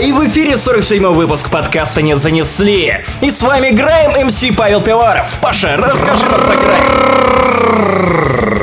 И 0.00 0.12
в 0.12 0.26
эфире 0.26 0.56
47 0.58 1.06
выпуск 1.08 1.50
подкаста 1.50 2.02
«Не 2.02 2.16
занесли». 2.16 3.04
И 3.20 3.30
с 3.30 3.42
вами 3.42 3.70
Грайм, 3.70 4.26
МС 4.26 4.42
Павел 4.56 4.80
Пиваров. 4.80 5.38
Паша, 5.40 5.76
расскажи 5.76 6.24
нам 6.24 6.40
про 6.40 6.56
Грайм. 6.56 6.84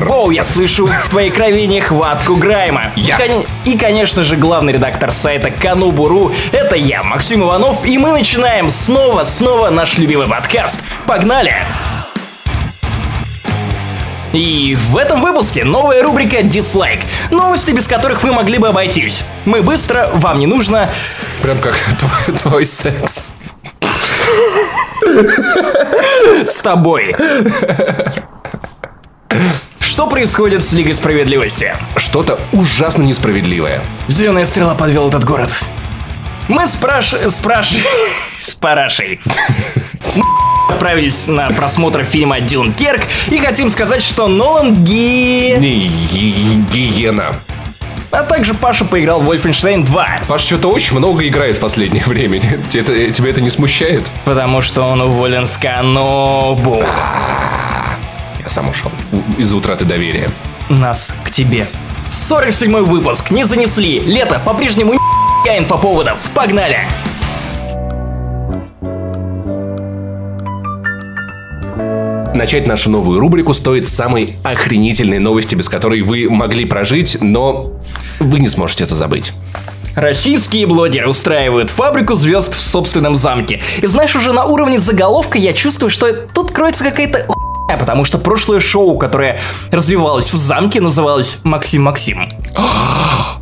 Оу, 0.09 0.31
я 0.31 0.43
слышу 0.43 0.87
в 0.87 1.09
твоей 1.09 1.29
крови 1.29 1.67
нехватку 1.67 2.35
Грайма. 2.35 2.91
Я. 2.95 3.15
И, 3.17 3.19
кон- 3.29 3.45
и, 3.65 3.77
конечно 3.77 4.23
же, 4.25 4.35
главный 4.35 4.73
редактор 4.73 5.11
сайта 5.11 5.51
Канубуру— 5.51 6.33
это 6.51 6.75
я, 6.75 7.01
Максим 7.03 7.43
Иванов, 7.43 7.85
и 7.85 7.97
мы 7.97 8.11
начинаем 8.11 8.69
снова-снова 8.69 9.69
наш 9.69 9.97
любимый 9.97 10.27
подкаст. 10.27 10.81
Погнали! 11.07 11.55
И 14.33 14.77
в 14.79 14.95
этом 14.95 15.19
выпуске 15.19 15.65
новая 15.65 16.01
рубрика 16.03 16.41
«Дизлайк». 16.41 17.01
Новости, 17.31 17.71
без 17.71 17.85
которых 17.85 18.23
вы 18.23 18.31
могли 18.31 18.59
бы 18.59 18.69
обойтись. 18.69 19.23
Мы 19.43 19.61
быстро, 19.61 20.09
вам 20.13 20.39
не 20.39 20.47
нужно. 20.47 20.89
Прям 21.41 21.57
как 21.59 21.75
твой, 21.99 22.37
твой 22.37 22.65
секс. 22.65 23.31
С 26.45 26.61
тобой. 26.61 27.15
Что 29.79 30.07
происходит 30.07 30.63
с 30.63 30.71
Лигой 30.73 30.93
Справедливости? 30.93 31.75
Что-то 31.95 32.39
ужасно 32.51 33.03
несправедливое. 33.03 33.81
Зеленая 34.07 34.45
стрела 34.45 34.75
подвел 34.75 35.09
этот 35.09 35.23
город. 35.25 35.51
Мы 36.47 36.67
спраш... 36.67 37.15
спраш... 37.29 37.73
с 38.43 38.55
парашей. 38.55 39.19
Отправились 40.69 41.27
на 41.27 41.49
просмотр 41.51 42.03
фильма 42.03 42.39
«Дюнкерк» 42.39 43.03
и 43.29 43.37
хотим 43.37 43.69
сказать, 43.69 44.01
что 44.03 44.27
Нолан 44.27 44.83
ги... 44.83 45.55
Гиена. 46.71 47.35
А 48.11 48.23
также 48.23 48.53
Паша 48.53 48.83
поиграл 48.83 49.21
в 49.21 49.31
Wolfenstein 49.31 49.85
2, 49.85 50.07
Паш 50.27 50.41
что-то 50.43 50.67
очень 50.69 50.97
много 50.97 51.25
играет 51.27 51.55
в 51.57 51.59
последнее 51.59 52.03
время. 52.05 52.41
Это, 52.73 53.11
тебя 53.11 53.29
это 53.29 53.41
не 53.41 53.49
смущает? 53.49 54.09
потому 54.25 54.61
что 54.61 54.83
он 54.83 55.01
уволен 55.01 55.47
с 55.47 55.55
Канобу. 55.57 56.83
Я 58.41 58.49
сам 58.49 58.69
ушел. 58.69 58.91
Из-за 59.37 59.55
утраты 59.55 59.85
доверия. 59.85 60.29
Нас 60.69 61.13
к 61.23 61.31
тебе. 61.31 61.67
47 62.11 62.77
выпуск, 62.79 63.31
не 63.31 63.45
занесли. 63.45 63.99
Лето 63.99 64.41
по-прежнему 64.43 64.93
ни 64.93 65.57
инфоповодов. 65.57 66.19
Погнали! 66.33 66.79
Начать 72.41 72.65
нашу 72.65 72.89
новую 72.89 73.19
рубрику 73.19 73.53
стоит 73.53 73.87
самой 73.87 74.35
охренительной 74.43 75.19
новости, 75.19 75.53
без 75.53 75.69
которой 75.69 76.01
вы 76.01 76.27
могли 76.27 76.65
прожить, 76.65 77.19
но 77.21 77.73
вы 78.19 78.39
не 78.39 78.49
сможете 78.49 78.83
это 78.83 78.95
забыть. 78.95 79.33
Российские 79.95 80.65
блогеры 80.65 81.07
устраивают 81.07 81.69
фабрику 81.69 82.15
звезд 82.15 82.55
в 82.55 82.59
собственном 82.59 83.15
замке. 83.15 83.61
И 83.83 83.85
знаешь, 83.85 84.15
уже 84.15 84.33
на 84.33 84.45
уровне 84.45 84.79
заголовка 84.79 85.37
я 85.37 85.53
чувствую, 85.53 85.91
что 85.91 86.11
тут 86.11 86.49
кроется 86.49 86.83
какая-то 86.83 87.27
хуйня, 87.27 87.77
потому 87.77 88.05
что 88.05 88.17
прошлое 88.17 88.59
шоу, 88.59 88.97
которое 88.97 89.39
развивалось 89.69 90.33
в 90.33 90.37
замке, 90.37 90.81
называлось 90.81 91.37
«Максим 91.43 91.83
Максим». 91.83 92.27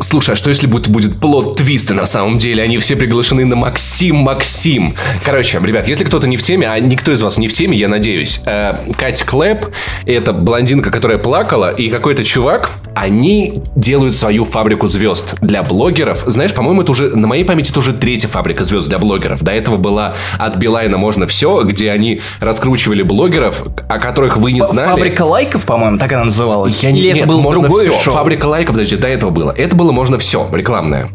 Слушай, 0.00 0.32
а 0.32 0.36
что 0.36 0.50
если 0.50 0.66
будет, 0.66 0.88
будет 0.88 1.16
плод-твист, 1.18 1.92
на 1.92 2.06
самом 2.06 2.38
деле 2.38 2.62
они 2.62 2.78
все 2.78 2.96
приглашены 2.96 3.44
на 3.44 3.56
Максим 3.56 4.16
Максим? 4.16 4.94
Короче, 5.24 5.60
ребят, 5.62 5.88
если 5.88 6.04
кто-то 6.04 6.26
не 6.26 6.36
в 6.36 6.42
теме, 6.42 6.70
а 6.70 6.78
никто 6.78 7.12
из 7.12 7.22
вас 7.22 7.38
не 7.38 7.48
в 7.48 7.52
теме, 7.52 7.76
я 7.76 7.88
надеюсь, 7.88 8.40
э, 8.46 8.74
Катя 8.96 9.24
Клэп, 9.24 9.66
это 10.06 10.32
блондинка, 10.32 10.90
которая 10.90 11.18
плакала, 11.18 11.70
и 11.70 11.88
какой-то 11.88 12.24
чувак, 12.24 12.70
они 12.94 13.54
делают 13.76 14.14
свою 14.14 14.44
фабрику 14.44 14.86
звезд 14.86 15.36
для 15.40 15.62
блогеров. 15.62 16.24
Знаешь, 16.26 16.52
по-моему, 16.52 16.82
это 16.82 16.92
уже, 16.92 17.16
на 17.16 17.26
моей 17.26 17.44
памяти, 17.44 17.70
это 17.70 17.80
уже 17.80 17.92
третья 17.92 18.28
фабрика 18.28 18.64
звезд 18.64 18.88
для 18.88 18.98
блогеров. 18.98 19.42
До 19.42 19.52
этого 19.52 19.76
была 19.76 20.14
от 20.38 20.56
Билайна 20.56 20.96
«Можно 20.96 21.26
все», 21.26 21.62
где 21.62 21.90
они 21.90 22.20
раскручивали 22.40 23.02
блогеров, 23.02 23.64
о 23.88 23.98
которых 23.98 24.36
вы 24.36 24.52
не 24.52 24.64
знали. 24.64 24.88
Фабрика 24.88 25.22
лайков, 25.22 25.64
по-моему, 25.64 25.98
так 25.98 26.12
она 26.12 26.24
называлась. 26.24 26.82
Я 26.82 26.90
Или 26.90 27.10
это 27.10 27.18
нет, 27.20 27.28
можно 27.28 27.62
другое 27.62 27.90
всё. 27.90 28.00
шоу? 28.00 28.14
Фабрика 28.14 28.46
лайков, 28.46 28.74
подожди, 28.74 28.96
до 28.96 29.08
этого 29.08 29.30
было. 29.30 29.54
Это 29.56 29.76
было 29.76 29.87
можно 29.92 30.18
все, 30.18 30.48
рекламное. 30.52 31.08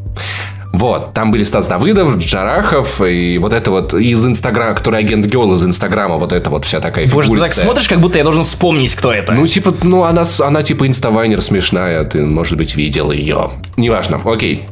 Вот, 0.73 1.13
там 1.13 1.29
были 1.29 1.43
Стас 1.43 1.67
Давыдов, 1.67 2.17
Джарахов 2.17 2.99
и 3.01 3.37
вот 3.37 3.53
это 3.53 3.69
вот 3.69 3.93
из 3.93 4.25
Инстаграма, 4.25 4.73
который 4.73 4.99
агент 4.99 5.23
Геол 5.27 5.53
из 5.53 5.63
Инстаграма, 5.63 6.17
вот 6.17 6.33
это 6.33 6.49
вот 6.49 6.65
вся 6.65 6.79
такая 6.79 7.07
Боже, 7.07 7.29
ты 7.29 7.39
так 7.39 7.53
смотришь, 7.53 7.87
как 7.87 7.99
будто 7.99 8.17
я 8.17 8.23
должен 8.23 8.43
вспомнить, 8.43 8.95
кто 8.95 9.13
это. 9.13 9.33
Ну, 9.33 9.45
типа, 9.45 9.75
ну, 9.83 10.03
она, 10.03 10.23
она 10.39 10.63
типа 10.63 10.87
инставайнер 10.87 11.41
смешная, 11.41 12.03
ты, 12.05 12.25
может 12.25 12.57
быть, 12.57 12.75
видел 12.75 13.11
ее. 13.11 13.51
Неважно, 13.77 14.19
окей. 14.25 14.65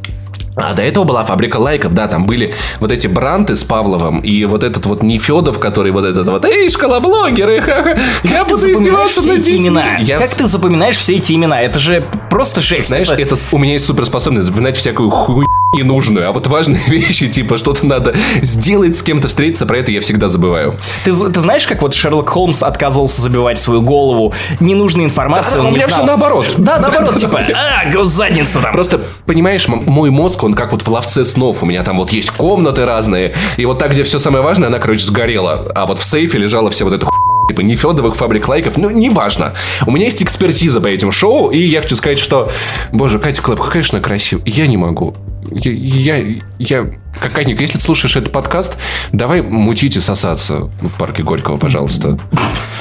А 0.63 0.73
до 0.73 0.81
этого 0.83 1.03
была 1.03 1.23
фабрика 1.23 1.57
лайков, 1.57 1.93
да, 1.93 2.07
там 2.07 2.25
были 2.25 2.53
вот 2.79 2.91
эти 2.91 3.07
бранты 3.07 3.55
с 3.55 3.63
Павловым 3.63 4.19
и 4.19 4.45
вот 4.45 4.63
этот 4.63 4.85
вот 4.85 5.01
Нефедов, 5.03 5.59
который 5.59 5.91
вот 5.91 6.05
этот 6.05 6.27
вот, 6.27 6.45
эй, 6.45 6.69
школоблогеры, 6.69 7.61
ха-ха, 7.61 7.97
я 8.23 8.37
Как 8.37 8.47
ты 8.47 8.55
буду 8.55 8.57
запоминаешь 8.57 9.09
издеваться 9.11 9.21
все 9.21 9.29
над 9.29 9.39
эти 9.39 9.45
детьми». 9.51 9.67
имена? 9.67 9.97
Я 9.99 10.17
Как 10.19 10.29
ты 10.29 10.45
запоминаешь 10.45 10.97
все 10.97 11.15
эти 11.15 11.33
имена? 11.33 11.61
Это 11.61 11.79
же 11.79 12.03
просто 12.29 12.61
жесть. 12.61 12.87
Знаешь, 12.89 13.09
Это- 13.09 13.21
это 13.21 13.35
у 13.51 13.57
меня 13.57 13.73
есть 13.73 13.85
суперспособность 13.85 14.45
запоминать 14.47 14.77
всякую 14.77 15.09
хуйню 15.09 15.47
ненужную, 15.73 16.27
а 16.27 16.31
вот 16.31 16.47
важные 16.47 16.81
вещи, 16.87 17.27
типа 17.27 17.57
что-то 17.57 17.85
надо 17.85 18.15
сделать, 18.41 18.97
с 18.97 19.01
кем-то 19.01 19.27
встретиться, 19.27 19.65
про 19.65 19.77
это 19.77 19.91
я 19.91 20.01
всегда 20.01 20.29
забываю. 20.29 20.77
Ты, 21.05 21.13
ты 21.13 21.39
знаешь, 21.39 21.65
как 21.65 21.81
вот 21.81 21.93
Шерлок 21.93 22.29
Холмс 22.29 22.61
отказывался 22.63 23.21
забивать 23.21 23.59
свою 23.59 23.81
голову 23.81 24.33
ненужной 24.59 25.05
информацией? 25.05 25.55
Да, 25.55 25.61
он 25.61 25.67
у 25.67 25.69
не 25.69 25.75
меня 25.75 25.87
знал. 25.87 25.99
всё 25.99 26.07
наоборот. 26.07 26.53
Да, 26.57 26.79
наоборот, 26.79 27.19
типа, 27.19 27.41
а, 27.53 28.03
задницу 28.05 28.59
там. 28.61 28.73
Просто, 28.73 29.01
понимаешь, 29.25 29.67
мой 29.67 30.09
мозг, 30.09 30.43
он 30.43 30.53
как 30.53 30.71
вот 30.71 30.81
в 30.81 30.87
ловце 30.87 31.25
снов. 31.25 31.63
У 31.63 31.65
меня 31.65 31.83
там 31.83 31.97
вот 31.97 32.11
есть 32.11 32.31
комнаты 32.31 32.85
разные, 32.85 33.35
и 33.57 33.65
вот 33.65 33.79
так, 33.79 33.91
где 33.91 34.03
все 34.03 34.19
самое 34.19 34.43
важное, 34.43 34.67
она, 34.67 34.79
короче, 34.79 35.05
сгорела. 35.05 35.71
А 35.75 35.85
вот 35.85 35.99
в 35.99 36.03
сейфе 36.03 36.37
лежала 36.37 36.69
вся 36.69 36.85
вот 36.85 36.93
эта 36.93 37.05
хуйня, 37.05 37.47
типа 37.49 37.61
Нефедовых 37.61 38.15
фабрик 38.15 38.47
лайков, 38.47 38.77
ну, 38.77 38.89
неважно. 38.89 39.53
У 39.85 39.91
меня 39.91 40.05
есть 40.05 40.21
экспертиза 40.21 40.81
по 40.81 40.87
этим 40.87 41.11
шоу, 41.11 41.49
и 41.49 41.59
я 41.59 41.81
хочу 41.81 41.95
сказать, 41.95 42.19
что, 42.19 42.49
боже, 42.91 43.19
Катя 43.19 43.41
Клэп, 43.41 43.59
какая 43.59 43.83
же 43.83 43.89
она 43.93 44.01
красивая. 44.01 44.43
Я 44.45 44.67
не 44.67 44.77
могу. 44.77 45.15
Я, 45.51 45.71
я, 45.71 46.41
я... 46.59 46.87
Какая-нибудь, 47.19 47.61
если 47.61 47.77
ты 47.77 47.83
слушаешь 47.83 48.15
этот 48.15 48.31
подкаст, 48.31 48.77
давай 49.11 49.41
мутить 49.41 49.95
и 49.97 49.99
сосаться 49.99 50.71
в 50.81 50.95
парке 50.97 51.23
Горького, 51.23 51.57
пожалуйста. 51.57 52.17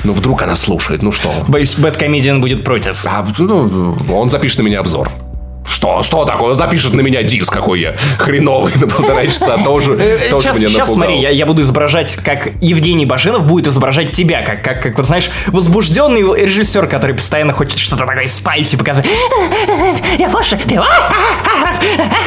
Ну, 0.05 0.13
вдруг 0.13 0.43
она 0.43 0.57
слушает, 0.57 1.03
ну 1.03 1.13
что? 1.13 1.31
Боюсь, 1.49 1.75
Бэткомедиан 1.75 2.41
будет 2.41 2.65
против. 2.65 3.05
А, 3.05 3.27
ну, 3.39 3.95
он 4.11 4.31
запишет 4.31 4.59
на 4.59 4.63
меня 4.63 4.81
обзор. 4.81 5.11
Что? 5.71 6.03
Что 6.03 6.25
такое? 6.25 6.55
Запишет 6.55 6.93
на 6.95 7.01
меня 7.01 7.23
диск 7.23 7.53
какой 7.53 7.81
я 7.81 7.97
хреновый 8.19 8.73
на 8.81 8.87
полтора 8.87 9.27
часа. 9.27 9.57
Тоже, 9.59 9.97
тоже 10.31 10.45
сейчас, 10.45 10.57
меня 10.57 10.69
сейчас 10.69 10.89
напугал. 10.89 10.95
смотри, 11.07 11.21
я, 11.21 11.31
я 11.31 11.47
буду 11.47 11.63
изображать, 11.63 12.17
как 12.17 12.49
Евгений 12.61 13.07
Баженов 13.07 13.47
будет 13.47 13.69
изображать 13.69 14.13
тебя, 14.13 14.43
как, 14.43 14.65
как, 14.65 14.83
как 14.83 14.97
вот 14.97 15.07
знаешь, 15.07 15.31
возбужденный 15.47 16.23
режиссер, 16.23 16.87
который 16.87 17.15
постоянно 17.15 17.53
хочет 17.53 17.79
что-то 17.79 18.05
такое 18.05 18.27
спайси 18.29 18.77
показать. 18.77 19.07
Я 20.19 20.29
Паша 20.29 20.57
Пивоваров. 20.57 21.17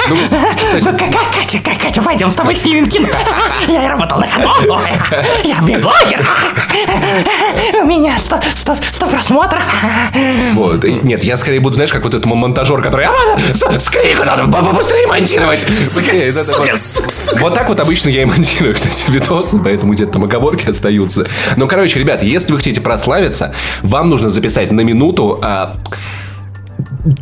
Ну, 0.10 0.98
Катя, 0.98 1.60
Катя, 1.60 2.02
пойдем 2.02 2.30
с 2.30 2.36
тобой 2.36 2.56
снимем 2.56 2.90
кино. 2.90 3.08
Я 3.68 3.88
работал 3.90 4.20
на 4.20 4.28
канал. 4.28 4.54
Я 5.44 5.62
блогер. 5.62 6.26
У 7.82 7.86
меня 7.86 8.18
100, 8.18 8.40
100, 8.56 8.76
100 8.92 9.08
просмотров. 9.08 9.64
вот. 10.54 10.84
Нет, 10.84 11.24
я 11.24 11.38
скорее 11.38 11.60
буду, 11.60 11.76
знаешь, 11.76 11.92
как 11.92 12.04
вот 12.04 12.14
этот 12.14 12.26
монтажер, 12.26 12.82
который... 12.82 13.06
«А, 13.36 13.54
с- 13.54 13.84
Скрипку 13.84 14.24
надо 14.26 14.44
быстрее 14.74 15.08
монтировать. 15.08 15.66
Вот- 17.40 17.54
так 17.56 17.68
вот 17.70 17.80
обычно 17.80 18.10
я 18.10 18.22
и 18.24 18.26
монтирую, 18.26 18.74
кстати, 18.76 19.10
видосы, 19.12 19.60
поэтому 19.64 19.94
где-то 19.94 20.14
там 20.14 20.24
оговорки 20.24 20.70
остаются. 20.70 21.28
Ну, 21.58 21.68
короче, 21.68 22.00
ребят, 22.00 22.24
если 22.24 22.52
вы 22.52 22.58
хотите 22.60 22.82
прославиться, 22.82 23.54
вам 23.82 24.10
нужно 24.10 24.30
записать 24.30 24.72
на 24.72 24.82
минуту 24.82 25.40
а, 25.44 25.78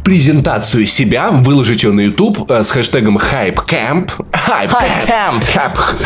презентацию 0.03 0.85
себя, 0.85 1.29
выложить 1.31 1.83
ее 1.83 1.91
на 1.91 2.01
YouTube 2.01 2.49
э, 2.49 2.63
с 2.63 2.69
хэштегом 2.71 3.17
HypeCamp. 3.17 4.11
HypeCamp. 4.31 5.43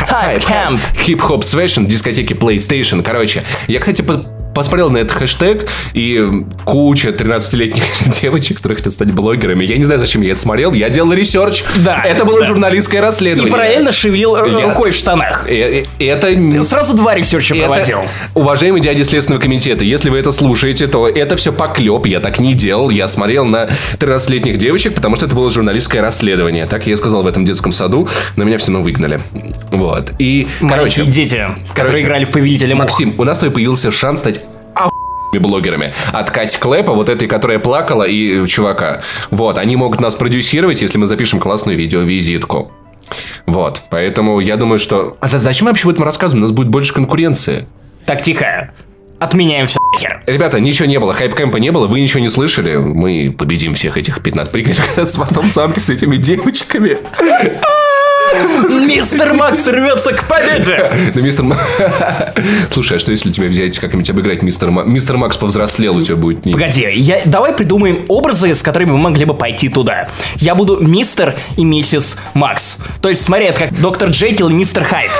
HypeCamp. 0.09 0.79
Hip-Hop 1.05 1.41
Session, 1.41 1.85
дискотеки 1.85 2.33
PlayStation. 2.33 3.03
Короче, 3.03 3.43
я, 3.67 3.79
кстати, 3.79 4.01
по- 4.01 4.25
посмотрел 4.55 4.89
на 4.89 4.97
этот 4.97 5.11
хэштег, 5.17 5.67
и 5.93 6.27
куча 6.63 7.09
13-летних 7.09 7.83
девочек, 8.21 8.57
которые 8.57 8.77
хотят 8.77 8.93
стать 8.93 9.11
блогерами. 9.11 9.63
Я 9.65 9.77
не 9.77 9.83
знаю, 9.83 9.99
зачем 9.99 10.21
я 10.21 10.31
это 10.31 10.39
смотрел. 10.41 10.73
Я 10.73 10.89
делал 10.89 11.13
research. 11.13 11.63
Да, 11.83 12.01
Это 12.03 12.25
было 12.25 12.39
да. 12.39 12.45
журналистское 12.45 13.01
И 13.01 13.03
расследование. 13.03 13.51
параллельно 13.51 13.91
шевелил 13.91 14.35
Я- 14.35 14.69
рукой 14.69 14.91
в 14.91 14.95
штанах. 14.95 15.45
Э, 15.47 15.83
э, 15.99 16.05
Это 16.05 16.63
Сразу 16.63 16.95
два 16.95 17.13
ресерча 17.13 17.53
это- 17.55 17.65
проводил. 17.65 17.99
уважаемый 18.33 18.81
дядя 18.81 19.05
Следственного 19.05 19.41
комитета, 19.41 19.83
если 19.83 20.09
вы 20.09 20.17
это 20.17 20.31
слушаете, 20.31 20.87
то 20.87 21.07
это 21.07 21.35
все 21.35 21.51
поклеп, 21.51 22.05
я 22.07 22.19
так 22.19 22.39
не 22.39 22.53
делал. 22.53 22.89
Я 22.89 23.07
смотрел 23.07 23.45
на 23.45 23.69
13-летних 23.99 24.57
девочек, 24.57 24.93
потому 24.95 25.15
что 25.15 25.25
это 25.25 25.35
было 25.35 25.49
журналистское 25.49 26.01
расследование. 26.01 26.65
Так 26.65 26.87
я 26.87 26.93
и 26.93 26.95
сказал 26.95 27.23
в 27.23 27.27
этом 27.27 27.43
детском 27.45 27.71
саду, 27.71 28.07
но 28.37 28.43
меня 28.45 28.57
все 28.57 28.67
равно 28.71 28.81
выгнали. 28.83 29.19
Вот. 29.71 30.11
И, 30.19 30.47
короче, 30.59 31.01
Маленькие 31.01 31.05
дети, 31.07 31.35
которые 31.73 31.73
короче, 31.73 32.03
играли 32.03 32.25
в 32.25 32.31
Повелителя 32.31 32.75
Мух. 32.75 32.85
Максим, 32.85 33.13
у 33.17 33.23
нас 33.23 33.37
с 33.37 33.39
тобой 33.41 33.55
появился 33.55 33.91
шанс 33.91 34.19
стать 34.21 34.41
блогерами. 35.37 35.93
От 36.11 36.31
Кати 36.31 36.57
Клэп, 36.57 36.93
вот 36.93 37.09
этой, 37.09 37.27
которая 37.27 37.59
плакала, 37.59 38.03
и 38.03 38.45
чувака. 38.47 39.01
Вот, 39.31 39.57
они 39.57 39.75
могут 39.75 39.99
нас 40.01 40.15
продюсировать, 40.15 40.81
если 40.81 40.97
мы 40.97 41.07
запишем 41.07 41.39
классную 41.39 41.77
видеовизитку. 41.77 42.71
Вот, 43.45 43.81
поэтому 43.89 44.39
я 44.39 44.57
думаю, 44.57 44.79
что... 44.79 45.17
А 45.19 45.27
за- 45.27 45.39
зачем 45.39 45.65
мы 45.65 45.71
вообще 45.71 45.87
об 45.87 45.93
этом 45.93 46.03
рассказываем? 46.03 46.43
У 46.43 46.47
нас 46.47 46.55
будет 46.55 46.69
больше 46.69 46.93
конкуренции. 46.93 47.67
Так, 48.05 48.21
тихо. 48.21 48.71
Отменяем 49.19 49.67
все 49.67 49.79
нахер. 49.93 50.21
Ребята, 50.27 50.59
ничего 50.59 50.87
не 50.87 50.99
было, 50.99 51.13
HypeCamp 51.13 51.54
а 51.54 51.59
не 51.59 51.71
было, 51.71 51.87
вы 51.87 52.01
ничего 52.01 52.19
не 52.19 52.29
слышали. 52.29 52.75
Мы 52.75 53.33
победим 53.37 53.73
всех 53.73 53.97
этих 53.97 54.21
15 54.21 54.51
прикольных 54.51 54.79
в 54.97 55.21
одном 55.21 55.49
замке 55.49 55.79
с 55.79 55.89
этими 55.89 56.17
девочками. 56.17 56.97
Мистер 58.69 59.33
Макс 59.33 59.65
рвется 59.67 60.11
к 60.13 60.27
победе! 60.27 60.91
Да, 61.13 61.21
мистер 61.21 61.45
Слушай, 62.71 62.97
а 62.97 62.99
что 62.99 63.11
если 63.11 63.31
тебя 63.31 63.47
взять 63.47 63.77
как-нибудь 63.79 64.09
обыграть 64.09 64.41
мистер 64.41 64.69
Ма- 64.71 64.83
Мистер 64.83 65.17
Макс 65.17 65.37
повзрослел, 65.37 65.97
у 65.97 66.01
тебя 66.01 66.15
будет... 66.15 66.45
не- 66.45 66.53
Погоди, 66.53 66.87
я, 66.93 67.21
давай 67.25 67.53
придумаем 67.53 68.05
образы, 68.07 68.53
с 68.53 68.61
которыми 68.61 68.91
мы 68.91 68.97
могли 68.97 69.25
бы 69.25 69.33
пойти 69.33 69.69
туда. 69.69 70.07
Я 70.37 70.55
буду 70.55 70.79
мистер 70.79 71.35
и 71.57 71.63
миссис 71.63 72.17
Макс. 72.33 72.77
То 73.01 73.09
есть, 73.09 73.21
смотри, 73.23 73.45
это 73.47 73.59
как 73.59 73.79
доктор 73.79 74.09
Джекил 74.09 74.49
и 74.49 74.53
мистер 74.53 74.83
Хайд. 74.83 75.11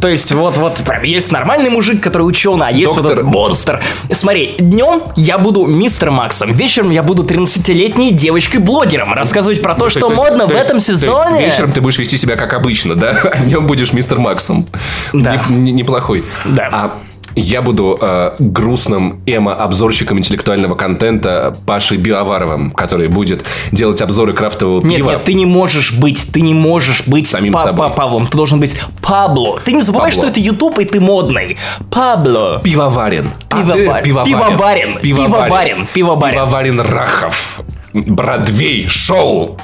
То 0.00 0.08
есть, 0.08 0.32
вот, 0.32 0.56
вот, 0.58 0.76
прям 0.76 1.02
есть 1.02 1.30
нормальный 1.32 1.70
мужик, 1.70 2.02
который 2.02 2.22
ученый, 2.22 2.66
а 2.68 2.70
есть 2.70 2.88
вот 2.92 3.02
Доктор- 3.02 3.12
этот 3.12 3.24
монстр. 3.24 3.80
Смотри, 4.12 4.56
днем 4.58 5.02
я 5.16 5.38
буду 5.38 5.66
мистер 5.66 6.10
Максом, 6.10 6.52
вечером 6.52 6.90
я 6.90 7.02
буду 7.02 7.22
13-летней 7.24 8.12
девочкой-блогером, 8.12 9.12
рассказывать 9.12 9.62
про 9.62 9.74
то, 9.74 9.90
что 9.90 10.00
То 10.00 10.10
есть- 10.12 10.16
модно 10.22 10.46
в 10.46 10.52
этом 10.52 10.80
сезоне. 10.80 11.46
вечером 11.46 11.72
ты 11.72 11.80
будешь 11.80 11.98
вести 11.98 12.16
себя 12.16 12.36
как 12.36 12.49
обычно, 12.54 12.94
да? 12.94 13.16
А 13.32 13.38
днем 13.38 13.66
будешь 13.66 13.92
мистер 13.92 14.18
Максом. 14.18 14.66
Да. 15.12 15.42
Не- 15.48 15.56
не- 15.56 15.72
Неплохой. 15.72 16.24
Да. 16.44 16.68
А 16.72 16.98
я 17.36 17.62
буду 17.62 17.96
э, 18.00 18.32
грустным 18.40 19.20
эмо-обзорщиком 19.24 20.18
интеллектуального 20.18 20.74
контента 20.74 21.56
Пашей 21.64 21.96
Биоваровым, 21.96 22.72
который 22.72 23.06
будет 23.06 23.44
делать 23.70 24.02
обзоры 24.02 24.32
крафтового 24.32 24.84
Нет, 24.84 24.96
пива. 24.98 25.10
нет, 25.12 25.24
ты 25.24 25.34
не 25.34 25.46
можешь 25.46 25.92
быть, 25.94 26.26
ты 26.32 26.40
не 26.40 26.54
можешь 26.54 27.04
быть 27.06 27.28
Самим 27.28 27.52
Па- 27.52 27.62
собой. 27.66 27.88
Па- 27.88 27.94
Павлом, 27.94 28.26
ты 28.26 28.36
должен 28.36 28.58
быть 28.58 28.74
Пабло. 29.00 29.60
Ты 29.64 29.72
не 29.74 29.82
забывай, 29.82 30.10
Пабло. 30.10 30.22
что 30.22 30.30
это 30.30 30.40
Ютуб, 30.40 30.80
и 30.80 30.84
ты 30.84 30.98
модный. 31.00 31.56
Пабло. 31.88 32.60
Пивоварен. 32.64 33.30
А, 33.48 33.56
Пивовар- 33.62 34.02
ты 34.02 34.08
пивоварен. 34.08 34.34
пивоварен. 34.34 34.98
Пивоварен. 35.00 35.86
Пивоварен. 35.94 36.34
Пивоварен 36.34 36.80
Рахов. 36.80 37.60
Бродвей, 37.92 38.86
шоу, 38.88 39.58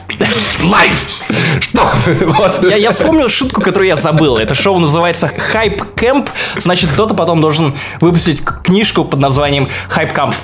лайф. 0.63 1.09
Что? 1.61 1.91
Вот. 2.27 2.63
Я, 2.63 2.77
я 2.77 2.91
вспомнил 2.91 3.29
шутку, 3.29 3.61
которую 3.61 3.89
я 3.89 3.97
забыл. 3.97 4.37
Это 4.37 4.55
шоу 4.55 4.79
называется 4.79 5.29
Хайп 5.29 5.83
Кэмп. 5.95 6.29
Значит, 6.59 6.91
кто-то 6.91 7.15
потом 7.15 7.41
должен 7.41 7.75
выпустить 8.01 8.43
книжку 8.45 9.05
под 9.05 9.21
названием 9.21 9.69
Хайп 9.89 10.13
Камп. 10.13 10.35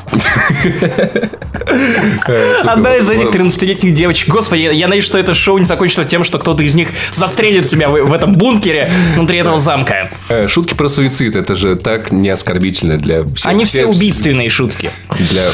Одна 2.64 2.96
из 2.96 3.08
этих 3.08 3.29
13-летних 3.29 3.94
девочек. 3.94 4.29
Господи, 4.29 4.61
я, 4.62 4.70
я 4.73 4.87
надеюсь, 4.88 5.05
что 5.05 5.19
это 5.19 5.34
шоу 5.34 5.58
не 5.58 5.64
закончится 5.64 6.05
тем, 6.05 6.25
что 6.25 6.38
кто-то 6.38 6.62
из 6.62 6.75
них 6.75 6.88
застрелит 7.12 7.69
себя 7.69 7.88
в, 7.88 7.93
в 7.93 8.12
этом 8.12 8.34
бункере 8.34 8.90
внутри 9.14 9.38
этого 9.38 9.61
замка. 9.61 10.11
Э, 10.29 10.46
Шутки 10.49 10.75
про 10.75 10.88
суицид, 10.88 11.37
это 11.37 11.55
же 11.55 11.76
так 11.76 12.12
не 12.12 12.29
оскорбительно 12.29 12.96
для 12.99 13.25
всех. 13.25 13.46
Они 13.46 13.64
все 13.64 13.87
убийственные 13.87 14.49
шутки. 14.50 14.90
Для... 15.19 15.50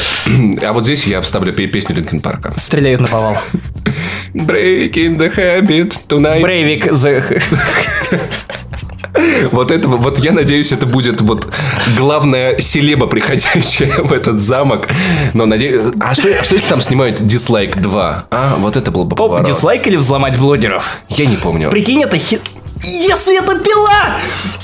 А 0.69 0.73
вот 0.73 0.83
здесь 0.83 1.05
я 1.07 1.21
вставлю 1.21 1.53
пе- 1.53 1.67
песню 1.67 1.95
Линкен 1.95 2.18
Парка. 2.21 2.53
Стреляют 2.57 3.01
на 3.01 3.07
повал. 3.07 3.37
Breaking 4.33 5.17
the 5.17 5.35
habit 5.35 5.93
tonight. 6.07 6.41
Брейвик 6.41 6.87
the... 6.87 7.41
Вот 9.51 9.71
это, 9.71 9.87
вот 9.87 10.19
я 10.19 10.31
надеюсь, 10.31 10.71
это 10.71 10.85
будет 10.85 11.21
вот 11.21 11.47
главная 11.97 12.59
селеба, 12.59 13.07
приходящая 13.07 14.03
в 14.03 14.13
этот 14.13 14.39
замок. 14.39 14.87
Но 15.33 15.45
надеюсь... 15.45 15.93
А 15.99 16.13
что, 16.13 16.29
а 16.39 16.43
что 16.43 16.55
если 16.55 16.69
там 16.69 16.81
снимают 16.81 17.25
дизлайк 17.25 17.77
2? 17.81 18.27
А, 18.29 18.55
вот 18.59 18.77
это 18.77 18.91
было 18.91 19.03
бы 19.03 19.15
Поп, 19.15 19.29
поворот. 19.31 19.47
дизлайк 19.47 19.87
или 19.87 19.95
взломать 19.95 20.37
блогеров? 20.37 20.99
Я 21.09 21.25
не 21.25 21.37
помню. 21.37 21.69
Прикинь, 21.69 22.03
это 22.03 22.17
хи... 22.17 22.39
Если 22.83 23.37
это 23.37 23.59
пила! 23.59 24.15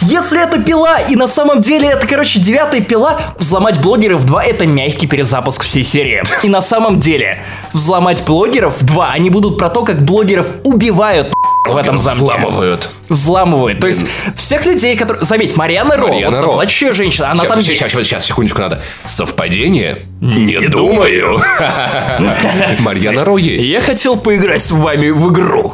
Если 0.01 0.41
это 0.41 0.61
пила! 0.61 0.99
И 0.99 1.15
на 1.15 1.27
самом 1.27 1.61
деле 1.61 1.89
это, 1.89 2.07
короче, 2.07 2.39
девятая 2.39 2.81
пила, 2.81 3.19
взломать 3.37 3.81
блогеров 3.81 4.25
2 4.25 4.43
это 4.43 4.65
мягкий 4.65 5.07
перезапуск 5.07 5.63
всей 5.63 5.83
серии. 5.83 6.23
И 6.43 6.49
на 6.49 6.61
самом 6.61 6.99
деле, 6.99 7.43
взломать 7.73 8.23
блогеров 8.23 8.83
2, 8.83 9.11
они 9.11 9.29
будут 9.29 9.57
про 9.57 9.69
то, 9.69 9.83
как 9.83 10.03
блогеров 10.03 10.47
убивают 10.63 11.33
в 11.67 11.75
этом 11.75 11.97
замке. 11.97 12.23
Взламывают. 12.23 12.89
Взламывают. 13.09 13.79
То 13.79 13.87
есть, 13.87 14.05
всех 14.35 14.65
людей, 14.65 14.95
которые... 14.95 15.25
Заметь, 15.25 15.57
Марьяна 15.57 15.97
Ро, 15.97 16.07
Марьяна 16.07 16.37
вот 16.37 16.45
Ро. 16.45 16.53
плачущая 16.53 16.91
женщина, 16.91 17.31
она 17.31 17.43
там 17.43 17.61
сейчас, 17.61 17.89
сейчас, 17.89 18.01
сейчас, 18.07 18.25
секундочку 18.25 18.61
надо. 18.61 18.81
Совпадение? 19.05 20.03
Не, 20.25 20.67
думаю. 20.67 21.39
Марьяна 22.79 23.23
Ро 23.23 23.37
есть. 23.37 23.65
Я 23.65 23.81
хотел 23.81 24.17
поиграть 24.17 24.63
с 24.63 24.71
вами 24.71 25.09
в 25.09 25.31
игру. 25.31 25.73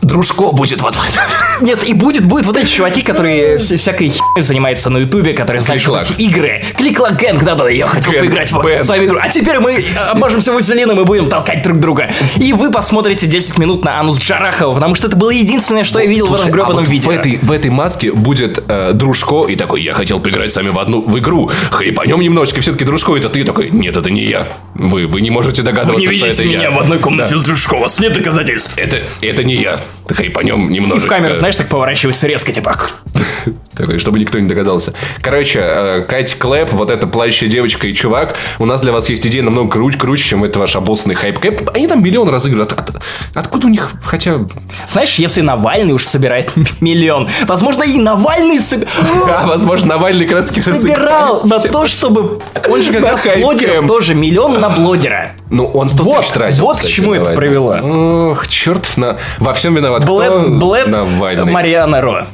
Дружко 0.00 0.52
будет 0.52 0.80
вот 0.80 0.94
в 0.94 1.08
этом. 1.08 1.22
Нет, 1.60 1.84
и 1.84 1.92
будет, 1.92 2.24
будет 2.24 2.46
вот 2.46 2.56
эти 2.56 2.66
чуваки, 2.66 3.02
которые 3.02 3.56
вся- 3.56 3.76
всякой 3.76 4.08
херней 4.08 4.42
занимаются 4.42 4.88
на 4.88 4.98
ютубе, 4.98 5.34
которые 5.34 5.60
знают, 5.60 5.82
эти 5.82 6.22
игры. 6.22 6.64
Клик-клак 6.78 7.16
гэнг, 7.16 7.42
да-да, 7.44 7.68
я 7.68 7.86
хотел 7.86 8.12
поиграть 8.12 8.50
в, 8.50 8.64
с 8.64 8.88
вами 8.88 9.04
игру. 9.04 9.18
А 9.20 9.28
теперь 9.28 9.58
мы 9.60 9.78
обмажемся 10.08 10.52
вазелином 10.52 11.00
и 11.00 11.04
будем 11.04 11.28
толкать 11.28 11.62
друг 11.62 11.78
друга. 11.78 12.10
И 12.36 12.52
вы 12.52 12.70
посмотрите 12.70 13.26
10 13.26 13.58
минут 13.58 13.84
на 13.84 14.00
анус 14.00 14.18
Джарахова, 14.18 14.74
потому 14.74 14.94
что 14.94 15.08
это 15.08 15.16
было 15.16 15.30
единственное, 15.30 15.84
что 15.84 16.00
я 16.00 16.06
видел 16.06 16.26
в 16.26 16.34
этом 16.34 16.48
а 16.48 16.50
гребаном 16.50 16.76
вот 16.84 16.88
видео. 16.88 17.10
В 17.10 17.14
этой, 17.14 17.38
в 17.42 17.52
этой 17.52 17.70
маске 17.70 18.12
будет 18.12 18.64
э, 18.66 18.92
Дружко, 18.94 19.44
и 19.46 19.56
такой, 19.56 19.82
я 19.82 19.92
хотел 19.92 20.20
поиграть 20.20 20.52
с 20.52 20.56
вами 20.56 20.70
в 20.70 20.78
одну 20.78 21.02
в 21.02 21.18
игру. 21.18 21.50
Хрипанем 21.70 22.20
немножечко, 22.20 22.60
все-таки 22.60 22.84
Дружко, 22.84 23.16
это 23.16 23.28
ты 23.28 23.44
такой, 23.44 23.70
нет, 23.90 23.96
это 23.96 24.10
не 24.10 24.22
я. 24.22 24.46
Вы, 24.74 25.06
вы 25.08 25.20
не 25.20 25.30
можете 25.30 25.62
догадываться, 25.62 26.06
Вы 26.08 26.14
не 26.14 26.18
что 26.18 26.26
это 26.28 26.44
меня 26.44 26.62
я. 26.62 26.70
в 26.70 26.78
одной 26.78 26.98
комнате 27.00 27.34
Да. 27.34 27.40
с 27.40 27.44
Дружко, 27.44 27.74
у 27.74 27.80
вас 27.80 27.98
нет 27.98 28.12
доказательств. 28.12 28.78
Это, 28.78 28.98
это 29.20 29.42
не 29.42 29.54
я. 29.56 29.80
Хрипанем 30.08 30.68
И 30.68 30.74
немножечко. 30.74 31.06
в 31.06 31.10
камеру, 31.10 31.34
знаешь, 31.34 31.56
так 31.56 31.68
поворачивается 31.68 32.26
резко, 32.28 32.52
типа... 32.52 32.76
Такой, 33.76 33.98
чтобы 33.98 34.18
никто 34.18 34.38
не 34.38 34.46
догадался. 34.46 34.92
Короче, 35.22 35.60
э, 35.62 36.02
Катя 36.02 36.34
Клэп, 36.38 36.72
вот 36.72 36.90
эта 36.90 37.06
плачущая 37.06 37.48
девочка 37.48 37.86
и 37.86 37.94
чувак, 37.94 38.36
у 38.58 38.66
нас 38.66 38.80
для 38.82 38.92
вас 38.92 39.08
есть 39.08 39.26
идея 39.26 39.42
намного 39.42 39.70
круче, 39.70 39.96
круче, 39.98 40.22
чем 40.24 40.44
это 40.44 40.58
ваш 40.58 40.76
обоссанный 40.76 41.14
HypeCamp. 41.14 41.70
Они 41.74 41.86
там 41.86 42.02
миллион 42.02 42.28
разыгрывают. 42.28 42.72
От- 42.72 42.90
от- 42.90 43.02
откуда 43.34 43.66
у 43.68 43.70
них, 43.70 43.90
хотя... 44.04 44.46
Знаешь, 44.88 45.14
если 45.14 45.40
Навальный 45.40 45.94
уж 45.94 46.04
собирает 46.04 46.52
миллион, 46.80 47.28
возможно, 47.46 47.84
и 47.84 47.98
Навальный 47.98 48.58
соб- 48.58 48.86
А, 49.30 49.46
возможно, 49.46 49.88
Навальный 49.88 50.26
как 50.26 50.36
раз 50.38 50.46
таки 50.46 50.60
собирал 50.60 51.42
на 51.46 51.58
то, 51.60 51.86
чтобы... 51.86 52.40
Он 52.68 52.82
же 52.82 52.92
как 52.92 53.04
раз 53.04 53.20
HypeCamp. 53.24 53.79
Блогеров 53.80 53.88
тоже, 53.88 54.14
миллион 54.14 54.60
на 54.60 54.70
блогера. 54.70 55.30
Ну, 55.50 55.66
он 55.66 55.88
100 55.88 56.02
Вот, 56.02 56.20
тысяч 56.20 56.32
тратил. 56.32 56.62
вот 56.64 56.76
к 56.76 56.76
кстати, 56.78 56.92
чему 56.92 57.14
это 57.14 57.30
привело. 57.32 58.30
Ох, 58.30 58.46
чертов 58.48 58.96
на... 58.96 59.18
Во 59.38 59.52
всем 59.54 59.74
виноват 59.74 60.04
Блэд, 60.04 60.30
кто? 60.30 60.40
Блэд 60.50 60.88
Навальный. 60.88 61.52
Мариана 61.52 62.00
Ро. 62.00 62.26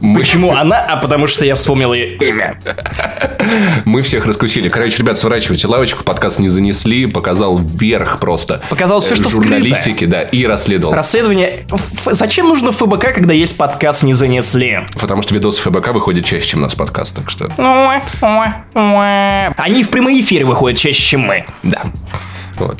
Мы- 0.00 0.18
Почему 0.20 0.52
она? 0.52 0.78
А 0.78 0.96
потому 0.96 1.26
что 1.26 1.44
я 1.44 1.54
вспомнил 1.54 1.92
ее 1.92 2.16
имя. 2.16 2.58
Мы 3.84 4.02
всех 4.02 4.26
раскусили. 4.26 4.68
Короче, 4.68 4.98
ребят, 4.98 5.18
сворачивайте 5.18 5.66
лавочку, 5.66 6.04
подкаст 6.04 6.38
не 6.38 6.48
занесли, 6.48 7.06
показал 7.06 7.58
вверх 7.58 8.18
просто. 8.18 8.62
Показал 8.70 9.00
всё, 9.00 9.14
э, 9.14 9.16
что 9.18 9.28
Журналистики, 9.28 10.06
да, 10.06 10.22
и 10.22 10.44
расследовал. 10.46 10.94
Расследование... 10.94 11.66
Ф- 11.70 12.08
Зачем 12.12 12.48
нужно 12.48 12.72
ФБК, 12.72 13.12
когда 13.14 13.34
есть 13.34 13.56
подкаст 13.56 14.02
не 14.02 14.14
занесли? 14.14 14.80
Потому 15.00 15.22
что 15.22 15.34
видосы 15.34 15.60
ФБК 15.62 15.88
выходят 15.92 16.24
чаще, 16.24 16.46
чем 16.48 16.60
у 16.60 16.62
нас 16.62 16.74
подкаст, 16.74 17.16
так 17.16 17.28
что... 17.30 17.50
Они 19.56 19.82
в 19.84 19.90
прямые 19.90 20.20
эфиры 20.22 20.46
выходят 20.46 20.78
чаще, 20.78 21.02
чем 21.02 21.20
мы. 21.22 21.44
Да. 21.62 21.82
Вот. 22.60 22.78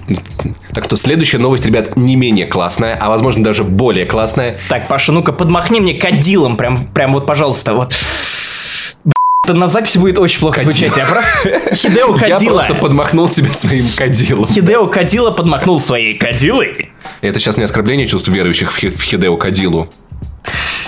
Так 0.74 0.84
что 0.84 0.96
следующая 0.96 1.38
новость, 1.38 1.66
ребят, 1.66 1.96
не 1.96 2.14
менее 2.16 2.46
классная, 2.46 2.96
а 3.00 3.08
возможно 3.08 3.42
даже 3.42 3.64
более 3.64 4.06
классная. 4.06 4.56
Так, 4.68 4.86
Паша, 4.88 5.12
ну-ка 5.12 5.32
подмахни 5.32 5.80
мне 5.80 5.94
кадилом, 5.94 6.56
прям, 6.56 6.84
прям 6.86 7.12
вот, 7.12 7.26
пожалуйста, 7.26 7.74
вот. 7.74 7.92
Это 9.44 9.54
на 9.54 9.68
записи 9.68 9.98
будет 9.98 10.18
очень 10.18 10.38
плохо 10.38 10.62
звучать, 10.62 10.96
я 10.96 11.06
прав? 11.06 11.24
Хидео 11.74 12.14
Я 12.26 12.34
Кадила. 12.36 12.58
просто 12.58 12.74
подмахнул 12.74 13.28
тебя 13.28 13.50
своим 13.52 13.86
кадилом. 13.96 14.46
Хидео 14.46 14.86
Кадила 14.86 15.30
подмахнул 15.30 15.80
своей 15.80 16.14
кадилой. 16.16 16.90
Это 17.22 17.40
сейчас 17.40 17.56
не 17.56 17.64
оскорбление 17.64 18.06
чувств 18.06 18.28
верующих 18.28 18.70
в, 18.70 18.76
Хи- 18.76 18.90
в 18.90 19.00
Хидео 19.02 19.36
Кадилу. 19.38 19.88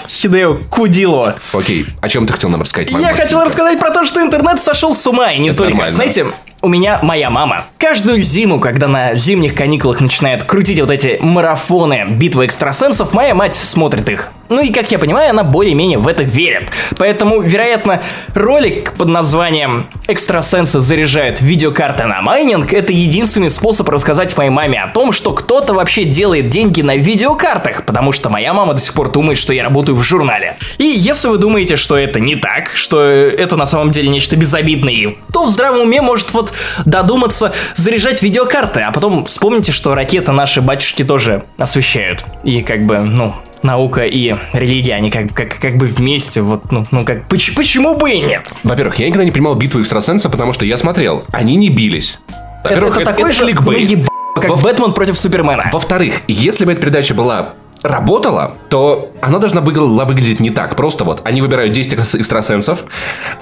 Хидео 0.09 0.59
Кудило. 0.71 1.37
Окей, 1.55 1.87
о 2.01 2.09
чем 2.09 2.27
ты 2.27 2.35
хотел 2.35 2.51
нам 2.51 2.61
рассказать? 2.61 2.91
Я 2.93 3.15
хотел 3.15 3.43
рассказать 3.43 3.81
про 3.81 3.91
то, 3.91 4.05
что 4.05 4.21
интернет 4.21 4.61
сошел 4.61 4.95
с 4.95 5.05
ума, 5.07 5.33
и 5.33 5.39
не 5.41 5.51
только. 5.53 5.71
нормально. 5.73 5.95
Знаете, 5.97 6.27
у 6.63 6.69
меня 6.69 7.01
моя 7.03 7.29
мама. 7.29 7.65
Каждую 7.77 8.21
зиму, 8.21 8.61
когда 8.61 8.87
на 8.87 9.15
зимних 9.15 9.55
каникулах 9.55 10.01
начинают 10.01 10.45
крутить 10.45 10.81
вот 10.81 10.93
эти 10.93 11.19
марафоны 11.21 12.07
битвы 12.11 12.47
экстрасенсов, 12.47 13.13
моя 13.13 13.35
мать 13.35 13.57
смотрит 13.57 14.09
их. 14.09 14.31
Ну 14.49 14.61
и, 14.61 14.71
как 14.71 14.91
я 14.91 14.99
понимаю, 14.99 15.31
она 15.31 15.45
более-менее 15.45 15.99
в 15.99 16.07
это 16.07 16.23
верит. 16.23 16.71
Поэтому, 16.99 17.41
вероятно, 17.41 18.03
ролик 18.35 18.93
под 18.93 19.09
названием 19.09 19.87
«Экстрасенсы 20.09 20.81
заряжают 20.81 21.41
видеокарты 21.41 22.05
на 22.05 22.21
майнинг»— 22.21 22.73
это 22.75 22.93
единственный 22.93 23.51
способ 23.51 23.89
рассказать 23.89 24.37
моей 24.37 24.51
маме 24.51 24.83
о 24.83 24.89
том, 24.89 25.13
что 25.13 25.33
кто-то 25.33 25.73
вообще 25.73 26.05
делает 26.05 26.51
деньги 26.51 26.83
на 26.83 26.97
видеокартах, 26.97 27.87
потому 27.87 28.13
что 28.13 28.29
моя 28.29 28.53
мама 28.53 28.75
до 28.75 28.81
сих 28.81 28.93
пор 28.93 29.11
думает, 29.11 29.39
что 29.39 29.55
я 29.55 29.65
работаю 29.65 29.97
в 29.97 30.03
журнале. 30.03 30.57
И 30.77 30.85
если 30.85 31.29
вы 31.29 31.39
думаете, 31.39 31.77
что 31.77 31.97
это 31.97 32.21
не 32.21 32.37
так, 32.37 32.73
что 32.75 33.03
это 33.03 33.57
на 33.57 33.65
самом 33.65 33.91
деле 33.91 34.11
нечто 34.11 34.37
безобидное, 34.37 35.15
то 35.33 35.45
в 35.45 35.49
здравом 35.49 35.81
уме 35.81 36.03
может 36.03 36.31
вот 36.35 36.52
додуматься 36.85 37.53
заряжать 37.75 38.23
видеокарты, 38.23 38.81
а 38.81 38.93
потом 38.93 39.25
вспомните, 39.25 39.73
что 39.73 39.95
ракеты 39.95 40.33
наши 40.33 40.61
батюшки 40.61 41.05
тоже 41.05 41.45
освещают. 41.59 42.25
И 42.45 42.63
как 42.63 42.87
бы, 42.87 42.99
ну, 43.01 43.35
наука 43.63 44.05
и 44.07 44.35
религия, 44.53 44.95
они 44.95 45.11
как, 45.11 45.33
как, 45.33 45.59
как 45.61 45.77
бы 45.77 45.87
вместе, 45.87 46.41
вот, 46.43 46.71
ну, 46.73 46.87
ну 46.91 47.05
как, 47.05 47.29
поч- 47.29 47.55
почему 47.55 47.95
бы 47.95 48.11
и 48.11 48.21
нет? 48.21 48.43
Во-первых, 48.65 48.97
я 48.99 49.07
никогда 49.07 49.25
не 49.25 49.31
понимал 49.31 49.55
битву 49.55 49.81
экстрасенса, 49.81 50.29
потому 50.31 50.53
что 50.53 50.65
я 50.65 50.77
смотрел, 50.77 51.25
они 51.33 51.57
не 51.57 51.69
бились. 51.71 52.19
Это, 52.65 52.75
Во-первых, 52.75 52.97
это 52.99 53.05
такой 53.13 53.33
же 53.33 53.45
кликбейт. 53.45 53.91
наеб- 53.91 54.07
как 54.35 54.49
Во- 54.49 54.57
Бэтмен 54.57 54.93
против 54.93 55.19
Супермена. 55.19 55.69
Во-вторых, 55.73 56.23
если 56.27 56.65
бы 56.65 56.73
эта 56.73 56.81
передача 56.81 57.13
была 57.15 57.55
работала, 57.83 58.57
то 58.69 59.11
она 59.21 59.39
должна 59.39 59.61
была 59.61 60.05
выглядеть 60.05 60.41
не 60.41 60.51
так. 60.51 60.77
Просто 60.77 61.05
вот 61.05 61.21
они 61.25 61.41
выбирают 61.43 61.73
10 61.73 61.93
экс- 61.95 62.15
экстрасенсов, 62.15 62.85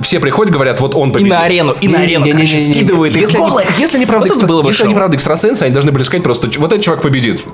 все 0.00 0.20
приходят, 0.20 0.52
говорят, 0.52 0.80
вот 0.80 0.94
он 0.94 1.10
И 1.10 1.12
победил. 1.12 1.34
на 1.34 1.42
арену, 1.42 1.74
и 1.80 1.88
на 1.88 2.00
арену, 2.00 2.24
короче, 2.26 2.44
Не-не-не-не-не. 2.44 2.74
скидывают 2.74 3.14
их 3.16 3.22
если, 3.22 3.36
они- 3.38 3.48
голых. 3.48 3.78
если 3.78 3.96
они 3.96 4.06
правда, 4.06 4.28
Вот 4.28 4.36
экстра- 4.36 4.46
было 4.46 4.62
бы 4.62 4.68
если 4.70 4.84
они 4.84 4.94
правда 4.94 5.16
экстрасенсы, 5.16 5.62
они 5.64 5.72
должны 5.72 5.92
были 5.92 6.02
сказать 6.04 6.22
просто, 6.24 6.48
«Ч- 6.48 6.58
вот 6.58 6.72
этот 6.72 6.84
чувак 6.84 7.02
победит. 7.02 7.44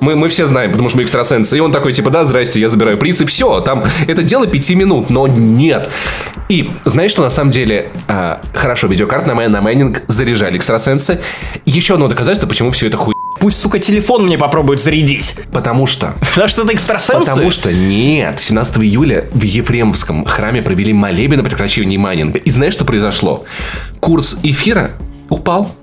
Мы, 0.00 0.16
мы 0.16 0.28
все 0.28 0.46
знаем, 0.46 0.70
потому 0.72 0.88
что 0.88 0.98
мы 0.98 1.04
экстрасенсы. 1.04 1.56
И 1.56 1.60
он 1.60 1.72
такой, 1.72 1.92
типа, 1.92 2.10
да, 2.10 2.24
здрасте, 2.24 2.60
я 2.60 2.68
забираю 2.68 2.98
приз, 2.98 3.20
и 3.20 3.24
все. 3.24 3.60
Там 3.60 3.84
это 4.06 4.22
дело 4.22 4.46
пяти 4.46 4.74
минут, 4.74 5.10
но 5.10 5.26
нет. 5.26 5.90
И 6.48 6.70
знаешь, 6.84 7.10
что 7.12 7.22
на 7.22 7.30
самом 7.30 7.50
деле 7.50 7.90
а, 8.08 8.40
хорошо, 8.54 8.86
видеокарт 8.88 9.26
на, 9.26 9.34
май- 9.34 9.48
на 9.48 9.60
майнинг 9.60 10.02
заряжали 10.08 10.56
экстрасенсы. 10.56 11.20
Еще 11.64 11.94
одно 11.94 12.08
доказательство, 12.08 12.46
почему 12.48 12.70
все 12.72 12.88
это 12.88 12.96
хуй. 12.96 13.11
Пусть, 13.42 13.60
сука, 13.60 13.80
телефон 13.80 14.24
мне 14.26 14.38
попробует 14.38 14.80
зарядить. 14.80 15.34
Потому 15.52 15.88
что 15.88 16.14
Потому 16.30 16.48
что 16.48 16.62
это 16.62 16.74
экстрасенсы. 16.74 17.26
Потому 17.26 17.50
что 17.50 17.72
нет, 17.72 18.38
17 18.40 18.76
июля 18.78 19.28
в 19.32 19.42
Ефремовском 19.42 20.24
храме 20.26 20.62
провели 20.62 20.92
молебен 20.92 21.40
о 21.40 21.42
прекращении 21.42 21.96
майнинга. 21.96 22.38
И 22.38 22.50
знаешь, 22.52 22.72
что 22.72 22.84
произошло? 22.84 23.44
Курс 23.98 24.38
эфира 24.44 24.92
упал. 25.28 25.74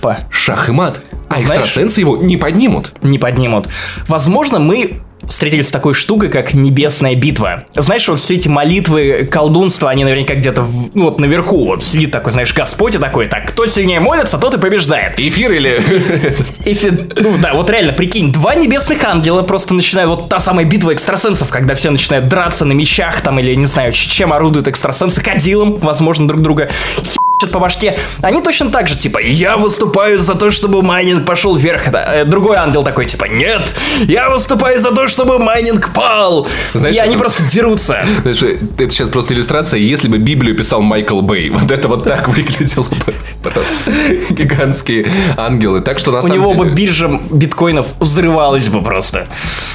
Па. 0.00 0.28
Шах 0.30 0.68
и 0.68 0.72
мат. 0.72 1.00
А 1.28 1.40
Знаешь- 1.40 1.64
экстрасенсы 1.64 1.98
его 1.98 2.18
не 2.18 2.36
поднимут. 2.36 2.92
не 3.02 3.18
поднимут. 3.18 3.66
Возможно, 4.06 4.60
мы 4.60 5.00
встретились 5.28 5.68
с 5.68 5.70
такой 5.70 5.94
штукой, 5.94 6.28
как 6.28 6.54
небесная 6.54 7.14
битва. 7.14 7.64
Знаешь, 7.74 8.08
вот 8.08 8.20
все 8.20 8.34
эти 8.34 8.48
молитвы, 8.48 9.28
колдунства, 9.30 9.90
они 9.90 10.04
наверняка 10.04 10.34
где-то 10.34 10.62
в- 10.62 10.90
ну, 10.94 11.04
вот 11.04 11.18
наверху. 11.20 11.66
Вот 11.66 11.82
сидит 11.82 12.10
такой, 12.10 12.32
знаешь, 12.32 12.52
Господь 12.54 12.94
и 12.94 12.98
такой, 12.98 13.26
так, 13.28 13.46
кто 13.48 13.66
сильнее 13.66 14.00
молится, 14.00 14.38
тот 14.38 14.54
и 14.54 14.58
побеждает. 14.58 15.18
Эфир 15.18 15.52
или... 15.52 15.82
И 16.64 16.74
фи- 16.74 16.92
ну 17.16 17.36
да, 17.38 17.54
вот 17.54 17.70
реально, 17.70 17.92
прикинь, 17.92 18.32
два 18.32 18.54
небесных 18.54 19.02
ангела 19.04 19.42
просто 19.42 19.74
начинают, 19.74 20.10
вот 20.10 20.28
та 20.28 20.38
самая 20.38 20.64
битва 20.64 20.92
экстрасенсов, 20.92 21.48
когда 21.50 21.74
все 21.74 21.90
начинают 21.90 22.28
драться 22.28 22.64
на 22.64 22.72
мечах 22.72 23.20
там, 23.20 23.38
или 23.40 23.54
не 23.54 23.66
знаю, 23.66 23.92
чем 23.92 24.32
орудуют 24.32 24.68
экстрасенсы, 24.68 25.20
кадилом, 25.22 25.74
возможно, 25.76 26.28
друг 26.28 26.40
друга 26.42 26.70
херачат 26.96 27.18
по 27.50 27.58
башке. 27.58 27.98
Они 28.20 28.40
точно 28.42 28.70
так 28.70 28.88
же, 28.88 28.96
типа, 28.98 29.18
я 29.22 29.56
выступаю 29.56 30.20
за 30.20 30.34
то, 30.34 30.50
чтобы 30.50 30.82
майнинг 30.82 31.24
пошел 31.26 31.56
вверх. 31.56 31.90
Да, 31.90 32.14
э, 32.16 32.24
Другой 32.24 32.56
ангел 32.56 32.82
такой, 32.82 33.06
типа, 33.06 33.24
нет, 33.26 33.74
я 34.06 34.30
выступаю 34.30 34.80
за 34.80 34.92
то, 34.92 35.06
чтобы 35.08 35.38
майнинг 35.38 35.92
пал. 35.94 36.46
Знаешь, 36.74 36.96
И 36.96 36.98
они 36.98 37.10
это- 37.14 37.18
просто 37.20 37.42
дерутся. 37.44 38.04
Знаешь, 38.22 38.42
это 38.42 38.90
сейчас 38.90 39.08
просто 39.10 39.34
иллюстрация, 39.34 39.78
если 39.80 40.08
бы 40.08 40.18
Библию 40.18 40.56
писал 40.56 40.82
Майкл 40.82 41.20
Бэй. 41.20 41.50
Вот 41.50 41.70
это 41.70 41.88
вот 41.88 42.04
так 42.04 42.28
выглядело 42.28 42.84
бы. 42.84 43.14
Просто 43.42 43.90
гигантские 44.30 45.06
ангелы. 45.36 45.80
Так 45.80 45.98
что 45.98 46.12
на 46.12 46.18
У 46.18 46.22
самом 46.22 46.34
него 46.36 46.54
бы 46.54 46.64
деле... 46.64 46.76
биржа 46.76 47.20
биткоинов 47.30 47.88
взрывалась 48.00 48.68
бы 48.68 48.82
просто. 48.82 49.26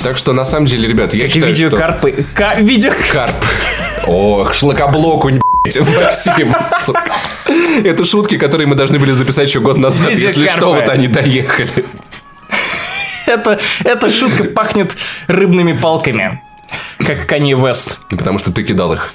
Так 0.04 0.18
что 0.18 0.34
на 0.34 0.46
самом 0.46 0.66
деле, 0.68 0.88
ребят, 0.88 1.14
я 1.14 1.22
Как 1.24 1.30
и 1.30 1.34
считаю, 1.34 1.56
что... 1.56 1.64
видеокарпы. 1.66 2.26
Ка- 2.34 2.56
видео... 2.60 2.92
Карп. 3.12 3.36
Ох, 4.06 4.54
шлакоблокунь, 4.54 5.34
блядь, 5.34 5.42
Максим, 5.76 6.56
сука. 6.82 7.16
Это 7.84 8.06
шутки, 8.06 8.38
которые 8.38 8.68
мы 8.68 8.76
должны 8.76 9.00
были 9.00 9.12
записать 9.12 9.48
еще 9.50 9.60
год 9.60 9.78
назад. 9.78 10.10
Видео 10.10 10.28
Если 10.28 10.48
что, 10.48 10.60
карпа. 10.72 10.74
вот 10.82 10.90
они 10.90 11.08
доехали. 11.08 11.86
Это, 13.26 13.60
эта 13.84 14.10
шутка 14.10 14.46
пахнет 14.46 14.96
рыбными 15.28 15.74
палками. 15.74 16.42
Как 17.08 17.26
Канье 17.26 17.56
Вест 17.56 18.00
Потому 18.10 18.38
что 18.38 18.52
ты 18.52 18.64
кидал 18.64 18.94
их 18.94 19.14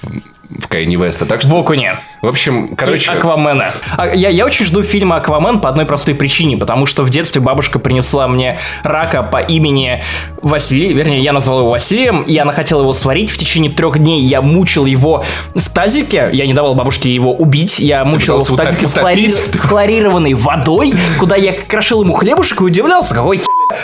в 0.59 0.69
Кайни 0.69 0.97
Веста. 0.97 1.27
Так 1.27 1.43
в 1.43 1.47
что, 1.47 1.59
Окуне. 1.59 2.01
в 2.21 2.27
общем, 2.27 2.75
короче... 2.77 3.11
И 3.11 3.15
Аквамена. 3.15 3.73
А 3.97 4.07
я, 4.07 4.29
я 4.29 4.45
очень 4.45 4.67
жду 4.67 4.83
фильма 4.83 5.17
Аквамен 5.17 5.61
по 5.61 5.69
одной 5.69 5.87
простой 5.87 6.15
причине, 6.15 6.57
потому 6.57 6.87
что 6.87 7.03
в 7.05 7.11
детстве 7.11 7.41
бабушка 7.41 7.79
принесла 7.79 8.29
мне 8.29 8.59
рака 8.83 9.23
по 9.23 9.39
имени 9.39 10.03
Василий, 10.43 10.93
вернее, 10.93 11.21
я 11.21 11.33
назвал 11.33 11.61
его 11.61 11.71
Василием, 11.71 12.23
и 12.23 12.37
она 12.37 12.53
хотела 12.53 12.83
его 12.83 12.93
сварить. 12.93 13.31
В 13.31 13.39
течение 13.39 13.71
трех 13.71 13.99
дней 13.99 14.23
я 14.23 14.43
мучил 14.43 14.85
его 14.85 15.25
в 15.55 15.71
тазике, 15.71 16.29
я 16.33 16.47
не 16.47 16.55
давал 16.55 16.75
бабушке 16.75 17.13
его 17.15 17.33
убить, 17.35 17.79
я 17.79 18.05
мучил 18.05 18.41
его 18.41 18.45
в 18.45 18.57
тазике 18.57 18.89
с 18.89 18.97
хлори- 18.97 19.59
хлорированной 19.59 20.35
водой, 20.35 20.93
куда 21.19 21.37
я 21.37 21.53
крошил 21.53 22.03
ему 22.03 22.13
хлебушек 22.13 22.61
и 22.61 22.65
удивлялся, 22.65 23.15
какой 23.15 23.41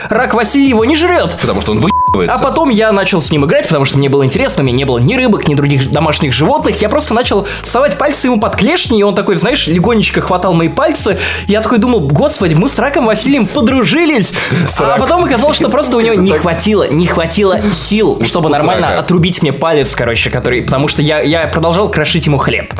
рак 0.08 0.34
Василий 0.34 0.68
его 0.68 0.84
не 0.84 0.96
жрет. 0.96 1.36
Потому 1.40 1.60
что 1.60 1.72
он 1.72 1.80
выебывается. 1.80 2.36
А 2.36 2.38
потом 2.38 2.70
я 2.70 2.92
начал 2.92 3.20
с 3.20 3.30
ним 3.30 3.44
играть, 3.44 3.66
потому 3.66 3.84
что 3.84 3.98
мне 3.98 4.08
было 4.08 4.24
интересно, 4.24 4.62
у 4.62 4.66
меня 4.66 4.76
не 4.76 4.84
было 4.84 4.98
ни 4.98 5.14
рыбок, 5.14 5.48
ни 5.48 5.54
других 5.54 5.90
домашних 5.90 6.32
животных. 6.32 6.80
Я 6.80 6.88
просто 6.88 7.14
начал 7.14 7.46
совать 7.62 7.98
пальцы 7.98 8.26
ему 8.26 8.40
под 8.40 8.56
клешни, 8.56 9.00
и 9.00 9.02
он 9.02 9.14
такой, 9.14 9.34
знаешь, 9.36 9.66
легонечко 9.66 10.20
хватал 10.20 10.54
мои 10.54 10.68
пальцы. 10.68 11.18
Я 11.46 11.60
такой 11.60 11.78
думал, 11.78 12.00
господи, 12.00 12.54
мы 12.54 12.68
с 12.68 12.78
Раком 12.78 13.06
Василием 13.06 13.46
подружились. 13.46 14.32
А 14.78 14.98
потом 14.98 15.24
оказалось, 15.24 15.56
что 15.56 15.68
просто 15.68 15.96
у 15.96 16.00
него 16.00 16.14
не 16.14 16.32
хватило, 16.32 16.88
не 16.88 17.06
хватило 17.06 17.60
сил, 17.72 18.20
чтобы 18.24 18.48
нормально 18.48 18.98
отрубить 18.98 19.42
мне 19.42 19.52
палец, 19.52 19.94
короче, 19.94 20.30
который... 20.30 20.62
Потому 20.62 20.88
что 20.88 21.02
я, 21.02 21.20
я 21.20 21.46
продолжал 21.46 21.88
крошить 21.90 22.26
ему 22.26 22.38
хлеб. 22.38 22.72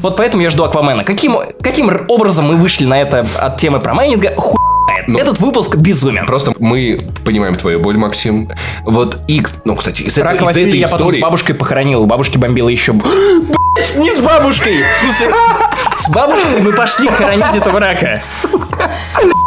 Вот 0.00 0.16
поэтому 0.16 0.42
я 0.42 0.50
жду 0.50 0.64
Аквамена. 0.64 1.04
Каким, 1.04 1.38
каким 1.62 1.90
образом 2.08 2.46
мы 2.46 2.56
вышли 2.56 2.86
на 2.86 3.00
это 3.00 3.26
от 3.38 3.58
темы 3.58 3.80
про 3.80 3.94
майнинга? 3.94 4.34
Хуй. 4.36 4.59
Ну, 5.06 5.18
Этот 5.18 5.40
выпуск 5.40 5.76
безумен. 5.76 6.26
Просто 6.26 6.52
мы 6.58 6.98
понимаем 7.24 7.56
твою 7.56 7.80
боль, 7.80 7.96
Максим. 7.96 8.50
Вот 8.84 9.18
и, 9.28 9.42
ну, 9.64 9.76
кстати, 9.76 10.02
из, 10.02 10.16
этой- 10.16 10.24
Рака 10.24 10.36
из 10.36 10.46
Василия 10.46 10.68
этой 10.68 10.78
я 10.80 10.88
потом 10.88 11.08
с 11.08 11.10
истории... 11.10 11.22
бабушкой 11.22 11.54
похоронил. 11.54 12.02
У 12.02 12.06
бабушки 12.06 12.38
бомбила 12.38 12.68
еще... 12.68 12.92
Блять, 13.80 13.96
не 13.96 14.12
с 14.12 14.18
бабушкой! 14.18 14.82
В 14.82 15.04
смысле, 15.04 15.34
с 15.98 16.08
бабушкой 16.08 16.60
мы 16.60 16.72
пошли 16.72 17.08
хоронить 17.08 17.56
этого 17.56 17.80
рака. 17.80 18.20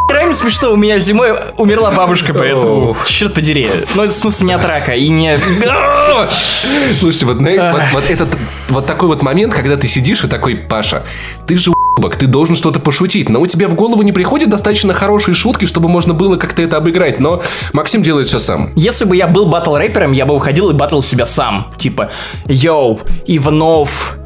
Реально 0.09 0.35
смешно, 0.35 0.73
у 0.73 0.75
меня 0.75 0.99
зимой 0.99 1.33
умерла 1.57 1.91
бабушка, 1.91 2.33
поэтому... 2.33 2.95
Черт 3.05 3.33
подери. 3.33 3.69
Ну, 3.95 4.03
это 4.03 4.13
в 4.13 4.15
смысле 4.15 4.47
не 4.47 4.53
от 4.53 4.65
рака 4.65 4.93
и 4.93 5.09
не... 5.09 5.37
Слушайте, 6.99 7.25
вот, 7.25 7.37
вот, 7.41 7.81
вот 7.93 8.09
этот 8.09 8.37
вот 8.69 8.85
такой 8.85 9.07
вот 9.07 9.23
момент, 9.23 9.53
когда 9.53 9.75
ты 9.77 9.87
сидишь 9.87 10.23
и 10.23 10.27
такой, 10.27 10.55
Паша, 10.55 11.03
ты 11.47 11.57
же 11.57 11.71
уебок, 11.97 12.15
ты 12.15 12.27
должен 12.27 12.55
что-то 12.55 12.79
пошутить, 12.79 13.29
но 13.29 13.39
у 13.39 13.47
тебя 13.47 13.67
в 13.67 13.75
голову 13.75 14.01
не 14.01 14.11
приходят 14.11 14.49
достаточно 14.49 14.93
хорошие 14.93 15.35
шутки, 15.35 15.65
чтобы 15.65 15.89
можно 15.89 16.13
было 16.13 16.37
как-то 16.37 16.61
это 16.61 16.77
обыграть, 16.77 17.19
но 17.19 17.41
Максим 17.73 18.03
делает 18.03 18.27
все 18.27 18.39
сам. 18.39 18.71
Если 18.75 19.05
бы 19.05 19.15
я 19.15 19.27
был 19.27 19.45
батл 19.45 19.75
рэпером, 19.75 20.11
я 20.11 20.25
бы 20.25 20.35
выходил 20.35 20.69
и 20.69 20.73
батл 20.73 21.01
себя 21.01 21.25
сам. 21.25 21.71
Типа, 21.77 22.11
йоу, 22.47 22.99
Иванов, 23.27 24.17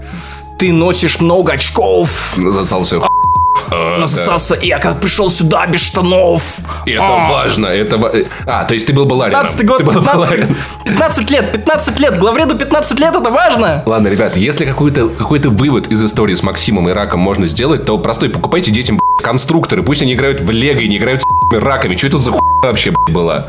ты 0.60 0.72
носишь 0.72 1.20
много 1.20 1.54
очков, 1.54 2.36
Засался. 2.38 3.02
А, 3.70 3.96
да. 3.96 4.02
насосался, 4.02 4.56
и 4.56 4.68
я 4.68 4.80
как 4.80 5.00
пришел 5.00 5.30
сюда 5.30 5.66
без 5.68 5.82
штанов. 5.82 6.58
Это 6.86 7.04
А. 7.04 7.30
важно, 7.32 7.68
это... 7.68 7.98
ва- 7.98 8.12
А, 8.46 8.64
то 8.66 8.74
есть 8.74 8.88
ты 8.88 8.94
был 8.94 9.06
баларином. 9.06 9.42
15 9.42 9.66
год, 9.66 9.78
Ты 9.80 9.84
был 9.84 9.94
15, 9.94 10.16
баларином. 10.16 10.56
15 10.86 11.30
лет, 11.32 11.52
15 11.52 12.00
лет, 12.00 12.18
главреду 12.20 12.56
15 12.56 13.00
лет, 13.00 13.16
это 13.16 13.30
важно. 13.30 13.84
Ладно, 13.86 14.08
ребят, 14.08 14.38
если 14.38 14.66
какой-то 14.66 15.10
какой 15.10 15.40
вывод 15.40 15.88
из 15.88 16.04
истории 16.04 16.34
с 16.36 16.44
Максимом 16.44 16.90
и 16.90 16.94
раком 16.94 17.20
можно 17.20 17.48
сделать, 17.48 17.86
то 17.86 17.98
простой, 17.98 18.30
покупайте 18.30 18.72
детям 18.72 19.00
конструкторы, 19.24 19.82
пусть 19.84 20.02
они 20.02 20.14
играют 20.14 20.42
в 20.42 20.50
лего 20.50 20.80
и 20.80 20.88
не 20.88 20.98
играют 20.98 21.22
с 21.22 21.26
раками. 21.56 21.96
Что 21.96 22.08
это 22.08 22.18
за 22.18 22.32
хуйня 22.32 22.42
вообще 22.64 22.94
была? 23.10 23.48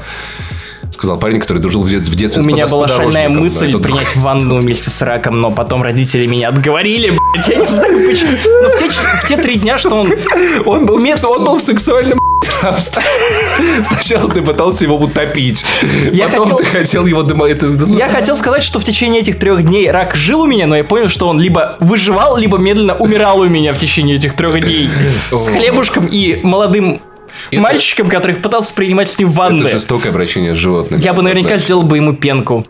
Сказал 0.98 1.16
парень, 1.16 1.38
который 1.38 1.58
дружил 1.58 1.82
в 1.84 1.88
детстве, 1.88 2.12
в 2.12 2.16
детстве 2.16 2.40
У 2.40 2.44
с 2.44 2.46
меня 2.46 2.66
с 2.66 2.72
была 2.72 2.88
шальная. 2.88 3.28
Да, 3.28 3.34
мысль 3.34 3.68
это 3.70 3.78
принять 3.78 4.08
такой- 4.08 4.22
ванну 4.22 4.58
вместе 4.58 4.90
с 4.90 5.00
раком, 5.00 5.40
но 5.40 5.52
потом 5.52 5.80
родители 5.80 6.26
меня 6.26 6.48
отговорили, 6.48 7.10
блядь, 7.34 7.48
я 7.48 7.54
не 7.54 7.66
знаю 7.66 8.04
почему. 8.04 8.30
Но 8.62 8.68
в 8.70 8.78
те, 8.80 8.88
в 8.90 9.28
те 9.28 9.36
три 9.36 9.54
дня, 9.54 9.78
что 9.78 9.94
он... 9.94 10.12
Он 10.66 10.86
был, 10.86 10.98
секс- 11.00 11.24
он 11.24 11.44
был 11.44 11.58
в 11.58 11.62
сексуальном 11.62 12.18
рабстве. 12.62 13.00
Сначала 13.84 14.28
ты 14.28 14.42
пытался 14.42 14.82
его 14.84 14.96
утопить. 14.96 15.64
Я 16.12 16.26
Потом 16.28 16.50
хотел- 16.50 16.56
ты 16.58 16.64
хотел 16.64 17.06
его... 17.06 17.46
это- 17.46 17.66
Я 17.86 18.08
хотел 18.08 18.34
сказать, 18.34 18.64
что 18.64 18.80
в 18.80 18.84
течение 18.84 19.20
этих 19.20 19.38
трех 19.38 19.62
дней 19.62 19.88
рак 19.92 20.16
жил 20.16 20.40
у 20.40 20.46
меня, 20.46 20.66
но 20.66 20.76
я 20.76 20.82
понял, 20.82 21.08
что 21.08 21.28
он 21.28 21.38
либо 21.40 21.76
выживал, 21.78 22.36
либо 22.36 22.58
медленно 22.58 22.96
умирал 22.96 23.38
у 23.38 23.46
меня 23.46 23.72
в 23.72 23.78
течение 23.78 24.16
этих 24.16 24.34
трех 24.34 24.60
дней. 24.60 24.90
С 25.30 25.46
хлебушком 25.48 26.06
и 26.06 26.40
молодым 26.42 27.00
Это- 27.50 27.60
мальчиком, 27.60 28.08
который 28.08 28.36
пытался 28.36 28.74
принимать 28.74 29.08
с 29.08 29.18
ним 29.18 29.28
Это 29.30 29.38
ванны. 29.38 29.70
жестокое 29.70 30.10
обращение 30.12 30.54
с 30.54 30.58
животными. 30.58 31.00
Я 31.00 31.12
бы 31.12 31.22
наверняка 31.22 31.56
сделал 31.56 31.82
бы 31.82 31.96
ему 31.96 32.12
пенку. 32.14 32.66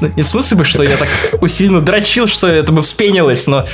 Ну, 0.00 0.10
Не 0.14 0.22
в 0.22 0.26
смысле 0.26 0.58
бы, 0.58 0.64
что 0.64 0.82
я 0.82 0.96
так 0.98 1.08
усиленно 1.40 1.80
дрочил, 1.80 2.26
что 2.26 2.48
это 2.48 2.70
бы 2.70 2.82
вспенилось, 2.82 3.46
но... 3.46 3.64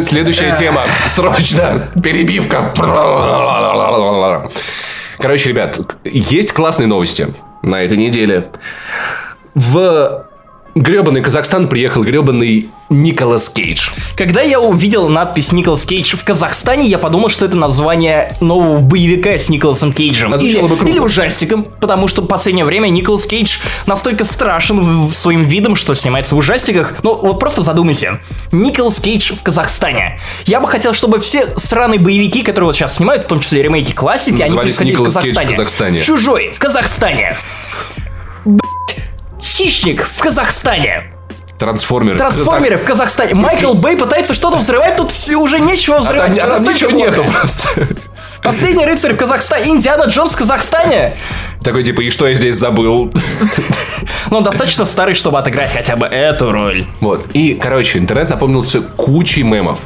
Следующая 0.00 0.54
тема. 0.56 0.82
Срочно. 1.08 1.88
Перебивка. 2.02 2.72
Короче, 5.18 5.50
ребят, 5.50 5.78
есть 6.04 6.52
классные 6.52 6.86
новости 6.86 7.34
на 7.62 7.82
этой 7.82 7.96
неделе. 7.96 8.50
В 9.54 10.26
гребаный 10.74 11.22
Казахстан 11.22 11.68
приехал 11.68 12.02
гребаный 12.02 12.68
Николас 12.90 13.48
Кейдж. 13.48 13.90
Когда 14.16 14.42
я 14.42 14.60
увидел 14.60 15.08
надпись 15.08 15.52
Николас 15.52 15.84
Кейдж 15.84 16.16
в 16.16 16.24
Казахстане, 16.24 16.86
я 16.86 16.98
подумал, 16.98 17.28
что 17.28 17.46
это 17.46 17.56
название 17.56 18.36
нового 18.40 18.78
боевика 18.78 19.30
с 19.30 19.48
Николасом 19.48 19.92
Кейджем. 19.92 20.34
Или, 20.34 20.58
Озвучало 20.58 20.68
бы 20.68 20.90
или 20.90 20.98
ужастиком, 20.98 21.64
потому 21.64 22.08
что 22.08 22.22
в 22.22 22.26
последнее 22.26 22.64
время 22.64 22.88
Николас 22.88 23.26
Кейдж 23.26 23.58
настолько 23.86 24.24
страшен 24.24 25.10
своим 25.12 25.42
видом, 25.42 25.76
что 25.76 25.94
снимается 25.94 26.34
в 26.34 26.38
ужастиках. 26.38 26.94
Ну, 27.02 27.14
вот 27.14 27.38
просто 27.38 27.62
задумайся. 27.62 28.20
Николас 28.52 29.00
Кейдж 29.00 29.34
в 29.34 29.42
Казахстане. 29.42 30.20
Я 30.46 30.60
бы 30.60 30.68
хотел, 30.68 30.92
чтобы 30.92 31.20
все 31.20 31.46
сраные 31.56 32.00
боевики, 32.00 32.42
которые 32.42 32.66
вот 32.66 32.76
сейчас 32.76 32.96
снимают, 32.96 33.24
в 33.24 33.28
том 33.28 33.40
числе 33.40 33.62
ремейки 33.62 33.92
классики, 33.92 34.42
они 34.42 34.56
происходили 34.56 34.96
в 34.96 35.00
Николас 35.00 35.14
Кейдж 35.14 35.24
в 35.24 35.34
Казахстане. 35.34 35.56
Казахстане. 35.56 36.00
Чужой 36.02 36.52
в 36.54 36.58
Казахстане. 36.58 37.36
Блять. 38.44 38.83
Хищник 39.44 40.06
в 40.06 40.20
Казахстане. 40.22 41.12
Трансформеры. 41.58 42.16
Трансформеры 42.16 42.78
в 42.78 42.84
Казахстане. 42.84 43.34
Майкл 43.34 43.74
Бэй 43.74 43.94
пытается 43.96 44.32
что-то 44.32 44.56
взрывать, 44.56 44.96
тут 44.96 45.12
все 45.12 45.36
уже 45.36 45.60
нечего 45.60 45.98
А 45.98 46.02
там, 46.02 46.06
взрывать. 46.32 46.38
а 46.38 46.46
там 46.48 46.64
ничего 46.64 46.90
плохо. 46.90 47.10
нету 47.10 47.24
просто. 47.24 47.68
Последний 48.42 48.84
рыцарь 48.86 49.12
в 49.12 49.16
Казахстане. 49.18 49.70
Индиана 49.70 50.04
Джонс 50.04 50.32
в 50.32 50.36
Казахстане. 50.38 51.16
Такой 51.62 51.84
типа, 51.84 52.00
и 52.00 52.10
что 52.10 52.26
я 52.26 52.34
здесь 52.34 52.56
забыл? 52.56 53.12
Но 54.30 54.38
он 54.38 54.44
достаточно 54.44 54.84
старый, 54.86 55.14
чтобы 55.14 55.38
отыграть 55.38 55.72
хотя 55.72 55.96
бы 55.96 56.06
эту 56.06 56.50
роль. 56.50 56.86
Вот. 57.00 57.26
И, 57.34 57.54
короче, 57.54 57.98
интернет 57.98 58.30
наполнился 58.30 58.80
кучей 58.80 59.42
мемов. 59.42 59.80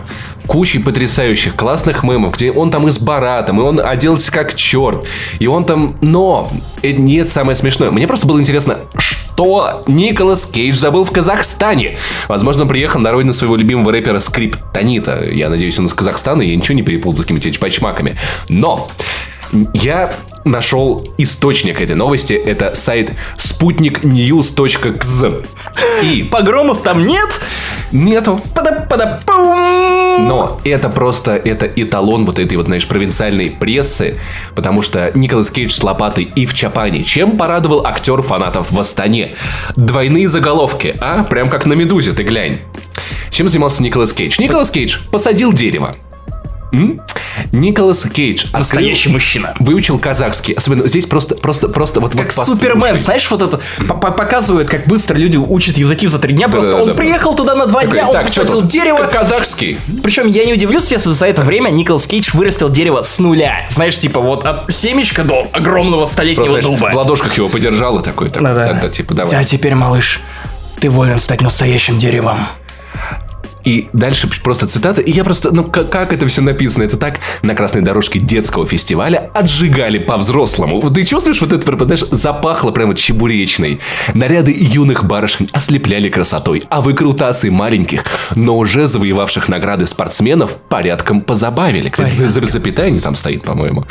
Кучей 0.49 0.81
потрясающих, 0.81 1.55
классных 1.55 2.03
мемов, 2.03 2.35
где 2.35 2.51
он 2.51 2.71
там 2.71 2.89
и 2.89 2.91
с 2.91 2.99
Баратом, 2.99 3.61
и 3.61 3.63
он 3.63 3.81
оделся 3.81 4.33
как 4.33 4.55
черт, 4.57 5.07
и 5.39 5.47
он 5.47 5.65
там... 5.65 5.97
Но 6.01 6.51
не 6.83 7.17
это 7.17 7.31
самое 7.31 7.55
смешное. 7.55 7.91
Мне 7.91 8.09
просто 8.09 8.27
было 8.27 8.41
интересно, 8.41 8.79
что 8.97 9.85
Николас 9.87 10.47
Кейдж 10.47 10.75
забыл 10.75 11.05
в 11.05 11.13
Казахстане? 11.13 11.99
Возможно, 12.29 12.63
он 12.63 12.69
приехал 12.69 12.99
на 12.99 13.13
родину 13.13 13.33
своего 13.33 13.57
любимого 13.57 13.93
рэпера 13.93 14.19
Скриптонита. 14.19 15.31
Я 15.31 15.49
надеюсь, 15.49 15.79
он 15.79 15.87
из 15.87 15.95
Казахстана, 15.95 16.43
я 16.43 16.57
ничего 16.57 16.75
не 16.75 16.83
перепутал 16.83 17.21
с 17.21 17.25
какими-то 17.25 17.51
чпачмаками. 17.53 18.17
Но 18.49 18.89
я 19.75 20.11
нашел 20.45 21.05
источник 21.19 21.81
этой 21.81 21.97
новости. 21.97 22.33
Это 22.33 22.75
сайт 22.75 23.13
sputniknews.kz. 23.37 25.47
И 26.03 26.23
Погромов 26.25 26.83
там 26.83 27.07
нет. 27.07 27.41
нету. 27.93 28.41
Но 30.21 30.61
это 30.65 30.89
просто, 30.89 31.37
это 31.37 31.67
эталон 31.67 32.25
вот 32.27 32.39
этой 32.39 32.57
вот, 32.57 32.67
знаешь, 32.67 32.87
провинциальной 32.89 33.51
прессы, 33.51 34.19
потому 34.55 34.83
что 34.83 35.11
Николас 35.15 35.51
Кейдж 35.51 35.71
с 35.71 35.83
лопатой 35.83 36.25
и 36.25 36.47
в 36.47 36.55
Чапане. 36.55 37.05
Чем 37.05 37.37
порадовал 37.37 37.87
актер 37.87 38.21
фанатов 38.23 38.73
в 38.73 38.79
Астане? 38.79 39.37
Двойные 39.77 40.29
заголовки, 40.29 40.97
а? 41.01 41.25
Прям 41.25 41.49
как 41.49 41.67
на 41.67 41.75
«Медузе», 41.75 42.13
ты 42.13 42.25
глянь. 42.25 42.61
Чем 43.31 43.49
занимался 43.49 43.83
Николас 43.83 44.13
Кейдж? 44.13 44.41
Николас 44.41 44.71
Кейдж 44.71 44.99
посадил 45.11 45.53
дерево. 45.53 45.97
М? 46.73 47.01
Николас 47.53 48.03
Кейдж 48.03 48.45
открыл- 48.47 48.59
Настоящий 48.59 49.09
мужчина. 49.09 49.55
выучил 49.61 49.99
казахский. 49.99 50.55
Особенно 50.55 50.87
здесь 50.89 51.07
просто, 51.07 51.35
просто, 51.35 51.69
просто 51.69 52.01
вот... 52.01 52.13
Как 52.13 52.21
вот 52.27 52.35
послушай. 52.35 52.59
Супермен, 52.61 52.97
знаешь, 52.97 53.31
вот 53.31 53.43
это 53.43 53.61
по- 53.87 53.95
по- 53.95 54.11
показывает, 54.11 54.69
как 54.69 54.87
быстро 54.87 55.17
люди 55.17 55.37
учат 55.37 55.79
языки 55.79 56.07
за 56.07 56.19
три 56.19 56.35
дня. 56.35 56.49
Просто 56.49 56.73
Да-да-да. 56.73 56.91
он 56.93 56.97
приехал 56.97 57.35
туда 57.35 57.55
на 57.55 57.67
два 57.67 57.85
дня, 57.85 58.09
он 58.09 58.13
Так, 58.15 58.29
что 58.29 58.43
посадил 58.43 58.63
дерево. 58.67 59.05
Казахский. 59.05 59.79
Причем 60.03 60.27
я 60.27 60.45
не 60.45 60.53
удивлюсь, 60.53 60.91
если 60.91 61.11
за 61.13 61.27
это 61.27 61.43
время 61.43 61.71
Николас 61.71 62.07
Кейдж 62.07 62.31
вырастил 62.35 62.69
дерево 62.69 63.03
с 63.03 63.19
нуля. 63.19 63.67
Знаешь, 63.71 63.99
типа 63.99 64.21
вот 64.21 64.45
от 64.45 64.73
семечка 64.73 65.25
до 65.25 65.49
огромного 65.53 66.07
столетнего 66.07 66.45
Просто, 66.47 66.63
знаешь, 66.63 66.81
дуба. 66.81 66.91
в 66.93 66.97
ладошках 66.97 67.35
его 67.39 67.49
подержал 67.49 67.99
и 67.99 68.03
такой, 68.05 68.29
так, 68.31 68.43
так, 68.43 68.81
да, 68.83 68.89
типа, 68.89 69.15
давай. 69.15 69.35
А 69.41 69.45
теперь, 69.45 69.75
малыш, 69.75 70.21
ты 70.81 70.91
волен 70.91 71.19
стать 71.19 71.41
настоящим 71.41 71.99
деревом. 71.99 72.39
И 73.65 73.89
дальше 73.93 74.29
просто 74.43 74.67
цитата. 74.67 75.01
И 75.01 75.11
я 75.11 75.25
просто, 75.25 75.55
ну 75.55 75.65
как, 75.65 75.91
как 75.91 76.13
это 76.13 76.27
все 76.27 76.41
написано? 76.43 76.85
Это 76.85 76.97
так 76.97 77.21
на 77.43 77.55
красной 77.55 77.83
дорожке 77.83 78.19
детского 78.19 78.67
фестиваля 78.67 79.31
отжигали 79.35 79.99
по-взрослому. 79.99 80.81
Вот 80.81 80.95
Ты 80.95 81.05
чувствуешь 81.05 81.41
вот 81.41 81.53
это, 81.53 81.85
знаешь, 81.85 82.05
запахло 82.11 82.71
прямо 82.71 82.95
чебуречной. 82.95 83.81
Наряды 84.15 84.55
юных 84.59 85.05
барышень 85.05 85.49
ослепляли 85.53 86.09
красотой, 86.09 86.63
а 86.69 86.81
выкрутасы 86.81 87.51
маленьких, 87.51 88.05
но 88.35 88.57
уже 88.57 88.87
завоевавших 88.87 89.49
награды 89.49 89.87
спортсменов 89.87 90.57
порядком 90.69 91.21
позабавили. 91.21 91.89
Кстати, 91.89 92.13
за, 92.13 92.27
за- 92.29 92.47
запятая 92.47 92.91
не 92.91 93.01
там 93.01 93.15
стоит, 93.15 93.43
по-моему. 93.43 93.85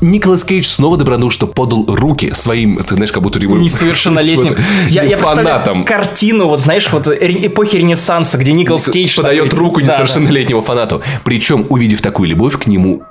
Николас 0.00 0.44
Кейдж 0.44 0.66
снова 0.66 0.96
добродушно 0.96 1.46
подал 1.46 1.84
руки 1.86 2.32
своим, 2.34 2.78
ты 2.78 2.94
знаешь, 2.94 3.12
как 3.12 3.22
будто 3.22 3.38
его... 3.38 3.56
Несовершеннолетним. 3.56 4.56
Я, 4.88 5.02
я 5.02 5.16
фанатам. 5.16 5.84
картину, 5.84 6.46
вот 6.46 6.60
знаешь, 6.60 6.88
вот 6.90 7.06
эпохи 7.08 7.76
Ренессанса, 7.76 8.38
где 8.38 8.52
Николас 8.52 8.88
Кейдж... 8.94 9.16
подает 9.16 9.50
там- 9.50 9.58
руку 9.58 9.80
Да, 9.80 9.86
да. 9.86 9.92
несовершеннолетнему 9.92 10.62
фанату. 10.62 11.02
Причем, 11.24 11.66
увидев 11.68 12.00
такую 12.00 12.28
любовь 12.28 12.58
к 12.58 12.66
нему, 12.66 13.02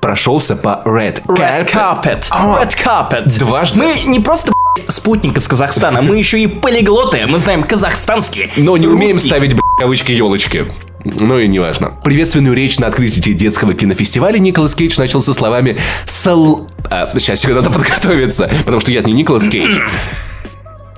прошелся 0.00 0.54
по 0.56 0.82
Red 0.84 1.22
Red 1.26 1.70
Carpet. 1.72 2.26
А, 2.30 2.62
Red 2.62 2.74
Carpet. 2.76 3.38
Дважды. 3.38 3.78
Мы 3.78 3.94
не 4.06 4.20
просто 4.20 4.52
спутник 4.88 5.36
из 5.36 5.48
Казахстана, 5.48 6.00
мы 6.02 6.16
еще 6.16 6.40
и 6.40 6.46
полиглоты. 6.46 7.26
Мы 7.26 7.38
знаем 7.38 7.64
казахстанский. 7.64 8.52
Но 8.56 8.76
не 8.76 8.86
умеем 8.86 9.18
ставить, 9.18 9.50
блядь, 9.50 9.60
кавычки 9.80 10.12
елочки. 10.12 10.66
Ну 11.04 11.38
и 11.38 11.46
неважно. 11.48 11.92
Приветственную 12.04 12.54
речь 12.54 12.78
на 12.78 12.88
открытии 12.88 13.32
детского 13.32 13.74
кинофестиваля 13.74 14.38
Николас 14.38 14.74
Кейдж 14.74 14.98
начал 14.98 15.22
со 15.22 15.34
словами 15.34 15.76
«Сал...» 16.04 16.68
а, 16.90 17.06
Сейчас, 17.06 17.40
секунду, 17.40 17.62
надо 17.62 17.72
подготовиться, 17.72 18.50
потому 18.64 18.80
что 18.80 18.90
я 18.90 19.02
не 19.02 19.12
Николас 19.12 19.44
Кейдж. 19.44 19.78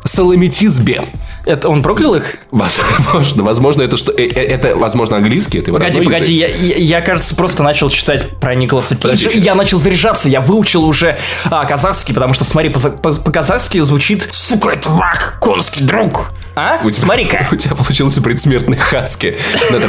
Саламитизбе. 0.04 1.02
Это 1.48 1.68
он 1.70 1.82
проклял 1.82 2.14
их? 2.14 2.36
Возможно, 2.50 3.42
возможно, 3.42 3.82
это 3.82 3.96
что? 3.96 4.12
э, 4.12 4.26
э, 4.26 4.42
Это, 4.42 4.76
возможно, 4.76 5.16
английский, 5.16 5.58
это 5.58 5.72
Погоди, 5.72 6.02
погоди, 6.02 6.34
я, 6.34 6.46
я, 6.48 6.76
я, 6.76 7.00
кажется, 7.00 7.34
просто 7.34 7.62
начал 7.62 7.88
читать 7.88 8.28
про 8.38 8.54
Николаса 8.54 8.96
Кейджа, 8.96 9.30
и 9.30 9.38
я 9.40 9.54
начал 9.54 9.78
заряжаться, 9.78 10.28
я 10.28 10.42
выучил 10.42 10.84
уже 10.84 11.18
а, 11.46 11.64
казахский, 11.64 12.12
потому 12.12 12.34
что, 12.34 12.44
смотри, 12.44 12.68
по- 12.68 12.78
по- 12.90 13.14
по-казахски 13.14 13.80
звучит 13.80 14.28
«Сука, 14.30 14.70
это 14.70 14.90
враг, 14.90 15.38
конский 15.40 15.82
друг». 15.84 16.32
А? 16.54 16.80
У 16.84 16.90
Смотри-ка. 16.90 17.46
У 17.52 17.56
тебя 17.56 17.76
получился 17.76 18.20
предсмертный 18.20 18.76
хаски. 18.76 19.38
Так, 19.70 19.82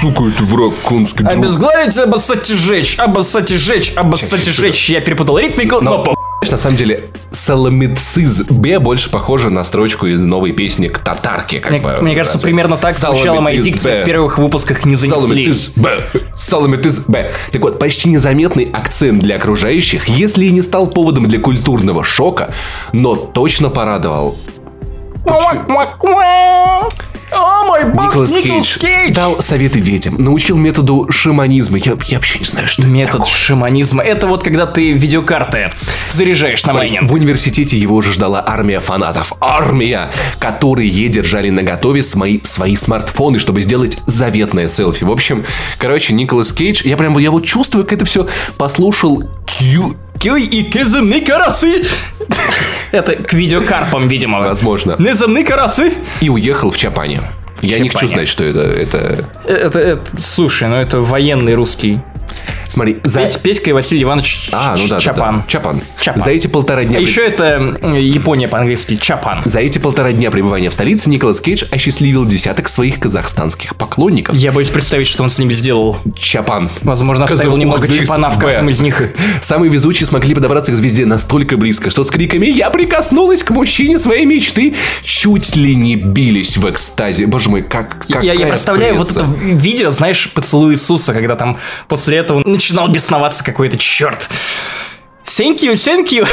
сука, 0.00 0.24
это 0.24 0.42
враг, 0.44 0.74
конский 0.82 1.22
друг. 1.24 1.32
Обезглавить, 1.38 1.96
обоссать 1.96 2.50
и 2.50 2.56
жечь, 2.56 2.98
обоссать 2.98 3.50
и 3.52 3.56
жечь, 3.56 3.92
обоссать 3.96 4.46
и 4.46 4.50
жечь. 4.50 4.90
Я 4.90 5.00
перепутал 5.00 5.38
ритмику, 5.38 5.80
но, 5.80 6.02
по- 6.02 6.14
Знаешь, 6.46 6.50
На 6.50 6.58
самом 6.58 6.76
деле, 6.76 7.10
Саламицизбе 7.32 8.78
больше 8.78 9.10
похоже 9.10 9.50
на 9.50 9.64
строчку 9.64 10.06
из 10.06 10.22
новой 10.22 10.52
песни 10.52 10.88
к 10.88 10.98
татарке. 10.98 11.58
Как 11.58 11.72
Мне, 11.72 11.80
бы, 11.80 11.98
мне 12.00 12.14
кажется, 12.14 12.38
разве. 12.38 12.48
примерно 12.48 12.76
так 12.76 12.94
звучала 12.94 13.40
моя 13.40 13.60
дикция 13.60 14.02
в 14.02 14.04
первых 14.06 14.38
выпусках 14.38 14.84
«Не 14.84 14.96
занесли». 14.96 15.18
Саламитизбе. 15.18 15.90
Саламитизбе. 16.36 17.32
Так 17.52 17.62
вот, 17.62 17.78
почти 17.78 18.08
незаметный 18.08 18.68
акцент 18.72 19.22
для 19.22 19.36
окружающих, 19.36 20.08
если 20.08 20.44
и 20.44 20.50
не 20.50 20.62
стал 20.62 20.86
поводом 20.86 21.26
для 21.26 21.40
культурного 21.40 22.04
шока, 22.04 22.54
но 22.92 23.16
точно 23.16 23.68
порадовал 23.68 24.38
О, 27.32 27.64
мой 27.66 27.84
бог, 27.84 28.06
Николас 28.06 28.30
Николас 28.30 28.42
Кейдж. 28.42 28.78
Кейдж! 28.78 29.14
Дал 29.14 29.40
советы 29.40 29.80
детям, 29.80 30.14
научил 30.16 30.56
методу 30.56 31.06
шаманизма. 31.10 31.76
Я, 31.78 31.96
я 32.06 32.18
вообще 32.18 32.38
не 32.38 32.44
знаю, 32.44 32.68
что 32.68 32.82
это 32.82 32.90
Метод 32.90 33.12
такое. 33.12 33.26
шаманизма. 33.26 34.02
Это 34.02 34.26
вот 34.28 34.44
когда 34.44 34.64
ты 34.66 34.92
видеокарты 34.92 35.70
заряжаешь 36.12 36.64
на 36.64 36.72
майнинг. 36.72 37.10
В 37.10 37.12
университете 37.12 37.76
его 37.76 37.96
уже 37.96 38.12
ждала 38.12 38.42
армия 38.46 38.78
фанатов. 38.78 39.32
Армия! 39.40 40.10
Которые 40.38 40.88
держали 41.08 41.50
на 41.50 41.62
готове 41.62 42.02
свои, 42.02 42.40
свои 42.42 42.76
смартфоны, 42.76 43.38
чтобы 43.40 43.60
сделать 43.60 43.98
заветное 44.06 44.68
селфи. 44.68 45.02
В 45.04 45.10
общем, 45.10 45.44
короче, 45.78 46.14
Николас 46.14 46.52
Кейдж, 46.52 46.82
я 46.84 46.96
прям 46.96 47.18
я 47.18 47.30
вот 47.32 47.44
чувствую, 47.44 47.84
как 47.84 47.94
это 47.94 48.04
все 48.04 48.28
послушал 48.56 49.24
Кью... 49.46 49.96
Кюй 50.20 50.42
и 50.44 50.62
кеземны 50.64 51.20
карасы. 51.20 51.84
Это 52.92 53.16
к 53.16 53.32
видеокарпам, 53.32 54.08
видимо. 54.08 54.40
Возможно. 54.40 54.96
Неземны 54.98 55.44
карасы. 55.44 55.92
И 56.20 56.28
уехал 56.30 56.70
в 56.70 56.76
Чапане. 56.76 57.20
Я 57.62 57.78
не 57.78 57.88
хочу 57.88 58.08
знать, 58.08 58.28
что 58.28 58.44
это. 58.44 58.60
Это. 58.60 59.28
Это, 59.44 59.78
это, 59.78 60.04
слушай, 60.20 60.68
ну 60.68 60.76
это 60.76 61.00
военный 61.00 61.54
русский. 61.54 62.00
Смотри, 62.68 62.98
за. 63.04 63.20
Петь- 63.20 63.40
Петька 63.40 63.70
и 63.70 63.72
Василий 63.72 64.02
Иванович 64.02 64.50
А, 64.52 64.76
ну 64.76 64.88
да, 64.88 64.96
да, 64.96 65.00
Чапан. 65.00 65.38
да. 65.38 65.44
Чапан. 65.48 65.82
Чапан. 66.00 66.22
За 66.22 66.30
эти 66.30 66.46
полтора 66.46 66.84
дня. 66.84 66.98
А 66.98 67.00
еще 67.00 67.24
это 67.26 67.78
э, 67.80 68.00
Япония 68.00 68.48
по-английски 68.48 68.96
Чапан. 68.96 69.42
За 69.44 69.60
эти 69.60 69.78
полтора 69.78 70.12
дня 70.12 70.30
пребывания 70.30 70.70
в 70.70 70.74
столице 70.74 71.08
Николас 71.10 71.40
Кейдж 71.40 71.64
осчастливил 71.70 72.24
десяток 72.26 72.68
своих 72.68 72.98
казахстанских 73.00 73.76
поклонников. 73.76 74.34
Я 74.36 74.52
боюсь 74.52 74.68
представить, 74.68 75.06
что 75.06 75.22
он 75.22 75.30
с 75.30 75.38
ними 75.38 75.52
сделал. 75.52 75.98
Чапан. 76.18 76.68
Возможно, 76.82 77.24
оставил 77.24 77.52
Казахстан. 77.52 77.60
немного 77.60 77.88
чапана 77.88 78.30
в 78.30 78.38
каждом 78.38 78.68
из 78.68 78.80
них. 78.80 79.02
Самые 79.42 79.70
везучие 79.70 80.06
смогли 80.06 80.34
подобраться 80.34 80.72
к 80.72 80.74
звезде 80.74 81.06
настолько 81.06 81.56
близко, 81.56 81.90
что 81.90 82.04
с 82.04 82.10
криками 82.10 82.46
«Я 82.46 82.70
прикоснулась 82.70 83.42
к 83.42 83.50
мужчине 83.50 83.98
своей 83.98 84.24
мечты!» 84.24 84.74
чуть 85.02 85.56
ли 85.56 85.74
не 85.74 85.96
бились 85.96 86.56
в 86.56 86.68
экстазе. 86.70 87.26
Боже 87.26 87.48
мой, 87.48 87.62
как... 87.62 88.04
Я, 88.08 88.20
я 88.32 88.46
представляю 88.46 88.96
пресса. 88.96 89.24
вот 89.24 89.34
это 89.34 89.44
видео, 89.56 89.90
знаешь, 89.90 90.30
поцелуй 90.32 90.74
Иисуса, 90.74 91.12
когда 91.12 91.36
там 91.36 91.58
после 91.88 92.18
этого 92.18 92.42
начинал 92.56 92.88
бесноваться 92.88 93.44
какой-то 93.44 93.78
черт. 93.78 94.28
You. 95.38 96.26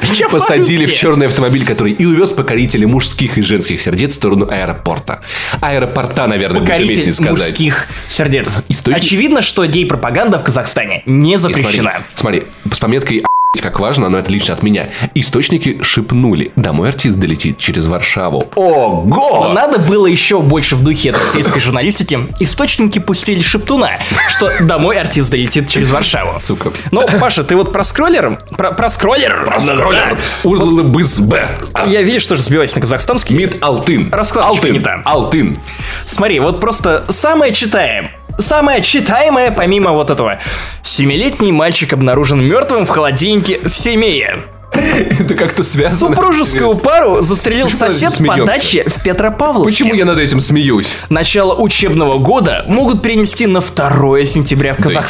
Причем 0.00 0.28
Посадили 0.30 0.86
в 0.86 0.94
черный 0.94 1.26
автомобиль, 1.28 1.64
который 1.64 1.92
и 1.92 2.04
увез 2.04 2.32
покорителей 2.32 2.84
мужских 2.86 3.38
и 3.38 3.42
женских 3.42 3.80
сердец 3.80 4.12
в 4.12 4.16
сторону 4.16 4.48
аэропорта. 4.50 5.22
Аэропорта, 5.60 6.26
наверное, 6.26 6.60
Покоритель 6.60 7.12
сказать. 7.12 7.32
мужских 7.38 7.86
сердец. 8.08 8.48
Источник- 8.68 8.96
Очевидно, 9.04 9.40
что 9.40 9.64
гей-пропаганда 9.66 10.38
в 10.38 10.44
Казахстане 10.44 11.02
не 11.06 11.34
И 11.34 11.38
смотри, 11.38 11.62
запрещена. 11.62 12.02
Смотри, 12.14 12.42
с 12.70 12.78
пометкой 12.78 13.18
«А**ть, 13.20 13.26
как 13.60 13.80
важно, 13.80 14.08
но 14.08 14.18
это 14.18 14.30
лично 14.30 14.54
от 14.54 14.62
меня. 14.62 14.88
Источники 15.14 15.82
шепнули. 15.82 16.52
Домой 16.56 16.88
артист 16.88 17.18
долетит 17.18 17.58
через 17.58 17.86
Варшаву. 17.86 18.50
Но 18.56 18.62
Ого! 18.62 19.52
надо 19.52 19.78
было 19.78 20.06
еще 20.06 20.40
больше 20.40 20.76
в 20.76 20.82
духе 20.84 21.12
российской 21.12 21.60
журналистики. 21.60 22.28
Источники 22.40 22.98
пустили 22.98 23.40
шептуна, 23.40 23.98
что 24.28 24.50
домой 24.60 24.98
артист 24.98 25.30
долетит 25.30 25.68
через 25.68 25.90
Варшаву. 25.90 26.40
Сука. 26.40 26.70
Ну, 26.90 27.06
Паша, 27.20 27.44
ты 27.44 27.56
вот 27.56 27.72
про 27.72 27.84
скроллер? 27.84 28.38
Про, 28.56 28.72
про 28.72 28.88
скроллер? 28.88 29.46
Скроллер. 29.60 30.16
Да. 30.16 30.48
Урлы-быз-б. 30.48 31.48
Я, 31.86 32.02
видишь, 32.02 32.26
тоже 32.26 32.42
сбиваюсь 32.42 32.74
на 32.74 32.80
казахстанский. 32.80 33.36
Мид 33.36 33.56
Алтын. 33.62 34.08
Раскладочка 34.12 34.66
Алтын. 34.66 34.72
не 34.72 34.80
та. 34.80 35.02
Алтын. 35.04 35.58
Смотри, 36.04 36.40
вот 36.40 36.60
просто 36.60 37.04
самое 37.08 37.52
читаем. 37.52 38.08
Самое 38.38 38.82
читаемое, 38.82 39.50
помимо 39.50 39.92
вот 39.92 40.10
этого. 40.10 40.38
Семилетний 40.82 41.50
мальчик 41.50 41.92
обнаружен 41.92 42.40
мертвым 42.40 42.86
в 42.86 42.88
холодильнике 42.88 43.60
в 43.62 43.74
Семее. 43.74 44.44
Это 44.72 45.34
как-то 45.34 45.62
связано. 45.62 46.16
Супружескую 46.16 46.74
пару 46.76 47.22
застрелил 47.22 47.66
Почему 47.66 47.78
сосед 47.78 48.26
по 48.26 48.44
даче 48.44 48.84
в 48.88 49.02
Петропавловске. 49.02 49.84
Почему 49.84 49.94
я 49.94 50.04
над 50.04 50.18
этим 50.18 50.40
смеюсь? 50.40 50.96
Начало 51.08 51.54
учебного 51.54 52.18
года 52.18 52.64
могут 52.66 53.02
перенести 53.02 53.46
на 53.46 53.60
2 53.60 54.24
сентября 54.24 54.74
в 54.74 54.78
Да 54.78 55.00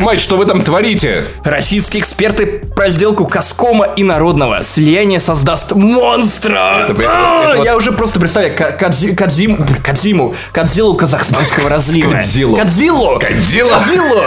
Мать, 0.00 0.20
что 0.20 0.36
вы 0.36 0.44
там 0.46 0.62
творите? 0.62 1.24
Российские 1.44 2.00
эксперты 2.02 2.46
про 2.74 2.90
сделку 2.90 3.26
Коскома 3.26 3.84
и 3.96 4.02
Народного 4.02 4.62
слияние 4.62 5.20
создаст 5.20 5.72
монстра. 5.72 6.84
Это- 6.84 6.92
это- 6.94 7.02
А, 7.06 7.52
это 7.54 7.62
Я 7.62 7.76
уже 7.76 7.92
просто 7.92 8.18
представляю 8.20 8.56
Ка- 8.56 8.76
Кадзи- 8.78 9.14
Кадзиму, 9.14 9.66
Кадзиму, 9.82 10.34
Кадзилу 10.52 10.94
казахстанского 10.96 11.68
разлива. 11.68 12.12
Кадзилу. 12.12 12.56
Кадзилу. 12.56 13.18
Кадзилу. 13.18 13.70
Кадзилу. 13.70 14.22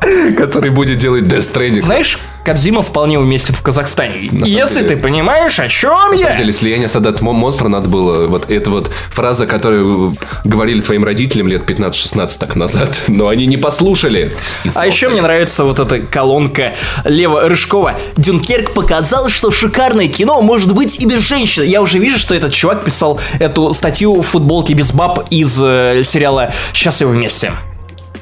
Который 0.36 0.70
будет 0.70 0.98
делать 0.98 1.24
Death 1.24 1.52
Stranding. 1.52 1.82
Знаешь, 1.82 2.18
Кадзима 2.44 2.82
вполне 2.82 3.18
уместен 3.18 3.54
в 3.54 3.62
Казахстане. 3.62 4.28
самом 4.30 4.44
Если 4.44 4.82
деле- 4.82 4.88
ты 4.88 4.96
понимаешь, 4.96 5.58
о 5.58 5.68
чем 5.68 6.12
На 6.12 6.14
я. 6.14 6.24
самом 6.26 6.38
деле, 6.38 6.52
слияние 6.52 6.88
солдат 6.88 7.20
Мо- 7.20 7.32
монстра 7.32 7.68
надо 7.68 7.88
было... 7.88 8.26
Вот 8.28 8.50
это 8.50 8.70
вот 8.70 8.90
фраза, 9.10 9.46
которую 9.46 10.16
говорили 10.44 10.80
твоим 10.80 11.04
родителям 11.04 11.48
лет 11.48 11.68
15-16 11.68 12.38
так 12.38 12.56
назад. 12.56 13.02
Но 13.08 13.28
они 13.28 13.46
не 13.46 13.56
послушали. 13.56 14.34
А 14.74 14.86
еще 14.86 15.08
мне 15.10 15.20
нравится 15.22 15.64
вот 15.64 15.78
эта 15.80 16.00
колонка 16.00 16.74
Лева 17.04 17.48
Рыжкова. 17.48 17.98
Дюнкерк 18.16 18.72
показал, 18.72 19.28
что 19.28 19.50
шикарное 19.50 20.08
кино 20.08 20.40
может 20.40 20.74
быть 20.74 21.02
и 21.02 21.06
без 21.06 21.20
женщин. 21.20 21.64
Я 21.64 21.82
уже 21.82 21.98
вижу, 21.98 22.18
что 22.18 22.34
этот 22.34 22.52
чувак 22.54 22.84
писал 22.84 23.20
эту 23.38 23.72
статью 23.74 24.20
в 24.22 24.26
футболке 24.26 24.74
без 24.74 24.92
баб 24.92 25.26
из 25.30 25.58
э, 25.62 26.02
сериала 26.04 26.52
«Счастливы 26.72 27.12
вместе». 27.12 27.52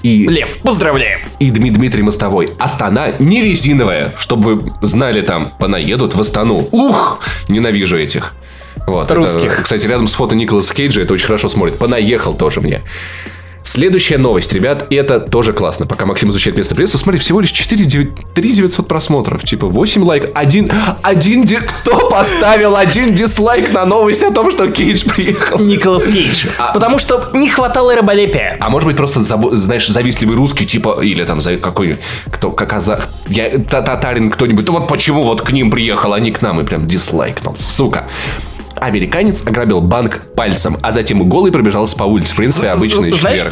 И, 0.03 0.27
Лев, 0.29 0.59
поздравляем. 0.63 1.21
и 1.41 1.51
Дми- 1.51 1.71
Дмитрий 1.71 2.03
Мостовой. 2.03 2.49
Астана 2.59 3.13
не 3.19 3.43
резиновая. 3.43 4.15
Чтобы 4.17 4.55
вы 4.57 4.73
знали 4.87 5.23
там, 5.23 5.53
понаедут 5.59 6.15
в 6.15 6.21
Астану. 6.21 6.69
Ух! 6.71 7.21
Ненавижу 7.49 7.99
этих. 7.99 8.35
Вот, 8.87 9.05
это, 9.07 9.15
Русских. 9.17 9.63
кстати, 9.65 9.87
рядом 9.87 10.07
с 10.07 10.15
фото 10.15 10.35
Николаса 10.37 10.73
Кейджа 10.75 11.03
это 11.03 11.13
очень 11.15 11.27
хорошо 11.27 11.49
смотрит. 11.49 11.79
Понаехал 11.79 12.35
тоже 12.35 12.61
мне. 12.61 12.83
Следующая 13.73 14.17
новость, 14.17 14.55
ребят, 14.55 14.87
и 14.89 14.95
это 14.97 15.21
тоже 15.21 15.53
классно. 15.53 15.85
Пока 15.85 16.07
Максим 16.07 16.31
изучает 16.31 16.57
место 16.57 16.75
пресса, 16.75 16.97
смотри, 16.97 17.21
всего 17.21 17.41
лишь 17.41 17.51
4, 17.51 17.85
3 18.35 18.53
900 18.53 18.89
просмотров. 18.89 19.45
Типа 19.45 19.67
8 19.67 20.03
лайк, 20.05 20.31
один, 20.35 20.73
один, 21.03 21.45
ди- 21.45 21.57
кто 21.57 22.09
поставил 22.09 22.77
один 22.77 23.13
дизлайк 23.15 23.71
на 23.75 23.85
новость 23.85 24.23
о 24.23 24.31
том, 24.31 24.51
что 24.51 24.69
Кейдж 24.69 25.05
приехал? 25.07 25.59
Николас 25.59 26.05
Кейдж. 26.05 26.47
А- 26.59 26.73
Потому 26.73 26.99
что 26.99 27.29
не 27.35 27.51
хватало 27.51 27.95
раболепия. 27.95 28.57
А 28.59 28.71
может 28.71 28.87
быть 28.87 28.97
просто, 28.97 29.21
забо- 29.21 29.55
знаешь, 29.55 29.87
завистливый 29.87 30.37
русский, 30.37 30.65
типа, 30.65 31.01
или 31.03 31.23
там 31.25 31.43
за- 31.43 31.59
какой 31.59 31.99
кто, 32.33 32.51
как 32.51 32.71
казах, 32.71 33.09
я, 33.29 33.59
та- 33.59 33.83
татарин 33.83 34.31
кто-нибудь, 34.31 34.67
«Ну 34.67 34.73
вот 34.79 34.89
почему 34.89 35.23
вот 35.25 35.43
к 35.43 35.51
ним 35.53 35.71
приехал, 35.71 36.15
а 36.15 36.21
не 36.21 36.31
к 36.31 36.41
нам, 36.41 36.59
и 36.61 36.65
прям 36.65 36.87
дизлайкнул, 36.87 37.55
сука. 37.59 38.09
Американец 38.79 39.47
ограбил 39.47 39.81
банк 39.81 40.23
пальцем, 40.35 40.79
а 40.83 40.93
затем 40.93 41.29
голый 41.29 41.53
пробежался 41.53 41.97
по 41.97 42.05
улице. 42.05 42.33
В 42.33 42.37
принципе, 42.37 42.69
обычный 42.69 43.13
Знаешь 43.13 43.41
четверг. 43.41 43.51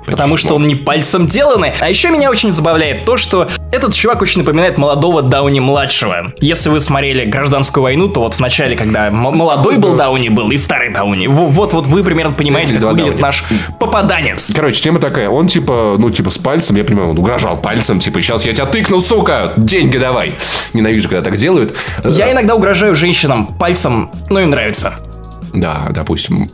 Почему? 0.00 0.12
Потому 0.16 0.36
что 0.36 0.54
он 0.56 0.66
не 0.66 0.74
пальцем 0.74 1.26
деланный. 1.26 1.72
А 1.80 1.88
еще 1.88 2.10
меня 2.10 2.30
очень 2.30 2.52
забавляет 2.52 3.04
то, 3.04 3.16
что 3.16 3.48
этот 3.72 3.94
чувак 3.94 4.22
очень 4.22 4.40
напоминает 4.40 4.78
молодого 4.78 5.22
Дауни-младшего. 5.22 6.32
Если 6.40 6.68
вы 6.68 6.80
смотрели 6.80 7.24
«Гражданскую 7.24 7.82
войну», 7.82 8.08
то 8.08 8.20
вот 8.20 8.34
в 8.34 8.40
начале, 8.40 8.76
когда 8.76 9.10
молодой 9.10 9.76
был 9.78 9.94
Дауни 9.96 10.28
был 10.28 10.50
и 10.50 10.56
старый 10.56 10.90
Дауни, 10.92 11.26
во- 11.26 11.46
вот-вот 11.46 11.86
вы 11.86 12.02
примерно 12.02 12.34
понимаете, 12.34 12.74
как 12.74 12.82
выглядит 12.82 13.10
Дауни. 13.12 13.22
наш 13.22 13.44
попаданец. 13.78 14.52
Короче, 14.54 14.82
тема 14.82 14.98
такая, 15.00 15.28
он 15.28 15.46
типа, 15.48 15.96
ну 15.98 16.10
типа 16.10 16.30
с 16.30 16.38
пальцем, 16.38 16.76
я 16.76 16.84
понимаю, 16.84 17.10
он 17.10 17.18
угрожал 17.18 17.56
пальцем, 17.60 18.00
типа, 18.00 18.20
сейчас 18.20 18.44
я 18.44 18.52
тебя 18.52 18.66
тыкну, 18.66 19.00
сука, 19.00 19.52
деньги 19.56 19.98
давай. 19.98 20.34
Ненавижу, 20.72 21.08
когда 21.08 21.22
так 21.22 21.36
делают. 21.36 21.76
Я 22.04 22.32
иногда 22.32 22.54
угрожаю 22.54 22.94
женщинам 22.94 23.46
пальцем, 23.46 24.10
но 24.30 24.40
им 24.40 24.50
нравится. 24.50 24.94
Да, 25.52 25.88
допустим. 25.90 26.48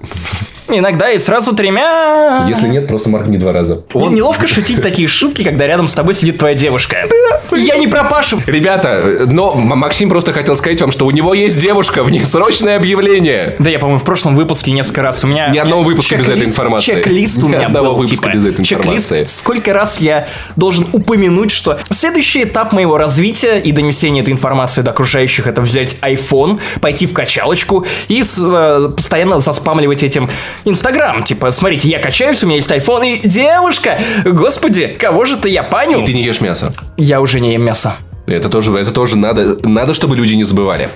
Иногда 0.69 1.11
и 1.11 1.19
сразу 1.19 1.55
тремя. 1.55 2.45
Если 2.49 2.69
нет, 2.69 2.89
просто 2.89 3.09
моргни 3.09 3.37
два 3.37 3.53
раза. 3.53 3.83
Мне 3.95 4.09
неловко 4.09 4.47
шутить 4.47 4.83
такие 4.83 5.09
шутки, 5.09 5.45
когда 5.45 5.67
рядом 5.67 5.89
с 5.89 5.95
тобой 5.95 6.15
сидит 6.15 6.39
твоя 6.39 6.55
девушка. 6.55 7.07
Я 7.53 7.77
не 7.77 7.87
про 7.87 8.05
Пашу. 8.05 8.43
Ребята, 8.47 9.27
но 9.27 9.55
Максим 9.55 10.09
просто 10.09 10.33
хотел 10.33 10.57
сказать 10.57 10.81
вам, 10.81 10.91
что 10.91 11.07
у 11.07 11.11
него 11.11 11.35
есть 11.35 11.61
девушка, 11.61 12.03
в 12.03 12.11
них 12.11 12.27
срочное 12.27 12.77
объявление. 12.77 13.57
Да, 13.59 13.71
я, 13.71 13.79
по-моему, 13.79 14.01
в 14.01 14.05
прошлом 14.05 14.35
выпуске 14.37 14.73
несколько 14.73 15.03
раз 15.03 15.23
у 15.25 15.27
меня... 15.27 15.49
Ни 15.49 15.59
одного 15.59 15.83
выпуска 15.83 16.17
без 16.17 16.29
этой 16.29 16.47
информации. 16.47 16.93
Чек-лист 16.97 17.43
у 17.43 17.47
Ни 17.47 17.53
меня 17.53 17.67
одного 17.67 17.91
был, 17.91 17.97
выпуска 17.97 18.17
типа, 18.17 18.35
без 18.35 18.45
этой 18.45 18.61
информации. 18.63 19.25
сколько 19.25 19.73
раз 19.73 20.01
я 20.01 20.29
должен 20.57 20.87
упомянуть, 20.93 21.51
что 21.51 21.79
следующий 21.91 22.43
этап 22.43 22.73
моего 22.73 22.99
развития 22.99 23.59
и 23.59 23.73
донесения 23.73 24.23
этой 24.23 24.33
информации 24.33 24.83
до 24.83 24.91
окружающих 24.91 25.47
это 25.47 25.61
взять 25.61 25.97
iPhone, 26.03 26.61
пойти 26.81 27.07
в 27.07 27.13
качалочку 27.13 27.87
и 28.09 28.23
э, 28.23 28.91
постоянно 28.97 29.41
заспамливать 29.41 30.03
этим 30.03 30.29
Инстаграм. 30.67 31.23
Типа, 31.23 31.51
смотрите, 31.51 31.89
я 31.89 31.99
качаюсь, 31.99 32.43
у 32.43 32.47
меня 32.47 32.57
есть 32.57 32.71
iPhone, 32.71 33.17
и 33.17 33.27
девушка, 33.29 33.99
господи, 34.25 34.89
кого 34.99 35.25
же 35.25 35.37
ты 35.37 35.49
я 35.49 35.63
паню? 35.63 36.05
Ты 36.05 36.13
не 36.13 36.23
ешь 36.23 36.41
мясо. 36.41 36.73
Я 36.97 37.21
уже 37.21 37.41
не 37.41 37.53
ем 37.53 37.63
мясо. 37.63 37.95
Это 38.27 38.49
тоже, 38.49 38.73
это 38.77 38.91
тоже 38.91 39.17
надо, 39.17 39.57
надо, 39.69 39.95
чтобы 39.95 40.17
люди 40.17 40.33
не 40.35 40.43
забывали. 40.43 40.89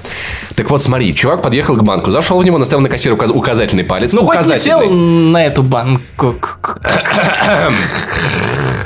Так 0.56 0.68
вот, 0.68 0.82
смотри, 0.82 1.14
чувак 1.14 1.42
подъехал 1.42 1.76
к 1.76 1.82
банку, 1.84 2.10
зашел 2.10 2.40
в 2.40 2.44
него, 2.44 2.58
наставил 2.58 2.82
на 2.82 2.88
кассира 2.88 3.14
указ- 3.14 3.30
указательный 3.30 3.84
палец. 3.84 4.12
Ну, 4.12 4.22
хоть 4.22 4.34
не 4.34 4.40
указательный. 4.40 4.60
сел 4.64 4.90
на 4.90 5.46
эту 5.46 5.62
банку. 5.62 6.34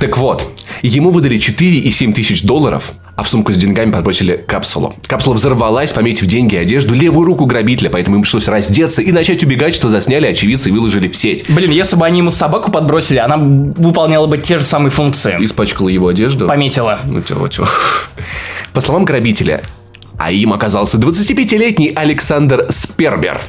Так 0.00 0.18
вот, 0.18 0.46
ему 0.82 1.10
выдали 1.10 1.38
4,7 1.38 2.12
тысяч 2.12 2.42
долларов, 2.42 2.92
а 3.16 3.22
в 3.22 3.28
сумку 3.28 3.52
с 3.52 3.56
деньгами 3.56 3.90
подбросили 3.92 4.36
капсулу. 4.46 4.94
Капсула 5.06 5.34
взорвалась, 5.34 5.92
пометив 5.92 6.26
деньги 6.26 6.56
и 6.56 6.58
одежду 6.58 6.94
левую 6.94 7.26
руку 7.26 7.46
грабителя, 7.46 7.88
поэтому 7.90 8.16
им 8.16 8.22
пришлось 8.22 8.48
раздеться 8.48 9.02
и 9.02 9.12
начать 9.12 9.44
убегать, 9.44 9.74
что 9.74 9.88
засняли 9.88 10.26
очевидцы 10.26 10.68
и 10.70 10.72
выложили 10.72 11.06
в 11.08 11.16
сеть. 11.16 11.44
Блин, 11.48 11.70
если 11.70 11.96
бы 11.96 12.04
они 12.06 12.18
ему 12.18 12.30
собаку 12.30 12.72
подбросили, 12.72 13.18
она 13.18 13.36
выполняла 13.36 14.26
бы 14.26 14.38
те 14.38 14.58
же 14.58 14.64
самые 14.64 14.90
функции. 14.90 15.36
Испачкала 15.40 15.88
его 15.88 16.08
одежду. 16.08 16.48
Пометила. 16.48 17.00
Ну, 17.04 17.22
чего, 17.22 17.46
чего. 17.48 17.68
По 18.72 18.80
словам 18.80 19.04
грабителя, 19.04 19.62
а 20.18 20.32
им 20.32 20.52
оказался 20.52 20.98
25-летний 20.98 21.92
Александр 21.94 22.66
Спербер. 22.70 23.40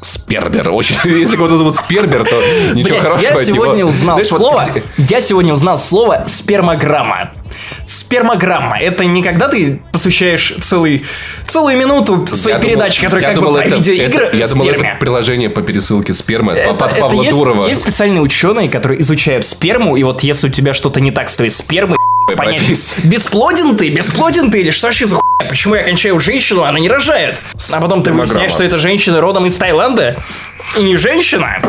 Спербер. 0.00 0.70
Очень. 0.70 0.96
Если 1.04 1.36
кого-то 1.36 1.58
зовут 1.58 1.76
Спербер, 1.76 2.24
то 2.24 2.42
ничего 2.74 2.96
Блядь, 2.96 3.02
хорошего 3.04 3.22
я 3.28 3.38
от 3.40 3.46
него. 3.46 3.64
сегодня 3.66 3.86
узнал 3.86 4.16
Знаешь, 4.16 4.30
вот 4.32 4.38
слово. 4.40 4.66
где- 4.68 4.82
Я 4.98 5.20
сегодня 5.20 5.52
узнал 5.54 5.78
слово 5.78 6.24
спермограмма. 6.26 7.30
Спермограмма. 7.86 8.78
Это 8.78 9.04
не 9.04 9.22
когда 9.22 9.48
ты 9.48 9.82
посвящаешь 9.92 10.54
целый, 10.60 11.04
целую 11.46 11.76
минуту 11.78 12.26
своей 12.34 12.56
Я 12.56 12.62
передачи, 12.62 13.00
думал- 13.00 13.10
которая 13.10 13.26
как 13.26 13.34
думал, 13.36 13.52
бы 13.52 13.58
про 13.58 13.66
это- 13.66 13.76
видеоигры 13.76 14.24
это- 14.26 14.36
Я 14.36 14.48
думал, 14.48 14.66
это 14.68 14.96
приложение 15.00 15.50
по 15.50 15.62
пересылке 15.62 16.12
спермы 16.14 16.52
Это- 16.52 16.74
под 16.74 16.92
это 16.92 17.00
Павла 17.00 17.22
есть, 17.22 17.36
Дурова. 17.36 17.68
Есть 17.68 17.80
специальные 17.82 18.20
ученые, 18.22 18.68
которые 18.68 19.00
изучают 19.02 19.44
сперму, 19.46 19.96
и 19.96 20.02
вот 20.02 20.22
если 20.22 20.48
у 20.48 20.50
тебя 20.50 20.74
что-то 20.74 21.00
не 21.00 21.10
так 21.10 21.28
с 21.28 21.36
твоей 21.36 21.50
спермой, 21.50 21.96
понять, 22.36 22.58
профессия. 22.58 23.06
бесплоден 23.06 23.76
ты, 23.76 23.90
бесплоден 23.90 24.50
ты, 24.50 24.60
или 24.60 24.70
что 24.70 24.86
вообще 24.86 25.06
за 25.06 25.16
хуйня? 25.16 25.50
Почему 25.50 25.74
я 25.74 25.82
кончаю 25.82 26.18
женщину, 26.20 26.62
она 26.62 26.78
не 26.78 26.88
рожает? 26.88 27.40
А 27.72 27.80
потом 27.80 28.02
ты 28.02 28.12
выясняешь, 28.12 28.50
что 28.52 28.62
это 28.64 28.78
женщина 28.78 29.20
родом 29.20 29.46
из 29.46 29.56
Таиланда, 29.56 30.16
и 30.78 30.82
не 30.82 30.96
женщина. 30.96 31.60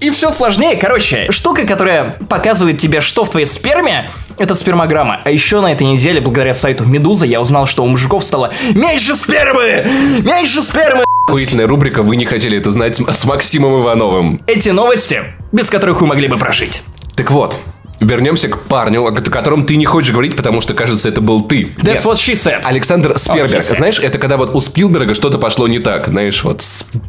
И 0.00 0.08
все 0.08 0.30
сложнее. 0.30 0.76
Короче, 0.76 1.30
штука, 1.30 1.66
которая 1.66 2.14
показывает 2.28 2.78
тебе, 2.78 3.02
что 3.02 3.24
в 3.24 3.30
твоей 3.30 3.46
сперме, 3.46 4.08
это 4.38 4.54
спермограмма. 4.54 5.20
А 5.24 5.30
еще 5.30 5.60
на 5.60 5.72
этой 5.72 5.86
неделе, 5.86 6.22
благодаря 6.22 6.54
сайту 6.54 6.86
Медуза, 6.86 7.26
я 7.26 7.40
узнал, 7.40 7.66
что 7.66 7.84
у 7.84 7.86
мужиков 7.86 8.24
стало 8.24 8.50
меньше 8.74 9.14
спермы! 9.14 9.86
Меньше 10.22 10.62
спермы! 10.62 11.04
Охуительная 11.28 11.66
рубрика 11.66 12.02
«Вы 12.02 12.16
не 12.16 12.24
хотели 12.24 12.56
это 12.56 12.70
знать» 12.70 12.96
с 12.96 13.24
Максимом 13.26 13.82
Ивановым. 13.82 14.40
Эти 14.46 14.70
новости, 14.70 15.22
без 15.52 15.68
которых 15.68 16.00
вы 16.00 16.06
могли 16.06 16.28
бы 16.28 16.38
прожить. 16.38 16.82
Так 17.14 17.30
вот, 17.30 17.54
вернемся 18.00 18.48
к 18.48 18.62
парню, 18.62 19.04
о 19.06 19.12
котором 19.12 19.64
ты 19.64 19.76
не 19.76 19.84
хочешь 19.84 20.10
говорить, 20.12 20.34
потому 20.36 20.60
что, 20.60 20.74
кажется, 20.74 21.08
это 21.08 21.20
был 21.20 21.42
ты. 21.42 21.64
That's 21.78 21.92
Нет. 21.94 22.04
what 22.04 22.14
she 22.16 22.32
said. 22.34 22.60
Александр 22.64 23.18
Сперберг. 23.18 23.62
said. 23.62 23.76
Знаешь, 23.76 23.98
это 23.98 24.18
когда 24.18 24.36
вот 24.36 24.54
у 24.54 24.60
Спилберга 24.60 25.14
что-то 25.14 25.38
пошло 25.38 25.68
не 25.68 25.78
так. 25.78 26.08
Знаешь, 26.08 26.42
вот 26.44 26.62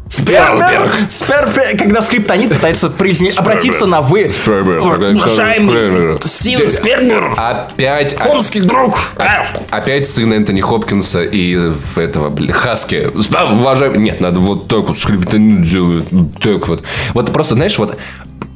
Сперберг! 0.08 0.92
Сперберг! 1.10 1.78
Когда 1.78 2.02
скриптонит 2.02 2.50
пытается 2.50 2.88
произне- 2.88 3.30
обратиться 3.34 3.86
на 3.86 4.00
«вы». 4.00 4.30
Сперберг. 4.30 4.82
Уважаемый. 4.82 6.18
Стивен 6.26 6.70
Сперберг! 6.70 7.34
Опять... 7.36 8.16
Омский 8.20 8.60
друг! 8.60 8.98
А- 9.16 9.52
Опять 9.70 10.06
сын 10.08 10.32
Энтони 10.32 10.60
Хопкинса 10.60 11.22
и 11.22 11.58
этого, 11.96 12.28
бля, 12.30 12.52
Хаски. 12.52 13.10
Уважаемый... 13.52 13.98
Нет, 13.98 14.20
надо 14.20 14.40
вот 14.40 14.68
так 14.68 14.88
вот 14.88 14.98
скриптонит 14.98 15.62
делать. 15.62 16.04
Так 16.40 16.68
вот. 16.68 16.82
Вот 17.14 17.32
просто, 17.32 17.54
знаешь, 17.54 17.78
вот 17.78 17.96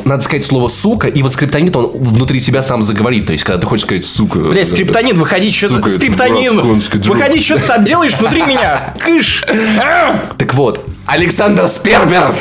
надо 0.06 0.22
сказать 0.22 0.44
слово 0.44 0.68
«сука», 0.68 1.08
и 1.08 1.22
вот 1.22 1.32
скриптонит, 1.32 1.76
он 1.76 1.90
внутри 1.92 2.40
тебя 2.40 2.62
сам 2.62 2.82
заговорит. 2.82 3.26
То 3.26 3.32
есть, 3.32 3.44
когда 3.44 3.60
ты 3.60 3.66
хочешь 3.66 3.84
сказать 3.84 4.06
«сука». 4.06 4.38
Блять, 4.38 4.68
скриптонин, 4.68 5.18
выходи, 5.18 5.50
что 5.50 5.66
это 5.78 5.90
скриптонин! 5.90 6.60
Выходи, 6.60 7.42
что 7.42 7.58
ты 7.58 7.66
там 7.66 7.84
делаешь 7.84 8.14
внутри 8.14 8.42
меня? 8.42 8.94
Кыш! 9.04 9.44
Так 10.38 10.54
вот, 10.54 10.84
Александр 11.06 11.68
Спербер 11.68 12.34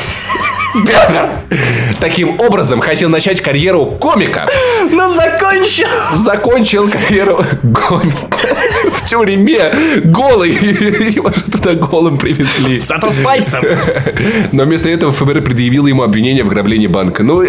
Бербер 0.74 1.30
таким 2.00 2.40
образом 2.40 2.80
хотел 2.80 3.08
начать 3.08 3.40
карьеру 3.40 3.86
комика. 3.86 4.46
Ну 4.90 5.12
закончил! 5.14 5.86
Закончил 6.14 6.88
карьеру 6.88 7.42
комика 7.62 8.36
в 8.92 9.08
тюрьме 9.08 9.72
голый. 10.04 10.50
Его 10.50 11.30
же 11.30 11.40
туда 11.42 11.74
голым 11.74 12.18
привезли. 12.18 12.80
Зато 12.80 13.10
с 13.10 13.18
пальцем! 13.18 13.62
Но 14.52 14.64
вместо 14.64 14.88
этого 14.88 15.12
ФБР 15.12 15.42
предъявило 15.42 15.86
ему 15.86 16.02
обвинение 16.02 16.42
в 16.42 16.48
ограблении 16.48 16.88
банка. 16.88 17.22
Ну, 17.22 17.44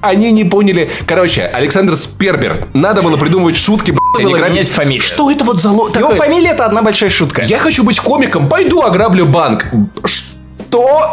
они 0.00 0.32
не 0.32 0.44
поняли. 0.44 0.90
Короче, 1.06 1.42
Александр 1.42 1.94
Спербер. 1.94 2.66
Надо 2.72 3.02
было 3.02 3.16
придумывать 3.16 3.56
шутки, 3.56 3.92
блядь, 3.92 4.00
а 4.18 4.22
не 4.22 4.34
грабить. 4.34 4.68
фамилию. 4.68 5.02
Что 5.02 5.30
это 5.30 5.44
вот 5.44 5.60
за. 5.60 5.68
Его 5.68 5.88
такое? 5.90 6.16
фамилия 6.16 6.50
это 6.50 6.64
одна 6.64 6.82
большая 6.82 7.10
шутка. 7.10 7.42
Я 7.42 7.58
хочу 7.58 7.84
быть 7.84 8.00
комиком, 8.00 8.48
пойду 8.48 8.82
ограблю 8.82 9.26
банк. 9.26 9.66
Что? 10.04 10.31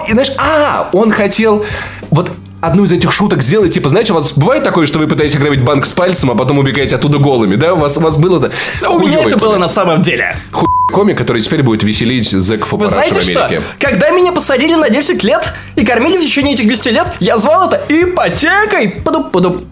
И 0.07 0.11
знаешь, 0.11 0.31
а, 0.37 0.89
он 0.93 1.11
хотел 1.11 1.65
вот 2.09 2.31
одну 2.61 2.83
из 2.83 2.91
этих 2.91 3.11
шуток 3.11 3.41
сделать, 3.41 3.73
типа, 3.73 3.89
знаете, 3.89 4.11
у 4.13 4.15
вас 4.15 4.33
бывает 4.33 4.63
такое, 4.63 4.85
что 4.85 4.99
вы 4.99 5.07
пытаетесь 5.07 5.35
ограбить 5.35 5.63
банк 5.63 5.85
с 5.85 5.91
пальцем, 5.91 6.31
а 6.31 6.35
потом 6.35 6.59
убегаете 6.59 6.95
оттуда 6.95 7.17
голыми, 7.17 7.55
да? 7.55 7.73
У 7.73 7.77
вас, 7.77 7.97
у 7.97 8.01
вас 8.01 8.17
было 8.17 8.45
это? 8.45 8.51
У 8.89 8.99
меня 8.99 9.21
это 9.21 9.37
было 9.37 9.57
на 9.57 9.69
самом 9.69 10.01
деле. 10.01 10.35
Хуй 10.51 10.67
комик, 10.93 11.17
который 11.17 11.41
теперь 11.41 11.63
будет 11.63 11.83
веселить 11.83 12.29
зэков 12.29 12.71
Вы 12.73 12.87
в 12.87 12.89
знаете 12.89 13.21
что? 13.21 13.45
Америке. 13.45 13.61
Когда 13.79 14.09
меня 14.09 14.31
посадили 14.31 14.75
на 14.75 14.89
10 14.89 15.23
лет 15.23 15.53
и 15.75 15.85
кормили 15.85 16.17
в 16.17 16.21
течение 16.21 16.55
этих 16.55 16.67
10 16.67 16.85
лет, 16.87 17.07
я 17.19 17.37
звал 17.37 17.69
это 17.69 17.81
ипотекой. 17.89 18.89
Паду-паду. 18.89 19.63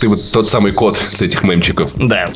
Ты 0.00 0.08
вот 0.08 0.18
тот 0.32 0.48
самый 0.48 0.72
кот 0.72 0.96
с 0.96 1.20
этих 1.22 1.42
мемчиков. 1.42 1.90
Да. 1.96 2.28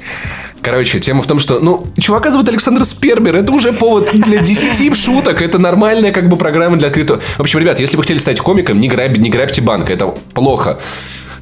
Короче, 0.64 0.98
тема 0.98 1.22
в 1.22 1.26
том, 1.26 1.38
что, 1.38 1.60
ну, 1.60 1.86
чувака 1.98 2.30
зовут 2.30 2.48
Александр 2.48 2.86
Спербер, 2.86 3.36
это 3.36 3.52
уже 3.52 3.74
повод 3.74 4.08
для 4.14 4.38
10 4.38 4.96
шуток, 4.96 5.42
это 5.42 5.58
нормальная 5.58 6.10
как 6.10 6.26
бы 6.30 6.38
программа 6.38 6.78
для 6.78 6.88
открытого... 6.88 7.20
В 7.20 7.40
общем, 7.40 7.58
ребят, 7.58 7.80
если 7.80 7.98
вы 7.98 8.02
хотели 8.02 8.16
стать 8.16 8.40
комиком, 8.40 8.80
не, 8.80 8.88
грабь, 8.88 9.14
не 9.18 9.28
грабьте 9.28 9.60
банк, 9.60 9.90
это 9.90 10.14
плохо. 10.32 10.80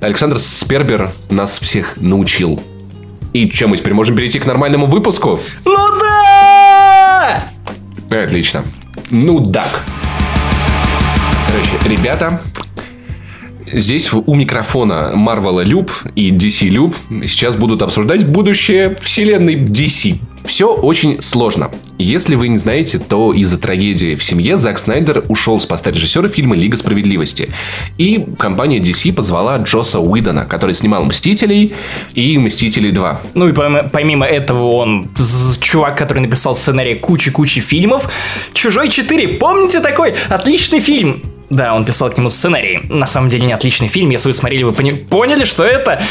Александр 0.00 0.40
Спербер 0.40 1.12
нас 1.30 1.60
всех 1.60 1.98
научил. 2.00 2.60
И 3.32 3.48
чем 3.48 3.70
мы 3.70 3.76
теперь 3.76 3.94
можем 3.94 4.16
перейти 4.16 4.40
к 4.40 4.44
нормальному 4.44 4.86
выпуску? 4.86 5.38
Ну 5.64 6.00
да! 6.00 7.44
Отлично. 8.10 8.64
Ну, 9.10 9.40
так. 9.52 9.84
Короче, 11.46 11.96
ребята, 11.96 12.40
здесь 13.72 14.12
у 14.12 14.34
микрофона 14.34 15.12
Марвела 15.14 15.62
Люб 15.62 15.90
и 16.14 16.30
DC 16.30 16.68
Люб 16.68 16.94
сейчас 17.26 17.56
будут 17.56 17.82
обсуждать 17.82 18.26
будущее 18.26 18.96
вселенной 19.00 19.56
DC. 19.56 20.16
Все 20.44 20.72
очень 20.72 21.22
сложно. 21.22 21.70
Если 21.98 22.34
вы 22.34 22.48
не 22.48 22.58
знаете, 22.58 22.98
то 22.98 23.32
из-за 23.32 23.58
трагедии 23.58 24.16
в 24.16 24.24
семье 24.24 24.58
Зак 24.58 24.78
Снайдер 24.78 25.24
ушел 25.28 25.60
с 25.60 25.66
поста 25.66 25.90
режиссера 25.90 26.28
фильма 26.28 26.56
«Лига 26.56 26.76
справедливости». 26.76 27.50
И 27.96 28.26
компания 28.38 28.78
DC 28.78 29.12
позвала 29.12 29.58
Джоса 29.58 30.00
Уидона, 30.00 30.44
который 30.44 30.74
снимал 30.74 31.04
«Мстителей» 31.04 31.74
и 32.14 32.38
«Мстителей 32.38 32.90
2». 32.90 33.18
Ну 33.34 33.48
и 33.48 33.52
помимо, 33.52 33.84
помимо 33.84 34.26
этого 34.26 34.72
он 34.72 35.10
чувак, 35.60 35.96
который 35.96 36.18
написал 36.18 36.56
сценарий 36.56 36.96
кучи-кучи 36.96 37.60
фильмов. 37.60 38.10
«Чужой 38.52 38.88
4». 38.88 39.38
Помните 39.38 39.80
такой? 39.80 40.14
Отличный 40.28 40.80
фильм. 40.80 41.22
Да, 41.52 41.74
он 41.74 41.84
писал 41.84 42.10
к 42.10 42.18
нему 42.18 42.30
сценарий. 42.30 42.80
На 42.88 43.06
самом 43.06 43.28
деле 43.28 43.46
не 43.46 43.52
отличный 43.52 43.88
фильм. 43.88 44.10
Если 44.10 44.28
вы 44.28 44.34
смотрели, 44.34 44.62
вы 44.64 44.72
пони- 44.72 44.92
поняли, 44.92 45.44
что 45.44 45.64
это 45.64 46.02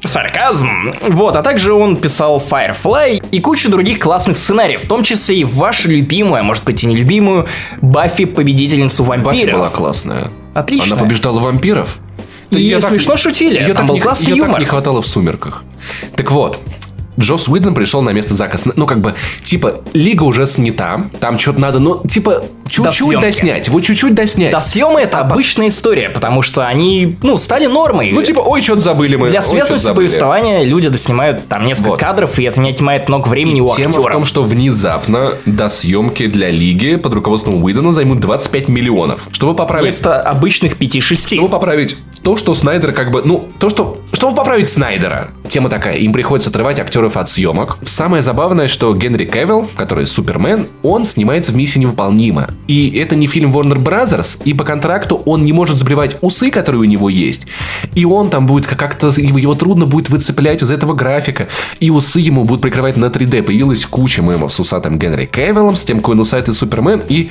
сарказм. 0.00 0.94
Вот, 1.08 1.36
а 1.36 1.42
также 1.42 1.72
он 1.72 1.96
писал 1.96 2.38
Firefly 2.38 3.22
и 3.30 3.40
кучу 3.40 3.68
других 3.70 3.98
классных 3.98 4.36
сценариев, 4.36 4.84
в 4.84 4.88
том 4.88 5.02
числе 5.02 5.38
и 5.40 5.44
вашу 5.44 5.90
любимую, 5.90 6.40
а 6.40 6.42
может 6.42 6.64
быть 6.64 6.82
и 6.84 6.86
нелюбимую, 6.86 7.46
Баффи, 7.82 8.24
победительницу 8.24 9.04
Баффи 9.04 9.20
вампиров. 9.24 9.54
была 9.58 9.68
классная. 9.70 10.28
Отличная. 10.54 10.92
Она 10.92 11.02
побеждала 11.02 11.40
вампиров. 11.40 11.98
И 12.50 12.56
Её 12.56 12.80
смешно 12.80 13.16
шутили, 13.18 13.56
её 13.56 13.68
там 13.68 13.76
так 13.76 13.86
был 13.86 13.94
не- 13.96 14.00
классный 14.00 14.26
её 14.28 14.36
юмор. 14.36 14.52
так 14.52 14.60
не 14.60 14.66
хватало 14.66 15.02
в 15.02 15.06
«Сумерках». 15.06 15.62
Так 16.16 16.30
вот, 16.30 16.58
Джос 17.20 17.48
Уидон 17.48 17.74
пришел 17.74 18.00
на 18.00 18.10
место 18.10 18.32
Зака 18.32 18.56
Ну, 18.76 18.86
как 18.86 19.00
бы, 19.00 19.14
типа, 19.42 19.82
Лига 19.92 20.22
уже 20.22 20.46
снята, 20.46 21.02
там 21.20 21.38
что-то 21.38 21.60
надо, 21.60 21.78
ну, 21.80 22.02
типа, 22.06 22.44
чуть-чуть 22.68 23.20
доснять, 23.20 23.68
вот 23.68 23.82
чуть-чуть 23.82 24.14
доснять. 24.14 24.52
Да, 24.52 24.60
съемы 24.60 25.00
это 25.00 25.20
обычная 25.20 25.68
история, 25.68 26.10
потому 26.10 26.42
что 26.42 26.66
они, 26.66 27.16
ну, 27.22 27.38
стали 27.38 27.66
нормой. 27.66 28.10
Ну, 28.12 28.22
типа, 28.22 28.40
ой, 28.40 28.62
что-то 28.62 28.80
забыли 28.80 29.16
мы. 29.16 29.30
Для 29.30 29.42
связности 29.42 29.86
забыли. 29.86 30.08
повествования 30.08 30.64
люди 30.64 30.88
доснимают 30.88 31.46
там 31.48 31.66
несколько 31.66 31.90
Вот. 31.90 32.00
кадров, 32.00 32.38
и 32.38 32.44
это 32.44 32.60
не 32.60 32.70
отнимает 32.70 33.08
много 33.08 33.28
времени 33.28 33.60
у 33.60 33.74
Тема 33.74 34.00
в 34.00 34.10
том, 34.10 34.24
что 34.24 34.42
внезапно 34.42 35.34
до 35.46 35.68
съемки 35.68 36.26
для 36.26 36.50
Лиги 36.50 36.96
под 36.96 37.14
руководством 37.14 37.62
Уидона 37.62 37.92
займут 37.92 38.20
25 38.20 38.68
миллионов. 38.68 39.28
Чтобы 39.32 39.54
поправить 39.54 39.84
Вместо 39.84 40.20
обычных 40.20 40.76
5-6. 40.76 41.34
Чтобы 41.36 41.48
поправить 41.48 41.96
то, 42.22 42.36
что 42.36 42.54
Снайдер 42.54 42.92
как 42.92 43.10
бы... 43.10 43.22
Ну, 43.24 43.48
то, 43.58 43.68
что... 43.68 43.98
Чтобы 44.12 44.34
поправить 44.34 44.70
Снайдера. 44.70 45.30
Тема 45.48 45.68
такая. 45.68 45.96
Им 45.96 46.12
приходится 46.12 46.50
отрывать 46.50 46.80
актеров 46.80 47.16
от 47.16 47.28
съемок. 47.28 47.78
Самое 47.84 48.22
забавное, 48.22 48.68
что 48.68 48.94
Генри 48.94 49.24
Кевилл, 49.24 49.68
который 49.76 50.06
Супермен, 50.06 50.66
он 50.82 51.04
снимается 51.04 51.52
в 51.52 51.56
«Миссии 51.56 51.78
невыполнима». 51.78 52.48
И 52.66 52.90
это 52.98 53.16
не 53.16 53.26
фильм 53.26 53.56
Warner 53.56 53.82
Brothers, 53.82 54.42
и 54.44 54.52
по 54.52 54.64
контракту 54.64 55.16
он 55.24 55.42
не 55.42 55.54
может 55.54 55.76
сбривать 55.76 56.18
усы, 56.20 56.50
которые 56.50 56.82
у 56.82 56.84
него 56.84 57.08
есть. 57.08 57.46
И 57.94 58.04
он 58.04 58.28
там 58.28 58.46
будет 58.46 58.66
как- 58.66 58.78
как-то... 58.78 59.08
Его 59.08 59.54
трудно 59.54 59.86
будет 59.86 60.10
выцеплять 60.10 60.62
из 60.62 60.70
этого 60.70 60.92
графика. 60.92 61.48
И 61.80 61.90
усы 61.90 62.20
ему 62.20 62.44
будут 62.44 62.60
прикрывать 62.62 62.96
на 62.98 63.06
3D. 63.06 63.42
Появилась 63.42 63.86
куча 63.86 64.20
мемов 64.20 64.52
с 64.52 64.60
усатым 64.60 64.98
Генри 64.98 65.24
Кевиллом, 65.24 65.76
с 65.76 65.84
тем, 65.84 65.98
какой 65.98 66.14
он 66.14 66.20
усатый 66.20 66.52
Супермен. 66.52 67.02
И, 67.08 67.30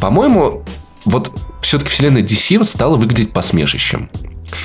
по-моему, 0.00 0.62
вот 1.04 1.32
все-таки 1.60 1.90
вселенная 1.90 2.22
DC 2.22 2.58
вот 2.58 2.68
стала 2.68 2.96
выглядеть 2.96 3.32
посмешищем. 3.32 4.08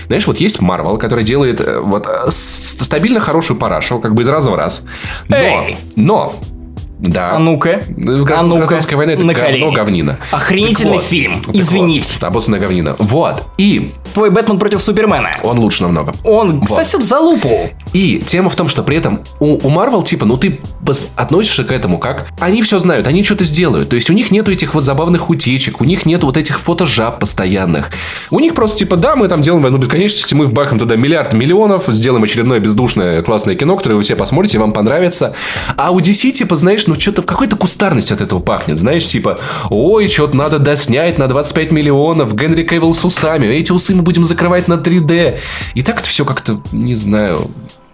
Знаешь, 0.08 0.28
вот 0.28 0.38
есть 0.38 0.62
Марвел, 0.62 0.97
который 0.97 1.23
делает 1.23 1.60
э, 1.60 1.80
вот 1.80 2.08
э, 2.08 2.30
стабильно 2.30 3.19
хорошую 3.19 3.58
парашу, 3.58 3.99
как 3.99 4.13
бы 4.13 4.21
из 4.23 4.30
раза 4.30 4.49
в 4.49 4.56
раз. 4.56 4.86
Но, 5.28 5.36
Эй! 5.36 5.78
но, 5.95 6.39
да. 7.04 7.32
А 7.36 7.39
ну-ка, 7.39 7.82
Гра- 7.88 8.39
а 8.39 8.44
ну-ка, 8.44 8.58
Гражданская 8.60 8.98
война 8.98 9.13
это 9.13 9.26
на 9.26 9.34
говно 9.34 9.48
колени. 9.52 9.76
говнина. 9.76 10.20
Охренительный 10.32 10.94
Так 10.94 11.02
вот, 11.02 11.04
фильм, 11.04 11.42
так 11.42 11.56
извините. 11.56 12.10
Вот, 12.13 12.24
обоссанная 12.24 12.60
говнина. 12.60 12.96
Вот. 12.98 13.44
И 13.58 13.94
Твой 14.13 14.30
Бэтмен 14.30 14.60
против 14.60 14.82
Супермена. 14.82 15.32
он 15.43 15.60
лучше 15.60 15.84
намного. 15.84 16.13
Он 16.23 16.60
Вот. 16.60 16.69
сосет 16.69 17.04
за 17.04 17.19
лупу. 17.19 17.69
И 17.93 18.19
тема 18.26 18.49
в 18.49 18.56
том, 18.56 18.67
что 18.67 18.84
при 18.84 18.97
этом 18.97 19.21
у, 19.39 19.58
Marvel, 19.69 20.04
типа, 20.06 20.26
ну 20.26 20.38
ты 20.38 20.60
относишься 21.15 21.63
к 21.63 21.71
этому 21.71 21.97
как... 21.97 22.30
Они 22.39 22.62
все 22.62 22.80
знают, 22.80 23.08
они 23.08 23.23
что-то 23.23 23.45
сделают. 23.45 23.89
То 23.89 23.95
есть 23.95 24.10
у 24.10 24.13
них 24.13 24.32
нету 24.32 24.52
этих 24.52 24.73
вот 24.76 24.84
забавных 24.84 25.30
утечек, 25.30 25.82
у 25.82 25.84
них 25.84 26.06
нету 26.06 26.26
вот 26.28 26.38
этих 26.38 26.60
фотожаб 26.60 27.19
постоянных. 27.19 27.89
У 28.32 28.39
них 28.39 28.54
просто 28.54 28.80
типа, 28.80 28.97
да, 28.97 29.15
мы 29.15 29.28
там 29.28 29.41
делаем 29.41 29.63
войну 29.63 29.78
бесконечности, 29.78 30.34
мы 30.34 30.45
вбахаем 30.45 30.80
туда 30.80 30.95
миллиард 30.95 31.34
миллионов, 31.34 31.86
сделаем 31.88 32.23
очередное 32.23 32.60
бездушное 32.60 33.21
классное 33.21 33.56
кино, 33.56 33.76
которое 33.78 33.95
вы 33.95 34.04
все 34.04 34.15
посмотрите, 34.15 34.60
вам 34.60 34.71
понравится. 34.73 35.34
А 35.78 35.91
у 35.91 35.99
DC, 35.99 36.32
типа, 36.32 36.56
знаешь, 36.56 36.88
ну 36.88 36.95
что-то 36.99 37.21
в 37.21 37.26
какой-то 37.26 37.56
кустарность 37.56 38.12
от 38.12 38.21
этого 38.21 38.39
пахнет. 38.39 38.78
Знаешь, 38.78 39.06
типа, 39.08 39.39
ой, 39.69 40.08
что-то 40.08 40.36
надо 40.38 40.60
доснять 40.60 41.17
на 41.17 41.28
25 41.28 41.71
миллионов, 41.71 42.36
Генри 42.36 42.63
Кевилл 42.63 42.93
с 42.93 43.04
усами, 43.06 43.47
эти 43.47 43.71
усы 43.71 43.93
будем 44.04 44.24
закрывать 44.24 44.68
на 44.68 44.76
3D. 44.76 45.39
И 45.74 45.84
так 45.84 46.00
это 46.00 46.08
все 46.08 46.26
как-то, 46.26 46.62
не 46.72 46.96
знаю, 46.96 47.50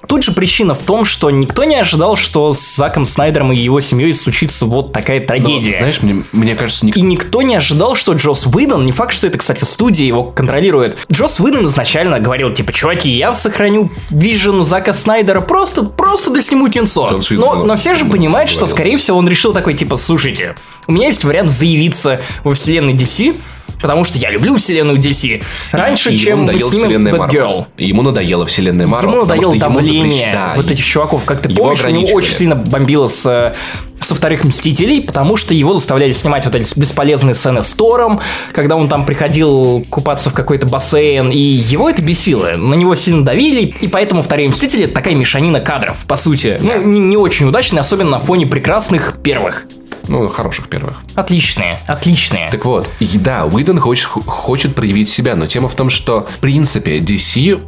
Тут 0.07 0.23
же 0.23 0.31
причина 0.31 0.73
в 0.73 0.81
том, 0.83 1.03
что 1.03 1.29
никто 1.29 1.65
не 1.65 1.75
ожидал, 1.75 2.15
что 2.15 2.53
с 2.53 2.75
Заком 2.75 3.05
Снайдером 3.05 3.51
и 3.51 3.57
его 3.57 3.81
семьей 3.81 4.13
случится 4.13 4.65
вот 4.65 4.93
такая 4.93 5.19
Но, 5.19 5.27
трагедия. 5.27 5.73
знаешь, 5.77 6.01
мне, 6.01 6.23
мне 6.31 6.55
кажется, 6.55 6.85
никто... 6.85 6.99
И 6.99 7.03
никто 7.03 7.41
не 7.41 7.55
ожидал, 7.55 7.95
что 7.95 8.13
Джос 8.13 8.47
Уидон, 8.47 8.85
не 8.85 8.93
факт, 8.93 9.13
что 9.13 9.27
это, 9.27 9.37
кстати, 9.37 9.65
студия 9.65 10.07
его 10.07 10.23
контролирует. 10.23 10.97
Джос 11.11 11.39
Уидон 11.39 11.65
изначально 11.67 12.19
говорил, 12.19 12.53
типа, 12.53 12.71
чуваки, 12.71 13.11
я 13.11 13.33
сохраню 13.33 13.91
вижен 14.09 14.63
Зака 14.63 14.93
Снайдера, 14.93 15.41
просто, 15.41 15.83
просто 15.83 16.31
досниму 16.31 16.69
кинцо. 16.69 17.19
Но, 17.31 17.65
но 17.65 17.75
все 17.75 17.93
же 17.93 18.05
понимают, 18.05 18.49
что, 18.49 18.67
скорее 18.67 18.97
всего, 18.97 19.17
он 19.17 19.27
решил 19.27 19.53
такой, 19.53 19.73
типа, 19.73 19.97
слушайте, 19.97 20.55
у 20.87 20.93
меня 20.93 21.07
есть 21.07 21.23
вариант 21.23 21.51
заявиться 21.51 22.21
во 22.43 22.55
вселенной 22.55 22.93
DC, 22.93 23.35
потому 23.81 24.03
что 24.03 24.17
я 24.19 24.29
люблю 24.31 24.55
вселенную 24.55 24.97
DC 24.99 25.41
раньше, 25.71 26.11
И 26.11 26.17
чем 26.17 26.45
снимем 26.47 26.59
вселенная. 26.69 27.15
Марвел. 27.15 27.67
Ему 27.77 28.01
надоела 28.01 28.45
вселенная 28.45 28.87
Марвел. 28.87 29.11
Ему 29.11 29.21
надоело 29.25 29.55
давление 29.57 30.27
запрещ- 30.27 30.33
да, 30.33 30.53
вот 30.55 30.71
этих 30.71 30.85
чуваков. 30.85 31.25
Как 31.25 31.41
ты 31.41 31.49
помнишь, 31.53 31.83
у 31.85 31.89
него 31.89 32.07
очень 32.13 32.33
сильно 32.33 32.55
бомбило 32.55 33.07
с, 33.07 33.25
э, 33.25 33.53
со 34.01 34.15
вторых 34.15 34.43
Мстителей, 34.45 35.01
потому 35.01 35.35
что 35.37 35.53
его 35.53 35.73
заставляли 35.73 36.11
снимать 36.13 36.45
вот 36.45 36.55
эти 36.55 36.77
бесполезные 36.79 37.35
сцены 37.35 37.63
с 37.63 37.71
Тором, 37.71 38.21
когда 38.53 38.75
он 38.75 38.87
там 38.87 39.05
приходил 39.05 39.83
купаться 39.89 40.29
в 40.29 40.33
какой-то 40.33 40.65
бассейн, 40.67 41.29
и 41.31 41.37
его 41.37 41.89
это 41.89 42.01
бесило. 42.01 42.51
На 42.55 42.75
него 42.75 42.95
сильно 42.95 43.25
давили, 43.25 43.73
и 43.81 43.87
поэтому 43.87 44.21
вторые 44.21 44.49
Мстители 44.49 44.85
это 44.85 44.93
такая 44.95 45.15
мешанина 45.15 45.59
кадров, 45.59 46.05
по 46.07 46.15
сути. 46.15 46.57
Ну, 46.61 46.81
не, 46.81 46.99
не 46.99 47.17
очень 47.17 47.47
удачная, 47.47 47.81
особенно 47.81 48.11
на 48.11 48.19
фоне 48.19 48.47
прекрасных 48.47 49.17
первых. 49.21 49.65
Ну, 50.09 50.27
хороших 50.27 50.69
первых. 50.69 51.01
Отличные, 51.15 51.79
отличные. 51.87 52.49
Так 52.49 52.65
вот, 52.65 52.89
и 52.99 53.17
да, 53.19 53.45
Уидон 53.45 53.79
хочет, 53.79 54.07
хочет 54.07 54.75
проявить 54.75 55.07
себя, 55.07 55.35
но 55.35 55.45
тема 55.45 55.69
в 55.69 55.75
том, 55.75 55.89
что, 55.89 56.27
в 56.37 56.39
принципе, 56.39 56.97
DC 56.97 57.63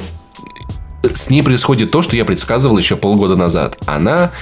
с 1.14 1.30
ней 1.30 1.42
происходит 1.42 1.92
то, 1.92 2.02
что 2.02 2.16
я 2.16 2.24
предсказывал 2.24 2.76
еще 2.78 2.96
полгода 2.96 3.36
назад. 3.36 3.78
Она 3.86 4.32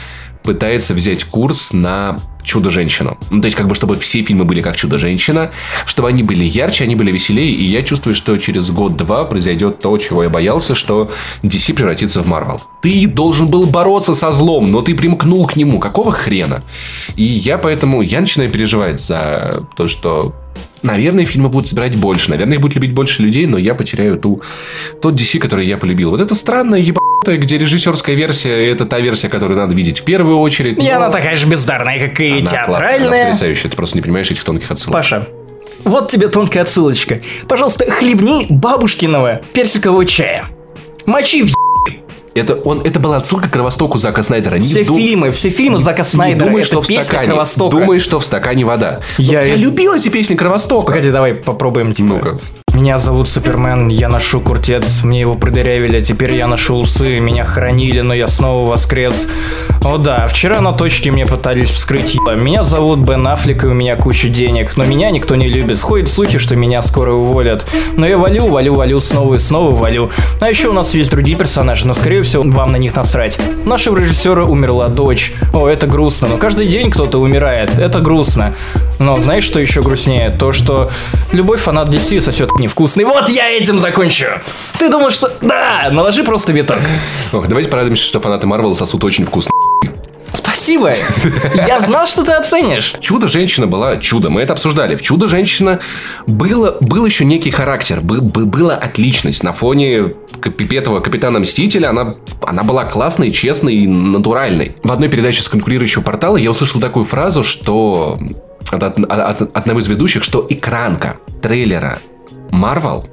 пытается 0.43 0.95
взять 0.95 1.25
курс 1.25 1.73
на 1.73 2.19
Чудо-женщину. 2.42 3.18
Ну, 3.31 3.40
то 3.40 3.46
есть, 3.46 3.57
как 3.57 3.66
бы, 3.66 3.74
чтобы 3.74 3.98
все 3.98 4.22
фильмы 4.22 4.44
были 4.44 4.61
как 4.61 4.76
Чудо-женщина, 4.76 5.50
чтобы 5.87 6.09
они 6.09 6.22
были 6.22 6.44
ярче, 6.44 6.85
они 6.85 6.96
были 6.96 7.11
веселее, 7.11 7.50
и 7.50 7.64
я 7.64 7.83
чувствую, 7.83 8.14
что 8.14 8.37
через 8.38 8.70
год-два 8.70 9.24
произойдет 9.24 9.81
то, 9.81 9.96
чего 9.98 10.22
я 10.22 10.29
боялся, 10.29 10.74
что 10.74 11.11
DC 11.42 11.74
превратится 11.74 12.22
в 12.22 12.26
Марвел. 12.26 12.61
Ты 12.83 13.07
должен 13.07 13.48
был 13.48 13.66
бороться 13.66 14.14
со 14.14 14.33
злом, 14.33 14.70
но 14.70 14.81
ты 14.81 14.94
примкнул 14.94 15.46
к 15.46 15.57
нему. 15.57 15.79
Какого 15.79 16.12
хрена? 16.12 16.62
И 17.16 17.24
я 17.24 17.59
поэтому, 17.59 18.03
я 18.03 18.20
начинаю 18.20 18.50
переживать 18.50 19.00
за 19.00 19.64
то, 19.76 19.87
что 19.87 20.35
Наверное, 20.83 21.25
фильмы 21.25 21.49
будут 21.49 21.69
собирать 21.69 21.95
больше, 21.97 22.31
наверное, 22.31 22.55
их 22.55 22.61
будет 22.61 22.75
любить 22.75 22.93
больше 22.93 23.23
людей, 23.23 23.47
но 23.47 23.59
я 23.59 23.75
потеряю 23.75 24.16
ту, 24.19 24.43
тот 25.03 25.14
DC, 25.14 25.38
который 25.38 25.66
я 25.66 25.77
полюбил. 25.77 26.11
Вот 26.11 26.21
это 26.21 26.35
странная 26.35 26.79
ебанутая, 26.81 27.37
где 27.37 27.59
режиссерская 27.59 28.16
версия, 28.16 28.71
это 28.71 28.87
та 28.87 28.99
версия, 29.01 29.29
которую 29.29 29.59
надо 29.59 29.75
видеть 29.75 30.01
в 30.01 30.05
первую 30.05 30.38
очередь. 30.38 30.79
И 30.79 30.88
но 30.88 30.97
она 30.97 31.11
такая 31.11 31.37
же 31.37 31.47
бездарная, 31.47 32.09
как 32.09 32.21
и 32.21 32.31
она 32.31 32.40
классная, 32.40 32.57
она 32.57 32.66
театральная. 32.66 33.25
потрясающая, 33.27 33.71
ты 33.71 33.77
просто 33.77 33.97
не 33.97 34.03
понимаешь 34.03 34.31
этих 34.31 34.43
тонких 34.43 34.71
отсылок. 34.71 34.95
Паша, 34.95 35.29
вот 35.85 36.11
тебе 36.11 36.29
тонкая 36.29 36.62
отсылочка. 36.62 37.21
Пожалуйста, 37.47 37.90
хлебни 37.90 38.47
бабушкиного 38.49 39.43
персикового 39.53 40.07
чая. 40.07 40.47
Мочи 41.07 41.43
в 41.43 41.60
Это, 42.35 42.55
он, 42.55 42.81
это 42.83 43.01
была 43.01 43.16
отсылка 43.16 43.49
к 43.49 43.53
Кровостоку 43.53 43.99
Зака 43.99 44.23
Снайдера. 44.23 44.57
Не 44.57 44.66
все 44.66 44.85
дум- 44.85 44.97
фильмы, 44.99 45.31
все 45.33 45.51
фильмы 45.51 45.79
Зака 45.79 46.05
Снайдера. 46.05 46.45
Не 46.45 46.51
думай, 46.51 46.62
что 46.62 46.81
в 46.81 46.85
стакане. 46.87 47.27
Кровостока. 47.27 47.77
Думай, 47.77 47.99
что 47.99 48.21
в 48.21 48.25
стакане 48.25 48.64
вода. 48.64 49.01
Я- 49.19 49.43
Я, 49.43 49.57
любил 49.57 49.95
эти 49.95 50.09
песни 50.09 50.37
Кровостока. 50.37 50.87
Погоди, 50.87 51.11
давай 51.11 51.35
попробуем 51.35 51.93
типа. 51.93 52.09
Ну-ка. 52.14 52.38
Меня 52.74 52.98
зовут 52.98 53.28
Супермен, 53.28 53.88
я 53.88 54.09
ношу 54.09 54.40
куртец, 54.40 55.02
мне 55.02 55.20
его 55.20 55.35
продырявили, 55.35 55.96
а 55.96 56.00
теперь 56.00 56.35
я 56.35 56.46
ношу 56.46 56.76
усы, 56.76 57.18
меня 57.18 57.44
хранили, 57.44 58.00
но 58.00 58.14
я 58.14 58.28
снова 58.28 58.70
воскрес. 58.70 59.28
О 59.83 59.96
да, 59.96 60.28
вчера 60.28 60.61
на 60.61 60.72
точке 60.72 61.11
мне 61.11 61.26
пытались 61.26 61.70
вскрыть 61.70 62.14
ебо. 62.14 62.35
Меня 62.35 62.64
зовут 62.64 63.00
Бен 63.00 63.26
Аффлек, 63.26 63.64
и 63.64 63.66
у 63.66 63.72
меня 63.72 63.96
куча 63.96 64.28
денег, 64.28 64.76
но 64.76 64.85
меня 64.85 65.11
никто 65.11 65.37
не 65.37 65.48
любит. 65.48 65.80
Ходят 65.80 66.09
слухи, 66.09 66.38
что 66.38 66.54
меня 66.54 66.80
скоро 66.83 67.12
уволят. 67.12 67.66
Но 67.96 68.06
я 68.06 68.18
валю, 68.18 68.46
валю, 68.46 68.74
валю, 68.74 69.00
снова 69.00 69.35
и 69.35 69.38
снова 69.38 69.74
валю. 69.74 70.11
А 70.38 70.48
еще 70.48 70.68
у 70.68 70.72
нас 70.72 70.94
есть 70.94 71.11
другие 71.11 71.37
персонажи, 71.37 71.87
но 71.87 71.94
скорее 71.94 72.22
всего 72.22 72.42
вам 72.44 72.72
на 72.72 72.76
них 72.76 72.94
насрать. 72.94 73.40
Нашего 73.64 73.98
режиссера 73.98 74.44
умерла 74.44 74.88
дочь. 74.88 75.33
О, 75.54 75.66
это 75.66 75.87
грустно, 75.87 76.28
но 76.28 76.37
каждый 76.37 76.66
день 76.66 76.90
кто-то 76.90 77.18
умирает. 77.18 77.74
Это 77.74 78.00
грустно. 78.00 78.54
Но 79.00 79.18
знаешь, 79.18 79.44
что 79.44 79.59
еще 79.59 79.80
грустнее? 79.80 80.28
То, 80.30 80.52
что 80.52 80.90
любой 81.33 81.56
фанат 81.56 81.88
DC 81.88 82.20
сосет 82.20 82.52
невкусный. 82.61 83.05
Вот 83.05 83.29
я 83.29 83.51
этим 83.51 83.79
закончу. 83.79 84.27
Ты 84.79 84.88
думал, 84.88 85.11
что... 85.11 85.33
Да, 85.40 85.88
наложи 85.90 86.23
просто 86.25 86.53
биток. 86.53 86.79
Ох, 87.33 87.49
давайте 87.49 87.68
порадуемся, 87.70 88.05
что 88.05 88.20
фанаты 88.20 88.46
Марвела 88.46 88.75
сосут 88.75 89.03
очень 89.05 89.25
вкусно. 89.25 89.51
Спасибо. 90.33 90.92
Я 91.66 91.81
знал, 91.81 92.07
что 92.07 92.23
ты 92.25 92.33
оценишь. 92.33 92.94
Чудо-женщина 93.01 93.66
была 93.66 93.96
чудо. 93.96 94.31
Мы 94.31 94.42
это 94.42 94.53
обсуждали. 94.53 94.94
В 94.94 95.03
Чудо-женщина 95.03 95.81
было, 96.27 96.77
был 96.81 97.05
еще 97.05 97.25
некий 97.25 97.51
характер. 97.51 98.01
Бы- 98.01 98.20
бы- 98.20 98.44
была 98.46 98.75
отличность. 98.75 99.42
На 99.42 99.53
фоне 99.53 100.12
этого 100.70 101.01
Капитана 101.01 101.40
Мстителя 101.40 101.88
она, 101.90 102.14
она 102.42 102.62
была 102.62 102.85
классной, 102.85 103.33
честной 103.33 103.75
и 103.75 103.87
натуральной. 103.88 104.77
В 104.85 104.92
одной 104.92 105.09
передаче 105.09 105.42
с 105.42 105.49
конкурирующего 105.49 106.03
портала 106.03 106.37
я 106.37 106.51
услышал 106.51 106.81
такую 106.81 107.05
фразу, 107.05 107.42
что 107.42 108.18
от, 108.70 108.83
от- 108.83 108.99
от 109.01 109.57
одного 109.57 109.81
из 109.81 109.88
ведущих, 109.88 110.23
что 110.23 110.46
экранка 110.49 111.16
трейлера 111.42 111.99
Marvel 112.51 113.09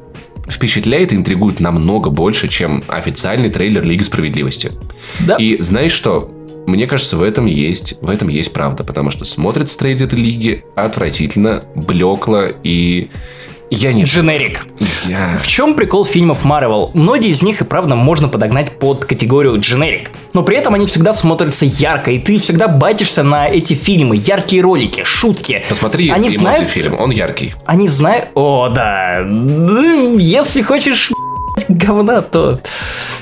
впечатляет 0.50 1.12
и 1.12 1.15
интригует 1.15 1.60
намного 1.60 2.10
больше, 2.10 2.47
чем 2.47 2.84
официальный 2.88 3.50
трейлер 3.50 3.84
Лиги 3.84 4.04
Справедливости. 4.04 4.71
Да. 5.19 5.36
И 5.36 5.62
знаешь 5.62 5.91
что? 5.91 6.34
Мне 6.65 6.86
кажется, 6.86 7.17
в 7.17 7.23
этом 7.23 7.45
есть, 7.45 7.95
в 8.02 8.10
этом 8.10 8.28
есть 8.28 8.52
правда, 8.52 8.84
потому 8.84 9.10
что 9.10 9.23
смотрится 9.23 9.78
трейлер 9.78 10.13
Лиги 10.13 10.65
отвратительно, 10.76 11.63
блекло 11.76 12.43
и 12.63 13.10
я 13.69 13.93
не... 13.93 14.03
Дженерик. 14.03 14.65
Я... 15.06 15.38
В 15.39 15.47
чем 15.47 15.73
прикол 15.73 16.06
фильмов 16.06 16.45
Marvel? 16.45 16.91
Многие 16.93 17.30
из 17.30 17.41
них 17.41 17.62
и 17.62 17.63
правда 17.63 17.95
можно 17.95 18.27
подогнать 18.27 18.71
под 18.80 19.06
категорию 19.06 19.60
дженерик. 19.60 20.12
Но 20.34 20.43
при 20.43 20.58
этом 20.58 20.73
они 20.73 20.86
всегда 20.86 21.13
смотрятся 21.13 21.65
ярко, 21.65 22.12
и 22.12 22.19
ты 22.19 22.38
всегда 22.39 22.67
батишься 22.67 23.23
на 23.23 23.47
эти 23.47 23.73
фильмы, 23.73 24.15
яркие 24.17 24.62
ролики, 24.62 25.03
шутки. 25.03 25.63
Посмотри 25.67 26.10
они 26.10 26.30
знают, 26.30 26.69
фильм, 26.69 26.99
он 26.99 27.12
яркий. 27.12 27.53
они 27.65 27.88
знают... 27.88 28.27
О, 28.36 28.69
да. 28.69 29.23
Ну, 29.25 30.17
Если 30.17 30.62
хочешь 30.62 31.12
говна, 31.69 32.21
то 32.21 32.59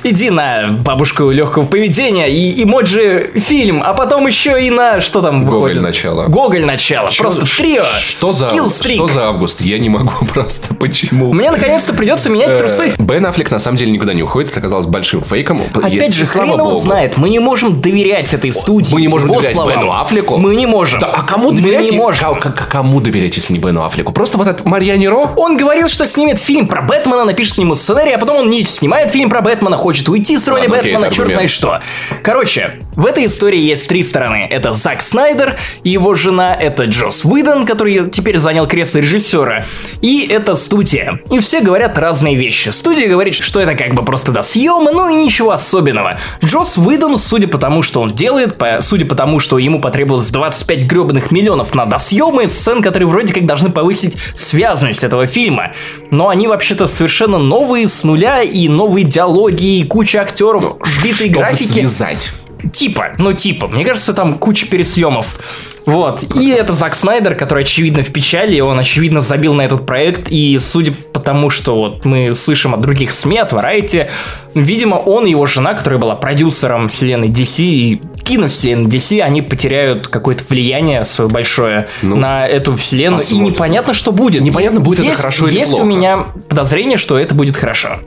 иди 0.04 0.30
на 0.30 0.68
бабушку 0.70 1.30
легкого 1.32 1.66
поведения 1.66 2.28
и 2.30 2.64
эмоджи 2.64 3.32
фильм, 3.36 3.82
а 3.84 3.94
потом 3.94 4.28
еще 4.28 4.66
и 4.66 4.70
на 4.70 5.02
что 5.02 5.22
там 5.22 5.46
Гоголь 5.46 5.60
выходит? 5.74 5.82
начало. 5.82 6.26
Гоголь 6.28 6.66
начало. 6.66 7.10
Чё- 7.10 7.24
Просто 7.24 7.46
трио. 7.46 7.84
Что 8.00 8.34
за, 8.34 8.50
что 8.50 9.08
за 9.08 9.28
август? 9.30 9.62
Я 9.62 9.80
не 9.80 9.90
могу 9.90 10.26
просто. 10.34 10.74
Почему? 10.76 11.34
Мне 11.34 11.52
наконец-то 11.52 11.94
придется 11.94 12.30
Э, 12.30 12.32
менять 12.32 12.58
трусы. 12.58 12.94
Бен 12.98 13.26
Аффлек 13.26 13.52
на 13.52 13.60
самом 13.60 13.78
деле 13.78 13.92
никуда 13.92 14.14
не 14.14 14.24
уходит. 14.24 14.50
Это 14.52 14.60
оказалось 14.60 14.86
большим 14.86 15.24
фейком. 15.24 15.62
Опять 15.74 16.14
же, 16.14 16.26
хрен 16.26 16.54
его 16.54 16.80
знает. 16.80 17.18
Мы 17.18 17.30
не 17.30 17.40
можем 17.40 17.82
доверять 17.82 18.34
этой 18.34 18.52
студии. 18.52 18.94
Мы 18.94 19.02
не 19.02 19.08
можем 19.08 19.30
доверять. 19.30 19.56
Бену 19.56 19.92
Аффлеку? 19.92 20.38
Мы 20.38 20.56
не 20.56 20.66
можем. 20.66 21.00
Да, 21.00 21.08
а 21.08 21.24
кому 21.24 21.52
Мы 21.52 21.58
доверять? 21.62 21.92
не 21.92 21.98
можем. 21.98 22.40
Кому 22.40 23.00
доверять, 23.02 23.36
если 23.36 23.54
не 23.54 23.60
Бену 23.60 23.84
Аффлеку? 23.84 24.12
Просто 24.12 24.38
вот 24.38 24.48
этот 24.48 24.66
Марьяне 24.66 25.10
Ро? 25.10 25.32
Он 25.36 25.58
говорил, 25.58 25.88
что 25.88 26.06
снимет 26.08 26.40
фильм 26.40 26.68
про 26.68 26.82
Бэтмена, 26.82 27.26
напишет 27.26 27.56
к 27.56 27.58
нему 27.58 27.76
сценарий, 27.76 28.12
а 28.14 28.18
потом 28.26 28.38
он 28.42 28.50
не 28.50 28.64
снимает 28.64 29.12
фильм 29.12 29.30
про 29.30 29.42
Бэтмена, 29.42 29.78
хочет 29.78 30.10
уйти 30.10 30.38
с 30.38 30.48
роли 30.48 30.62
Ладно, 30.62 30.78
окей, 30.78 30.92
Бэтмена, 30.94 31.06
это 31.08 31.16
черт 31.16 31.32
знает 31.32 31.50
что. 31.52 31.82
Короче, 32.24 32.80
в 32.96 33.06
этой 33.06 33.26
истории 33.28 33.60
есть 33.60 33.88
три 33.88 34.02
стороны. 34.04 34.48
Это 34.50 34.74
Зак 34.74 35.02
Снайдер, 35.02 35.58
его 35.84 36.16
жена, 36.16 36.56
это 36.56 36.86
Джос 36.86 37.24
Уидон, 37.24 37.66
который 37.66 38.10
теперь 38.10 38.38
занял 38.40 38.68
кресло 38.68 39.00
режиссера, 39.00 39.64
и 40.02 40.28
это 40.30 40.56
студия. 40.56 41.20
И 41.32 41.40
все 41.40 41.62
говорят 41.62 41.98
разные 41.98 42.36
вещи. 42.36 42.70
Студия 42.70 43.08
говорит, 43.08 43.36
что 43.36 43.60
это 43.60 43.76
как 43.76 43.94
бы 43.94 44.04
просто 44.04 44.32
до 44.32 44.42
съема, 44.42 44.92
ну 44.92 45.08
и 45.10 45.16
ничего 45.26 45.52
особенного. 45.52 46.18
Джос 46.44 46.78
Уидон, 46.78 47.18
судя 47.18 47.48
по 47.48 47.58
тому, 47.60 47.84
что 47.84 48.02
он 48.02 48.12
делает, 48.12 48.58
по- 48.58 48.80
судя 48.82 49.06
по 49.06 49.14
тому, 49.16 49.40
что 49.40 49.60
ему 49.60 49.80
потребовалось 49.80 50.30
25 50.30 50.86
гребаных 50.86 51.32
миллионов 51.32 51.76
на 51.76 51.86
досъемы, 51.86 52.48
сцен, 52.48 52.82
которые 52.82 53.08
вроде 53.08 53.34
как 53.34 53.46
должны 53.46 53.70
повысить 53.70 54.18
связанность 54.34 55.04
этого 55.04 55.28
фильма. 55.28 55.74
Но 56.12 56.30
они 56.30 56.48
вообще-то 56.48 56.88
совершенно 56.88 57.38
новые, 57.38 57.88
с 57.88 58.04
нуля, 58.04 58.15
и 58.42 58.68
новые 58.68 59.06
диалоги, 59.06 59.80
и 59.80 59.84
куча 59.84 60.22
актеров, 60.22 60.78
сбитой 60.86 61.30
Чтобы 61.30 61.40
графики. 61.40 61.72
связать. 61.72 62.32
Типа, 62.72 63.12
ну 63.18 63.34
типа, 63.34 63.68
мне 63.68 63.86
кажется, 63.86 64.14
там 64.14 64.36
куча 64.36 64.66
пересъемов. 64.66 65.38
Вот. 65.86 66.24
И 66.36 66.50
это 66.50 66.74
Зак 66.74 66.96
Снайдер, 66.96 67.36
который, 67.36 67.64
очевидно, 67.64 68.02
в 68.02 68.12
печали, 68.12 68.60
он, 68.60 68.80
очевидно, 68.80 69.22
забил 69.22 69.54
на 69.54 69.62
этот 69.62 69.86
проект, 69.86 70.30
и 70.30 70.58
судя 70.58 70.94
по 71.14 71.20
тому, 71.20 71.50
что 71.52 71.76
вот 71.76 72.06
мы 72.06 72.34
слышим 72.34 72.74
от 72.74 72.82
других 72.82 73.12
СМИ, 73.12 73.38
от 73.38 73.54
Variety, 73.54 74.10
видимо, 74.56 74.96
он 74.96 75.28
и 75.28 75.32
его 75.32 75.46
жена, 75.46 75.76
которая 75.76 76.00
была 76.00 76.16
продюсером 76.16 76.90
вселенной 76.90 77.30
DC 77.30 77.64
и 77.64 78.02
киновселенной 78.26 78.90
DC, 78.90 79.22
они 79.22 79.42
потеряют 79.42 80.08
какое-то 80.10 80.44
влияние 80.50 81.06
свое 81.06 81.30
большое 81.30 81.88
Ну, 82.02 82.16
на 82.18 82.46
эту 82.46 82.76
вселенную, 82.76 83.22
посмотрим. 83.22 83.48
и 83.48 83.52
непонятно, 83.52 83.94
что 83.94 84.12
будет. 84.12 84.42
Непонятно, 84.42 84.80
будет 84.82 85.00
это 85.00 85.08
Есть- 85.10 85.22
хорошо 85.22 85.48
или 85.48 85.60
Есть 85.60 85.70
плохо. 85.72 85.84
у 85.84 85.86
меня 85.86 86.26
подозрение, 86.50 86.98
что 86.98 87.18
это 87.18 87.34
будет 87.36 87.56
хорошо. 87.56 88.00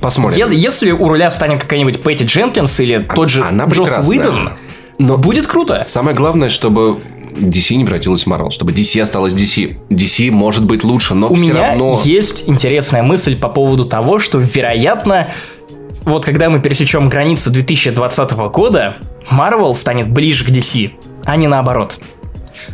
Посмотрим. 0.00 0.50
Е- 0.50 0.56
Если 0.56 0.90
у 0.92 1.08
руля 1.08 1.30
станет 1.30 1.60
какая-нибудь 1.60 2.02
Пэтти 2.02 2.24
Дженкинс 2.24 2.80
или 2.80 2.98
тот 3.14 3.28
же 3.30 3.42
она 3.42 3.64
Джос. 3.66 3.90
Уидон, 4.08 4.50
Но 4.98 5.16
будет 5.18 5.46
круто. 5.46 5.84
самое 5.86 6.16
главное, 6.16 6.48
чтобы 6.50 6.98
DC 7.36 7.74
не 7.74 7.84
превратилась 7.84 8.24
в 8.24 8.26
Marvel, 8.28 8.50
чтобы 8.50 8.72
DC 8.72 9.00
осталась 9.00 9.34
DC. 9.34 9.76
DC 9.90 10.30
может 10.30 10.64
быть 10.64 10.84
лучше, 10.84 11.14
но 11.14 11.28
У 11.28 11.34
все 11.34 11.42
меня 11.42 11.68
равно... 11.70 12.00
есть 12.04 12.44
интересная 12.48 13.02
мысль 13.02 13.34
по 13.36 13.48
поводу 13.48 13.84
того, 13.86 14.18
что, 14.20 14.38
вероятно, 14.38 15.28
вот 16.04 16.24
когда 16.24 16.50
мы 16.50 16.60
пересечем 16.60 17.08
границу 17.08 17.50
2020 17.50 18.32
года, 18.52 18.96
Marvel 19.30 19.74
станет 19.74 20.10
ближе 20.10 20.44
к 20.44 20.48
DC, 20.48 20.92
а 21.24 21.36
не 21.36 21.48
наоборот. 21.48 21.98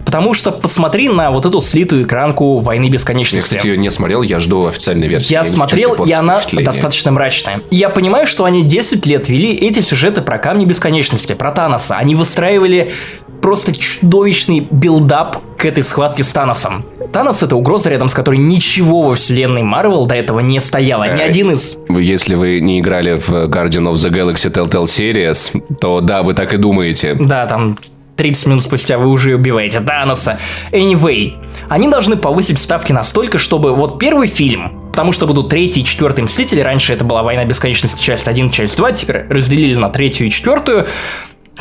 Потому 0.05 0.35
что 0.35 0.51
посмотри 0.51 1.09
на 1.09 1.31
вот 1.31 1.47
эту 1.47 1.61
слитую 1.61 2.05
экранку 2.05 2.59
«Войны 2.59 2.85
Я, 2.85 2.91
бесконечности». 2.91 3.55
кстати, 3.55 3.67
ее 3.67 3.77
не 3.77 3.91
смотрел, 3.91 4.23
я 4.23 4.41
жду 4.41 4.67
официальной 4.67 5.09
версии. 5.09 5.33
Я 5.33 5.43
не 5.43 5.49
смотрел, 5.49 5.95
и 6.05 6.13
она 6.13 6.41
достаточно 6.53 7.11
мрачная. 7.13 7.63
И 7.71 7.77
я 7.77 7.89
понимаю, 7.89 8.27
что 8.27 8.45
они 8.45 8.63
10 8.63 9.07
лет 9.07 9.29
вели 9.29 9.55
эти 9.55 9.81
сюжеты 9.81 10.21
про 10.23 10.39
камни 10.39 10.65
бесконечности, 10.65 11.35
про 11.35 11.53
Таноса. 11.53 11.97
Они 11.97 12.15
выстраивали 12.15 12.93
просто 13.41 13.73
чудовищный 13.75 14.67
build-up 14.71 15.39
к 15.57 15.65
этой 15.65 15.83
схватке 15.83 16.25
с 16.25 16.33
Таносом. 16.33 16.85
Танос— 17.13 17.43
это 17.45 17.57
угроза, 17.57 17.91
рядом 17.91 18.09
с 18.09 18.15
которой 18.15 18.39
ничего 18.39 19.03
во 19.03 19.15
вселенной 19.15 19.63
Марвел 19.63 20.07
до 20.07 20.15
этого 20.15 20.41
не 20.41 20.61
стояло. 20.61 21.05
Ни 21.15 21.21
Э, 21.21 21.25
один 21.25 21.53
из... 21.53 21.79
Если 21.89 22.35
вы 22.35 22.61
не 22.61 22.81
играли 22.81 23.15
в 23.15 23.31
Guardian 23.31 23.91
of 23.91 23.95
the 23.95 24.11
Galaxy 24.11 24.53
Telltale 24.53 24.85
Series, 24.85 25.77
то 25.81 26.01
да, 26.01 26.23
вы 26.23 26.35
так 26.35 26.55
и 26.55 26.57
думаете. 26.57 27.15
Да, 27.15 27.47
там 27.47 27.79
30 28.21 28.47
минут 28.49 28.63
спустя 28.63 28.99
вы 28.99 29.09
уже 29.09 29.35
убиваете 29.35 29.81
Таноса. 29.81 30.39
Anyway, 30.73 31.43
они 31.71 31.89
должны 31.89 32.17
повысить 32.17 32.59
ставки 32.59 32.93
настолько, 32.93 33.39
чтобы 33.39 33.75
вот 33.75 33.99
первый 33.99 34.29
фильм, 34.29 34.91
потому 34.91 35.13
что 35.13 35.27
будут 35.27 35.49
третий 35.49 35.81
и 35.81 35.85
четвертый 35.85 36.25
Мстители, 36.25 36.61
раньше 36.61 36.93
это 36.93 37.03
была 37.03 37.23
Война 37.23 37.47
Бесконечности, 37.47 38.03
часть 38.03 38.29
1, 38.29 38.51
часть 38.51 38.77
2, 38.77 38.93
теперь 38.93 39.25
разделили 39.31 39.75
на 39.75 39.89
третью 39.89 40.27
и 40.27 40.31
четвертую 40.31 40.87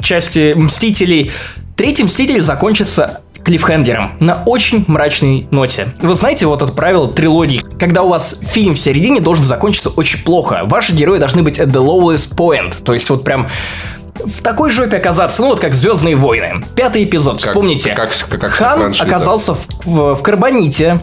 части 0.02 0.54
Мстителей. 0.54 1.32
Третий 1.78 2.04
Мститель 2.04 2.42
закончится 2.42 3.22
клиффхенгером 3.42 4.18
на 4.20 4.44
очень 4.46 4.84
мрачной 4.86 5.48
ноте. 5.52 5.88
Вы 6.02 6.14
знаете 6.14 6.46
вот 6.46 6.62
это 6.62 6.74
правило 6.74 7.08
трилогии, 7.10 7.64
когда 7.80 8.04
у 8.04 8.10
вас 8.10 8.38
фильм 8.42 8.76
в 8.76 8.80
середине 8.80 9.22
должен 9.22 9.46
закончиться 9.46 9.92
очень 9.92 10.22
плохо. 10.26 10.64
Ваши 10.66 10.94
герои 10.94 11.20
должны 11.20 11.42
быть 11.42 11.58
at 11.58 11.68
the 11.68 11.82
lowest 11.82 12.36
point, 12.36 12.84
то 12.84 12.94
есть 12.94 13.10
вот 13.10 13.24
прям 13.24 13.48
в 14.26 14.42
такой 14.42 14.70
жопе 14.70 14.98
оказаться, 14.98 15.42
ну 15.42 15.50
вот 15.50 15.60
как 15.60 15.74
Звездные 15.74 16.16
войны. 16.16 16.64
Пятый 16.76 17.04
эпизод, 17.04 17.42
Как- 17.42 17.50
вспомните. 17.52 17.92
как- 17.94 18.12
как- 18.30 18.40
как 18.42 18.52
Хан 18.52 18.80
франшиза. 18.80 19.06
оказался 19.06 19.54
в, 19.54 19.68
в- 19.86 20.16
в 20.16 20.22
Карбоните. 20.24 21.02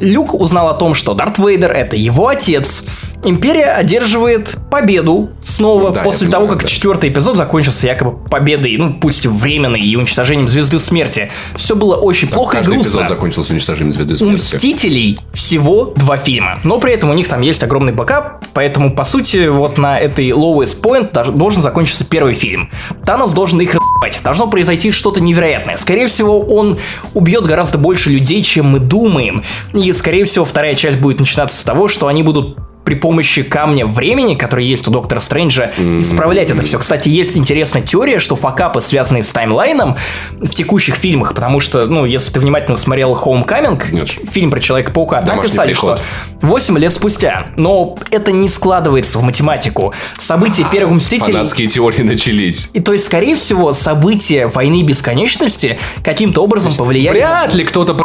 Люк 0.00 0.32
узнал 0.34 0.68
о 0.68 0.74
том, 0.74 0.94
что 0.94 1.12
Дарт 1.14 1.38
Вейдер 1.38 1.72
это 1.72 1.94
его 1.96 2.28
отец. 2.28 2.84
Империя 3.24 3.72
одерживает 3.72 4.56
победу 4.70 5.30
снова 5.42 5.90
Да, 5.90 6.02
после 6.02 6.28
того, 6.28 6.46
понимаю, 6.46 6.58
как 6.58 6.62
да. 6.62 6.68
четвертый 6.68 7.10
эпизод 7.10 7.36
закончился 7.36 7.86
якобы 7.86 8.16
победой, 8.28 8.76
ну 8.78 8.94
пусть 8.94 9.26
временной 9.26 9.80
и 9.80 9.94
уничтожением 9.96 10.48
звезды 10.48 10.78
смерти. 10.78 11.30
Все 11.56 11.76
было 11.76 11.96
очень 11.96 12.28
плохо 12.28 12.58
и 12.58 12.62
грустно. 12.62 12.82
эпизод 12.82 13.08
закончился 13.08 13.52
уничтожением 13.52 13.92
звезды 13.92 14.14
У 14.14 14.16
смерти. 14.16 14.54
Мстителей 14.56 15.18
всего 15.34 15.92
два 15.96 16.16
фильма, 16.16 16.58
но 16.64 16.78
при 16.80 16.92
этом 16.94 17.10
у 17.10 17.14
них 17.14 17.28
там 17.28 17.42
есть 17.42 17.62
огромный 17.62 17.92
backup, 17.92 18.44
поэтому, 18.54 18.90
по 18.94 19.04
сути, 19.04 19.48
вот 19.48 19.76
на 19.76 19.98
этой 19.98 20.30
lowest 20.30 20.80
point 20.80 21.10
должен 21.32 21.62
закончиться 21.62 22.04
первый 22.04 22.34
фильм. 22.34 22.70
Танос 23.04 23.32
должен 23.32 23.60
их 23.60 23.74
ебать. 23.74 24.20
Должно 24.24 24.46
произойти 24.46 24.92
что-то 24.92 25.20
невероятное. 25.20 25.76
Скорее 25.76 26.06
всего, 26.06 26.40
он 26.40 26.78
убьет 27.12 27.44
гораздо 27.44 27.76
больше 27.76 28.08
людей, 28.10 28.42
чем 28.42 28.66
мы 28.66 28.78
думаем. 28.78 29.42
И, 29.74 29.92
скорее 29.92 30.24
всего, 30.24 30.44
вторая 30.46 30.74
часть 30.74 30.98
будет 30.98 31.20
начинаться 31.20 31.58
с 31.58 31.62
того, 31.62 31.86
что 31.88 32.06
они 32.06 32.22
будут 32.22 32.56
при 32.84 32.94
помощи 32.94 33.42
камня 33.42 33.86
времени, 33.86 34.34
который 34.34 34.64
есть 34.64 34.88
у 34.88 34.90
Доктора 34.90 35.20
Стрэнджа, 35.20 35.70
исправлять 35.78 36.50
это 36.50 36.62
все. 36.62 36.78
Кстати, 36.78 37.08
есть 37.08 37.36
интересная 37.36 37.82
теория, 37.82 38.18
что 38.18 38.36
факапы, 38.36 38.80
связанные 38.80 39.22
с 39.22 39.32
таймлайном 39.32 39.96
в 40.32 40.50
текущих 40.50 40.96
фильмах, 40.96 41.34
потому 41.34 41.60
что, 41.60 41.86
ну, 41.86 42.04
если 42.04 42.32
ты 42.32 42.40
внимательно 42.40 42.76
смотрел 42.76 43.14
Homecoming, 43.14 43.82
Нет. 43.92 44.08
фильм 44.08 44.50
про 44.50 44.60
Человека-паука, 44.60 45.22
там 45.22 45.40
писали, 45.40 45.72
что 45.72 45.98
8 46.42 46.78
лет 46.78 46.92
спустя. 46.92 47.48
Но 47.56 47.96
это 48.10 48.32
не 48.32 48.48
складывается 48.48 49.18
в 49.18 49.22
математику. 49.22 49.94
События 50.18 50.66
первых 50.70 50.96
Мстителей... 50.96 51.32
Фанатские 51.32 51.68
теории 51.68 52.02
начались. 52.02 52.70
И 52.72 52.80
то 52.80 52.92
есть, 52.92 53.04
скорее 53.06 53.36
всего, 53.36 53.72
события 53.72 54.46
войны 54.46 54.82
бесконечности 54.82 55.78
каким-то 56.02 56.42
образом 56.42 56.74
повлияли... 56.74 57.18
Вряд 57.18 57.54
ли 57.54 57.64
кто-то. 57.64 58.00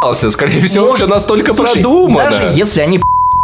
Скорее 0.30 0.64
всего, 0.64 0.86
Может, 0.86 1.04
все 1.04 1.12
настолько 1.12 1.52
слушай, 1.52 1.74
продумано. 1.74 2.30
Даже 2.30 2.52
если 2.54 2.80
они 2.82 3.00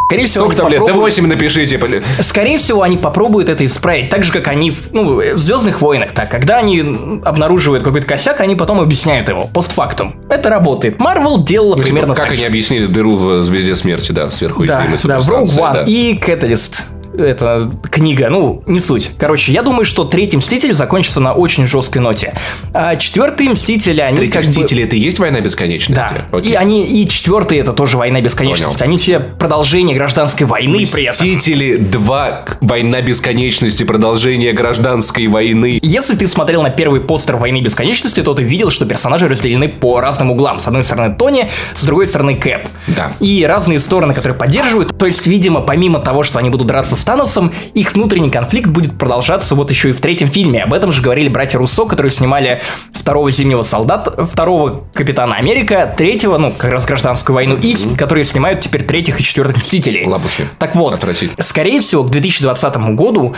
Скорее 0.07 0.27
всего, 0.27 0.45
Сколько 0.45 0.57
там 0.63 0.69
лет? 0.69 0.81
Да 0.81 0.87
попробуют- 0.87 1.15
8 1.15 1.27
напишите. 1.27 2.03
Скорее 2.21 2.59
всего, 2.59 2.83
они 2.83 2.97
попробуют 2.97 3.49
это 3.49 3.65
исправить, 3.65 4.11
так 4.11 4.23
же, 4.23 4.33
как 4.33 4.49
они 4.49 4.71
в, 4.71 4.93
ну, 4.93 5.17
в 5.17 5.39
Звездных 5.39 5.81
войнах. 5.81 6.13
Так, 6.13 6.31
когда 6.31 6.59
они 6.59 7.21
обнаруживают 7.25 7.83
какой-то 7.85 8.07
косяк, 8.07 8.41
они 8.41 8.55
потом 8.55 8.81
объясняют 8.81 9.29
его 9.29 9.47
постфактум. 9.47 10.17
Это 10.29 10.51
работает. 10.51 11.01
Марвел 11.01 11.43
делала 11.43 11.71
Ну, 11.71 11.77
типа, 11.77 11.87
примерно 11.87 12.15
как 12.15 12.27
так 12.27 12.35
они 12.35 12.45
объяснили 12.45 12.87
дыру 12.87 13.17
в 13.17 13.43
Звезде 13.43 13.77
Смерти, 13.77 14.13
да, 14.13 14.31
сверху 14.31 14.67
Да, 14.67 14.87
да, 15.05 15.21
в 15.21 15.29
Rogue 15.31 15.45
One 15.45 15.73
да. 15.73 15.85
и 15.87 16.19
Catalyst. 16.19 16.83
Это 17.17 17.71
книга, 17.91 18.29
ну, 18.29 18.63
не 18.67 18.81
суть. 18.81 19.13
Короче, 19.19 19.53
я 19.53 19.63
думаю, 19.63 19.85
что 19.85 20.05
третий 20.05 20.37
Мститель 20.37 20.75
закончится 20.75 21.21
на 21.21 21.33
очень 21.33 21.67
жесткой 21.67 22.03
ноте. 22.03 22.35
А 22.73 22.97
четвертый 22.97 23.49
Мститель, 23.49 24.01
они 24.03 24.17
Третий 24.17 24.33
как 24.33 24.45
бы... 24.45 24.49
Мстители 24.51 24.85
это 24.85 24.97
и 24.97 24.99
есть 24.99 25.19
война 25.19 25.41
бесконечности? 25.41 25.95
Да. 25.95 26.37
Окей. 26.37 26.53
И 26.53 26.55
они 26.55 26.85
и 26.85 27.09
четвертый 27.09 27.59
это 27.59 27.73
тоже 27.73 27.97
война 27.97 28.21
бесконечности. 28.21 28.79
Понял. 28.79 28.91
Они 28.91 28.99
все 28.99 29.21
продолжение 29.21 29.97
гражданской 29.97 30.47
войны 30.47 30.85
при 30.93 31.05
этом. 31.05 31.27
Мстители 31.27 31.77
2. 31.77 32.45
Война 32.61 33.01
бесконечности. 33.01 33.85
Продолжение 33.85 34.53
гражданской 34.53 35.27
войны. 35.27 35.79
Если 35.83 36.17
ты 36.17 36.27
смотрел 36.27 36.63
на 36.63 36.71
первый 36.71 37.01
постер 37.01 37.37
«Войны 37.37 37.61
бесконечности», 37.61 38.23
то 38.23 38.35
ты 38.35 38.43
видел, 38.43 38.71
что 38.71 38.87
персонажи 38.87 39.29
разделены 39.29 39.69
по 39.69 40.01
разным 40.01 40.31
углам. 40.31 40.61
С 40.61 40.67
одной 40.67 40.83
стороны 40.83 41.15
Тони, 41.15 41.49
с 41.75 41.85
другой 41.85 42.07
стороны 42.07 42.37
Кэп. 42.37 42.69
Да. 42.89 43.13
И 43.21 43.45
разные 43.47 43.79
стороны, 43.79 44.15
которые 44.15 44.37
поддерживают. 44.37 44.97
То 44.99 45.07
есть, 45.07 45.27
видимо, 45.27 45.61
помимо 45.61 46.01
того, 46.01 46.23
что 46.23 46.39
они 46.39 46.51
будут 46.51 46.67
драться 46.67 46.97
с 46.97 47.04
Таносом, 47.05 47.53
их 47.75 47.95
внутренний 47.95 48.31
конфликт 48.31 48.69
будет 48.69 48.99
продолжаться 48.99 49.55
вот 49.55 49.71
еще 49.71 49.91
и 49.91 49.93
в 49.93 50.01
третьем 50.01 50.29
фильме. 50.29 50.63
Об 50.63 50.75
этом 50.75 50.93
же 50.93 51.03
говорили 51.03 51.29
братья 51.29 51.59
Руссо, 51.59 51.85
которые 51.85 52.11
снимали 52.11 52.61
второго 52.93 53.31
Зимнего 53.31 53.63
Солдата, 53.63 54.25
второго 54.25 54.85
Капитана 54.95 55.37
Америка, 55.37 55.95
третьего, 55.97 56.39
ну, 56.39 56.53
как 56.57 56.73
раз 56.73 56.87
Гражданскую 56.87 57.35
войну, 57.35 57.57
и 57.57 57.75
которые 57.97 58.25
снимают 58.25 58.61
теперь 58.61 58.85
третьих 58.85 59.21
и 59.21 59.23
четвертых 59.23 59.59
Мстителей. 59.59 60.07
Лабухи. 60.07 60.49
Так 60.59 60.75
вот, 60.75 61.05
скорее 61.41 61.81
всего, 61.81 62.05
к 62.05 62.11
2020 62.11 62.77
году 62.95 63.35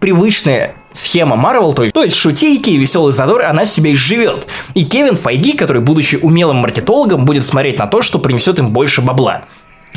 привычная 0.00 0.74
схема 0.92 1.36
Марвел, 1.36 1.72
то 1.72 1.82
есть, 1.82 1.94
то 1.94 2.02
есть 2.02 2.16
шутейки 2.16 2.70
и 2.70 2.76
веселый 2.76 3.12
задор, 3.12 3.42
она 3.42 3.64
себя 3.64 3.92
изживет. 3.92 4.48
И 4.74 4.84
Кевин 4.84 5.16
Файги, 5.16 5.52
который, 5.52 5.82
будучи 5.82 6.16
умелым 6.16 6.56
маркетологом, 6.58 7.24
будет 7.24 7.44
смотреть 7.44 7.78
на 7.78 7.86
то, 7.86 8.02
что 8.02 8.18
принесет 8.18 8.58
им 8.58 8.70
больше 8.70 9.02
бабла. 9.02 9.42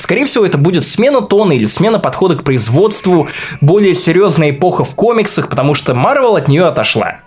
Скорее 0.01 0.25
всего, 0.25 0.47
это 0.47 0.57
будет 0.57 0.83
смена 0.83 1.21
тона 1.21 1.51
или 1.51 1.67
смена 1.67 1.99
подхода 1.99 2.35
к 2.35 2.43
производству, 2.43 3.27
более 3.61 3.93
серьезная 3.93 4.49
эпоха 4.49 4.83
в 4.83 4.95
комиксах, 4.95 5.47
потому 5.47 5.75
что 5.75 5.93
Марвел 5.93 6.37
от 6.37 6.47
нее 6.47 6.65
отошла. 6.65 7.19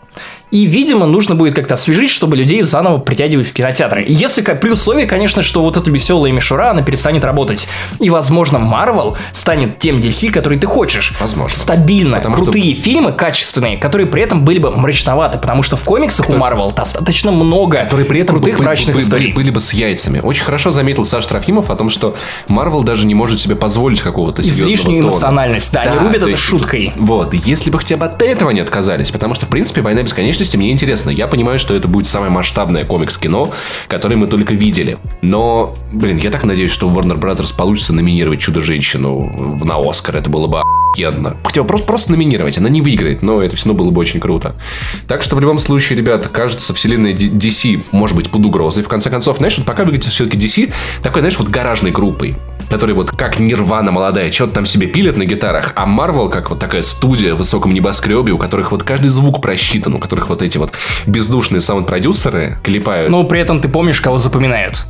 И, 0.55 0.67
видимо, 0.67 1.07
нужно 1.07 1.35
будет 1.35 1.53
как-то 1.55 1.75
освежить, 1.75 2.11
чтобы 2.11 2.37
людей 2.37 2.63
заново 2.63 2.99
притягивать 2.99 3.49
в 3.49 3.53
кинотеатры. 3.53 4.05
Если 4.07 4.41
при 4.41 4.71
условии, 4.71 5.05
конечно, 5.05 5.43
что 5.43 5.63
вот 5.63 5.77
эта 5.77 5.91
веселая 5.91 6.31
мишура, 6.31 6.71
она 6.71 6.83
перестанет 6.83 7.25
работать. 7.25 7.67
И, 7.99 8.09
возможно, 8.09 8.61
Марвел 8.61 9.17
станет 9.33 9.81
тем 9.81 9.99
DC, 9.99 10.31
который 10.31 10.57
ты 10.57 10.69
хочешь. 10.69 11.13
Возможно. 11.21 11.59
Стабильно, 11.59 12.19
Потому 12.19 12.37
что- 12.37 12.45
крутые 12.45 12.73
фильмы, 12.75 13.11
качественные, 13.11 13.79
которые 13.79 14.07
при 14.07 14.23
этом 14.23 14.45
были 14.45 14.61
бы 14.61 14.71
мрачноваты, 14.71 15.39
потому 15.39 15.65
что 15.65 15.77
в 15.77 15.83
комиксах 15.83 16.31
у 16.31 16.37
Марвел 16.37 16.71
достаточно 16.71 17.33
много 17.33 17.79
которые 17.79 18.07
при 18.07 18.21
этом 18.21 18.37
крутых 18.37 18.59
бы- 18.59 18.63
мрачных 18.63 18.95
бы- 18.95 19.03
историй. 19.03 19.33
были 19.33 19.51
бы 19.51 19.59
с 19.59 19.73
яйцами. 19.73 20.21
Очень 20.21 20.45
хорошо 20.45 20.71
заметил 20.71 21.05
Саш 21.05 21.27
Трофимов 21.27 21.69
о 21.71 21.75
том, 21.75 21.91
что 21.91 22.15
Марвел 22.47 22.85
даже 22.85 23.07
не 23.09 23.17
может 23.17 23.41
себе 23.41 23.57
позволить 23.57 24.01
какого-то 24.03 24.45
серьезного 24.45 24.69
Излишнюю 24.69 25.03
тона. 25.03 25.13
эмоциональность, 25.15 25.73
да, 25.73 25.81
они 25.81 25.99
рубят 25.99 26.13
то 26.21 26.27
это 26.27 26.29
есть, 26.29 26.43
шуткой. 26.45 26.93
Вот, 26.95 27.35
если 27.35 27.71
бы 27.71 27.79
хотя 27.81 27.97
бы 27.97 28.07
от 28.07 28.23
этого 28.23 28.51
не 28.51 28.61
отказались, 28.61 29.11
потому 29.11 29.35
что, 29.35 29.47
в 29.47 29.49
принципе, 29.49 29.81
«Война 29.81 30.03
бесконечности» 30.05 30.44
мне 30.53 30.71
интересна. 30.71 31.11
Я 31.11 31.27
понимаю, 31.27 31.59
что 31.59 31.75
это 31.75 31.89
будет 31.89 32.07
самое 32.07 32.31
масштабное 32.31 32.85
комикс-кино, 32.85 33.53
которое 33.89 34.17
мы 34.17 34.27
только 34.27 34.55
видели. 34.55 34.99
Но, 35.23 35.75
блин, 35.93 36.17
я 36.17 36.31
так 36.31 36.45
надеюсь, 36.45 36.71
что 36.71 36.89
Warner 36.89 37.19
Brothers 37.19 37.57
получится 37.57 37.95
номинировать 37.95 38.41
«Чудо-женщину» 38.41 39.59
на 39.65 39.77
Оскар. 39.79 40.17
Это 40.17 40.31
было 40.31 40.47
бы 40.47 40.61
охуенно. 40.61 41.37
Хотя 41.45 41.65
просто, 41.65 41.87
просто 41.87 42.11
номинировать. 42.13 42.59
Она 42.59 42.69
не 42.69 42.83
выиграет, 42.83 43.23
но 43.23 43.43
это 43.43 43.57
все 43.57 43.69
равно 43.69 43.85
было 43.85 43.91
бы 43.91 44.01
очень 44.01 44.21
круто. 44.21 44.57
Так 45.09 45.23
что 45.23 45.37
в 45.37 45.41
любом 45.41 45.59
случае, 45.59 45.99
ребята, 45.99 46.29
кажется, 46.29 46.75
вселенная 46.75 47.13
DC 47.13 47.85
может 47.93 48.17
быть 48.17 48.31
под 48.31 48.45
угрозой. 48.45 48.83
В 48.83 48.89
конце 48.89 49.11
концов, 49.11 49.39
знаешь, 49.39 49.57
вот 49.59 49.67
пока 49.67 49.85
выглядит 49.85 50.11
все-таки 50.13 50.37
DC 50.37 50.73
такой, 51.03 51.23
знаешь, 51.23 51.39
вот 51.39 51.49
гаражной 51.49 51.91
группой 51.91 52.37
которые 52.71 52.97
вот 52.97 53.11
как 53.11 53.39
Нирвана 53.39 53.91
молодая, 53.93 54.31
что-то 54.33 54.55
там 54.55 54.67
себе 54.67 54.87
пилят 54.87 55.17
на 55.17 55.25
гитарах, 55.25 55.73
а 55.77 55.87
Марвел 55.87 56.29
как 56.29 56.51
вот 56.51 56.59
такая 56.59 56.83
студия 56.83 57.35
в 57.35 57.39
высоком 57.39 57.73
небоскребе, 57.75 58.33
у 58.33 58.39
которых 58.39 58.71
вот 58.73 58.83
каждый 58.83 59.09
звук 59.09 59.41
просчитан, 59.43 59.95
у 59.95 59.99
которых 59.99 60.29
вот 60.29 60.43
эти 60.43 60.59
вот 60.59 60.73
бездушные 61.07 61.61
саунд-продюсеры 61.61 62.59
клепают 62.63 63.11
Но 63.11 63.25
при 63.25 63.41
этом 63.41 63.61
ты 63.61 63.69
помнишь, 63.69 64.01
кого 64.01 64.19
запоминают. 64.19 64.85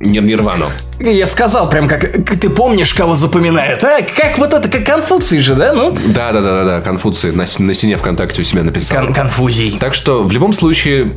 Нир- 0.00 0.22
Нирвану. 0.24 0.66
Я 1.00 1.26
сказал 1.26 1.68
прям, 1.70 1.88
как, 1.88 2.00
ты 2.40 2.50
помнишь, 2.50 2.92
кого 2.94 3.14
запоминают, 3.14 3.82
а? 3.84 4.00
Как 4.02 4.38
вот 4.38 4.52
это, 4.52 4.68
как 4.68 4.84
Конфуций 4.84 5.38
же, 5.40 5.54
да? 5.54 5.72
Ну, 5.72 5.92
Да-да-да-да, 5.92 6.80
Конфуций 6.80 7.32
на, 7.32 7.44
на 7.58 7.74
стене 7.74 7.96
ВКонтакте 7.96 8.42
у 8.42 8.44
себя 8.44 8.62
написал. 8.64 9.04
кон- 9.04 9.14
конфузий. 9.14 9.76
Так 9.78 9.94
что 9.94 10.22
в 10.24 10.32
любом 10.32 10.52
случае 10.52 11.12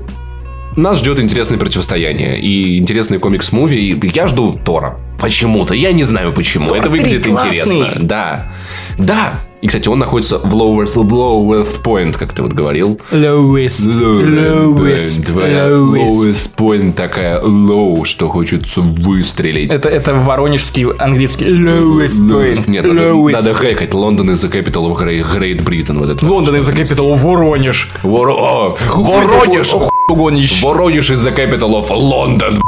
нас 0.78 1.00
ждет 1.00 1.20
интересное 1.20 1.58
противостояние 1.58 2.40
и 2.40 2.78
интересный 2.78 3.18
комикс-муви. 3.18 4.12
Я 4.14 4.28
жду 4.28 4.60
Тора. 4.64 5.00
Почему-то. 5.20 5.74
Я 5.74 5.92
не 5.92 6.04
знаю 6.04 6.32
почему. 6.34 6.74
Это 6.74 6.90
выглядит 6.90 7.26
интересно. 7.26 7.94
Да. 8.00 8.52
Да. 8.98 9.40
И, 9.60 9.66
кстати, 9.68 9.90
он 9.90 9.98
находится 9.98 10.38
в 10.38 10.54
lowest, 10.54 10.94
lowest 10.96 11.82
point, 11.82 12.16
как 12.16 12.32
ты 12.32 12.44
вот 12.44 12.54
говорил. 12.54 13.00
Lowest. 13.12 13.88
Lowest. 13.88 15.32
Твоя 15.32 15.68
lowest 15.70 16.52
point 16.56 16.94
такая 16.94 17.40
low, 17.42 18.06
что 18.06 18.30
хочется 18.30 18.82
выстрелить. 18.82 19.74
Это, 19.74 19.90
это 19.90 20.14
воронежский 20.14 20.86
английский. 21.00 21.46
Lowest 21.46 22.22
point. 22.30 22.70
Нет, 22.70 22.86
надо, 22.86 23.00
Lowest. 23.10 23.32
надо 23.32 23.54
хэкать. 23.56 23.96
Лондон 23.96 24.30
is 24.30 24.48
the 24.48 24.52
capital 24.52 24.92
of 24.92 25.00
Great, 25.00 25.64
Britain. 25.64 25.98
Вот 25.98 26.10
это. 26.10 26.24
Лондон 26.24 26.58
из-за 26.58 26.74
Capital 26.74 27.16
Воронеж. 27.16 27.90
Воро- 28.04 28.78
Воронеж! 28.96 29.74
Гонищ. 30.18 30.62
Воронеж 30.64 31.12
is 31.12 31.26
the 31.26 31.36
capital 31.36 31.74
of 31.74 31.90
London. 31.90 32.62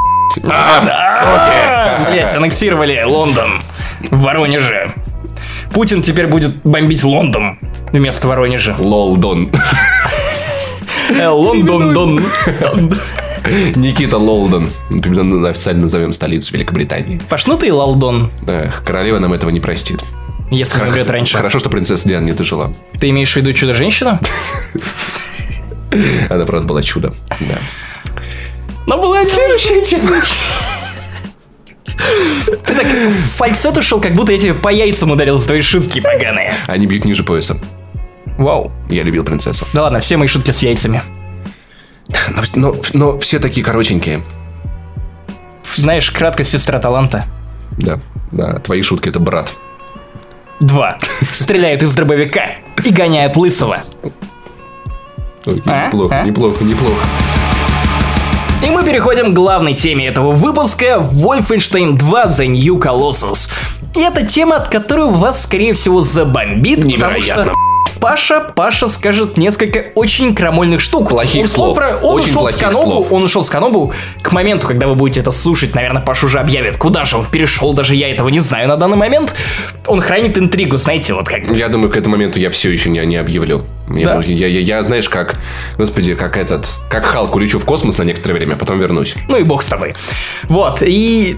А, 0.44 2.06
Блять, 2.10 2.34
аннексировали 2.34 3.02
Лондон 3.02 3.60
в 4.10 4.20
Воронеже. 4.20 4.94
Путин 5.72 6.02
теперь 6.02 6.26
будет 6.26 6.54
бомбить 6.64 7.02
Лондон 7.02 7.58
вместо 7.92 8.28
Воронежа. 8.28 8.76
Лолдон. 8.78 9.50
Э, 11.18 11.28
Лондон, 11.28 11.92
Дон. 11.94 12.24
Никита 13.74 14.18
Лолдон. 14.18 14.70
Официально 15.46 15.82
назовем 15.82 16.12
столицу 16.12 16.52
Великобритании. 16.52 17.20
Пошнутый 17.28 17.70
Лалдон, 17.70 18.30
Эх, 18.46 18.84
королева 18.84 19.18
нам 19.18 19.32
этого 19.32 19.50
не 19.50 19.60
простит. 19.60 20.04
если 20.50 20.82
умрет 20.82 21.08
раньше. 21.08 21.38
Хорошо, 21.38 21.58
что 21.58 21.70
принцесса 21.70 22.06
Диана 22.06 22.26
не 22.26 22.32
дожила. 22.32 22.72
Ты 22.98 23.08
имеешь 23.08 23.32
в 23.32 23.36
виду 23.36 23.52
Чудо-женщину? 23.54 24.20
Она, 26.30 26.44
правда, 26.46 26.66
была 26.66 26.82
чудо. 26.82 27.12
Да. 27.40 27.58
Но 28.86 29.00
была 29.00 29.24
следующая 29.24 29.82
тема. 29.82 30.16
Ты 32.66 32.74
так 32.74 32.86
фальцет 33.34 33.76
ушел, 33.76 34.00
как 34.00 34.14
будто 34.14 34.32
я 34.32 34.38
тебе 34.38 34.54
по 34.54 34.68
яйцам 34.68 35.10
ударил 35.10 35.38
за 35.38 35.46
твои 35.46 35.60
шутки 35.60 36.00
поганые. 36.00 36.54
Они 36.66 36.86
бьют 36.86 37.04
ниже 37.04 37.22
пояса. 37.24 37.58
Вау. 38.38 38.72
Я 38.88 39.02
любил 39.02 39.24
принцессу. 39.24 39.66
Да 39.74 39.82
ладно, 39.82 40.00
все 40.00 40.16
мои 40.16 40.28
шутки 40.28 40.50
с 40.50 40.62
яйцами. 40.62 41.02
Но, 42.30 42.42
но- 42.54 42.76
но 42.94 43.18
все 43.18 43.38
такие 43.38 43.64
коротенькие. 43.64 44.22
Знаешь, 45.76 46.10
кратко 46.10 46.42
сестра 46.42 46.78
таланта. 46.78 47.26
Да, 47.78 48.00
да, 48.32 48.58
твои 48.58 48.82
шутки 48.82 49.08
это 49.08 49.20
брат. 49.20 49.52
Два. 50.58 50.98
Стреляют 51.32 51.82
из 51.82 51.94
дробовика 51.94 52.56
и 52.84 52.90
гоняют 52.90 53.36
лысого. 53.36 53.82
Окей, 55.50 55.62
А? 55.66 55.86
неплохо, 55.86 56.20
А? 56.20 56.24
неплохо, 56.24 56.64
неплохо. 56.64 57.04
И 58.62 58.68
мы 58.68 58.82
переходим 58.84 59.32
к 59.32 59.34
главной 59.34 59.72
теме 59.72 60.06
этого 60.06 60.32
выпуска 60.32 60.98
Wolfenstein 61.00 61.96
2 61.96 62.24
The 62.26 62.46
New 62.46 62.76
Colossus. 62.78 63.48
И 63.94 64.00
это 64.00 64.26
тема, 64.26 64.56
от 64.56 64.68
которой 64.68 65.06
вас, 65.10 65.42
скорее 65.44 65.72
всего, 65.72 66.02
забомбит. 66.02 66.76
потому 66.82 66.92
Невероятно. 66.92 67.44
что 67.44 67.54
Паша, 68.00 68.40
Паша 68.40 68.88
скажет 68.88 69.36
несколько 69.36 69.86
очень 69.94 70.34
крамольных 70.34 70.80
штук. 70.80 71.10
Плохих 71.10 71.42
он, 71.42 71.48
слов. 71.48 71.68
Он, 71.70 71.74
про- 71.74 71.96
он 72.02 72.14
Очень 72.16 72.30
ушел 72.30 72.40
плохих 72.42 72.58
с 72.58 72.60
Канобу, 72.60 72.90
слов. 72.90 73.12
он 73.12 73.22
ушел 73.24 73.44
с 73.44 73.50
Канобу. 73.50 73.92
К 74.22 74.32
моменту, 74.32 74.66
когда 74.66 74.86
вы 74.86 74.94
будете 74.94 75.20
это 75.20 75.30
слушать, 75.30 75.74
наверное, 75.74 76.02
Паша 76.02 76.26
уже 76.26 76.38
объявит, 76.40 76.76
куда 76.76 77.04
же 77.04 77.16
он 77.18 77.26
перешел, 77.26 77.72
даже 77.74 77.94
я 77.94 78.10
этого 78.10 78.28
не 78.30 78.40
знаю 78.40 78.68
на 78.68 78.76
данный 78.76 78.96
момент. 78.96 79.34
Он 79.86 80.00
хранит 80.00 80.38
интригу, 80.38 80.76
знаете, 80.78 81.12
вот 81.14 81.28
как 81.28 81.50
Я 81.54 81.68
думаю, 81.68 81.90
к 81.90 81.96
этому 81.96 82.16
моменту 82.16 82.38
я 82.38 82.50
все 82.50 82.70
еще 82.70 82.88
не, 82.90 83.04
не 83.04 83.16
объявлю. 83.16 83.64
Я, 83.92 84.14
Да? 84.14 84.20
я, 84.24 84.46
я- 84.46 84.60
я, 84.60 84.82
знаешь, 84.82 85.08
как, 85.08 85.34
господи, 85.76 86.14
как 86.14 86.36
этот, 86.36 86.70
как 86.88 87.04
Халк 87.04 87.34
улечу 87.34 87.58
в 87.58 87.64
космос 87.64 87.98
на 87.98 88.04
некоторое 88.04 88.34
время, 88.34 88.56
потом 88.56 88.78
вернусь. 88.78 89.14
Ну 89.28 89.36
и 89.36 89.42
бог 89.42 89.62
с 89.62 89.66
тобой. 89.66 89.94
Вот, 90.44 90.82
и... 90.82 91.36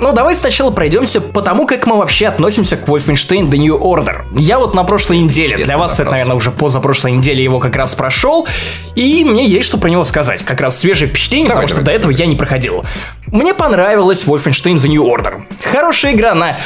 Ну, 0.00 0.12
давай 0.12 0.34
сначала 0.34 0.70
пройдемся 0.70 1.20
по 1.20 1.40
тому, 1.40 1.66
как 1.66 1.86
мы 1.86 1.96
вообще 1.96 2.26
относимся 2.26 2.76
к 2.76 2.88
Wolfenstein 2.88 3.48
The 3.48 3.56
New 3.58 3.76
Order. 3.76 4.24
Я 4.34 4.58
вот 4.58 4.74
на 4.74 4.82
прошлой 4.84 5.18
неделе, 5.18 5.56
для 5.64 5.78
вас 5.78 5.94
это, 5.94 6.04
вопрос. 6.04 6.12
наверное, 6.12 6.36
уже 6.36 6.50
позапрошлой 6.50 7.12
неделе 7.12 7.42
его 7.44 7.60
как 7.60 7.76
раз 7.76 7.94
прошел, 7.94 8.46
и 8.96 9.24
мне 9.24 9.46
есть 9.46 9.66
что 9.68 9.78
про 9.78 9.88
него 9.88 10.04
сказать. 10.04 10.42
Как 10.42 10.60
раз 10.60 10.78
свежие 10.80 11.08
впечатления, 11.08 11.48
Давай, 11.48 11.62
потому 11.62 11.76
что 11.76 11.84
давай. 11.84 11.98
до 11.98 12.08
этого 12.08 12.12
я 12.12 12.26
не 12.26 12.34
проходил. 12.36 12.84
Мне 13.28 13.54
понравилась 13.54 14.24
Wolfenstein 14.24 14.74
The 14.76 14.88
New 14.88 15.04
Order. 15.04 15.42
Хорошая 15.64 16.12
игра 16.14 16.34
на 16.34 16.58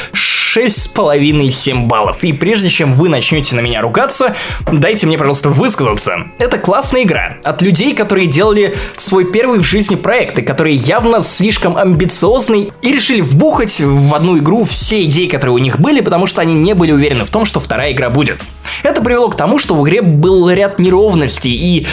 6,5-7 0.57 1.85
баллов. 1.85 2.23
И 2.23 2.33
прежде 2.33 2.69
чем 2.69 2.93
вы 2.93 3.09
начнете 3.09 3.55
на 3.55 3.59
меня 3.59 3.81
ругаться, 3.81 4.35
дайте 4.71 5.05
мне, 5.05 5.17
пожалуйста, 5.17 5.49
высказаться. 5.49 6.27
Это 6.39 6.57
классная 6.57 7.03
игра. 7.03 7.37
От 7.43 7.61
людей, 7.61 7.93
которые 7.95 8.27
делали 8.27 8.75
свой 8.95 9.31
первый 9.31 9.59
в 9.59 9.63
жизни 9.63 9.95
проект, 9.95 10.39
и 10.39 10.41
которые 10.41 10.75
явно 10.75 11.21
слишком 11.21 11.77
амбициозны 11.77 12.69
и 12.81 12.91
решили 12.91 13.21
вбухать 13.21 13.79
в 13.79 14.13
одну 14.15 14.37
игру 14.37 14.63
все 14.63 15.03
идеи, 15.05 15.27
которые 15.27 15.55
у 15.55 15.59
них 15.59 15.79
были, 15.79 16.01
потому 16.01 16.25
что 16.25 16.41
они 16.41 16.53
не 16.53 16.73
были 16.73 16.91
уверены 16.91 17.25
в 17.25 17.29
том, 17.29 17.45
что 17.45 17.59
вторая 17.59 17.91
игра 17.91 18.09
будет. 18.09 18.39
Это 18.83 19.01
привело 19.01 19.29
к 19.29 19.35
тому, 19.35 19.57
что 19.57 19.75
в 19.75 19.83
игре 19.83 20.01
был 20.01 20.49
ряд 20.49 20.79
неровностей 20.79 21.51
и 21.51 21.87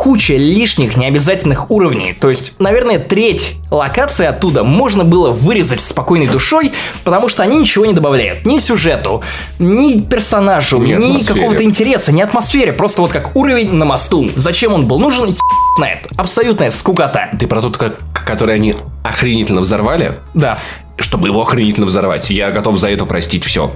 куча 0.00 0.36
лишних 0.38 0.96
необязательных 0.96 1.70
уровней. 1.70 2.16
То 2.18 2.30
есть, 2.30 2.54
наверное, 2.58 2.98
треть 2.98 3.56
локаций 3.70 4.26
оттуда 4.26 4.64
можно 4.64 5.04
было 5.04 5.30
вырезать 5.30 5.82
спокойной 5.82 6.26
душой, 6.26 6.72
потому 7.04 7.28
что 7.28 7.42
они 7.42 7.58
ничего 7.58 7.84
не 7.84 7.92
добавляют. 7.92 8.46
Ни 8.46 8.60
сюжету, 8.60 9.22
ни 9.58 10.00
персонажу, 10.00 10.78
Ни 10.78 10.94
ни, 10.94 11.22
какого-то 11.22 11.62
интереса, 11.62 12.12
ни 12.12 12.22
атмосфере. 12.22 12.72
Просто 12.72 13.02
вот 13.02 13.12
как 13.12 13.36
уровень 13.36 13.74
на 13.74 13.84
мосту. 13.84 14.30
Зачем 14.36 14.72
он 14.72 14.88
был 14.88 14.98
нужен, 14.98 15.34
знает. 15.76 16.08
Абсолютная 16.16 16.70
скукота. 16.70 17.28
Ты 17.38 17.46
про 17.46 17.60
тот, 17.60 17.76
который 18.14 18.54
они 18.54 18.74
охренительно 19.04 19.60
взорвали? 19.60 20.14
Да. 20.32 20.60
Чтобы 20.96 21.28
его 21.28 21.42
охренительно 21.42 21.86
взорвать, 21.86 22.30
я 22.30 22.50
готов 22.52 22.78
за 22.78 22.88
это 22.88 23.04
простить 23.04 23.44
все. 23.44 23.70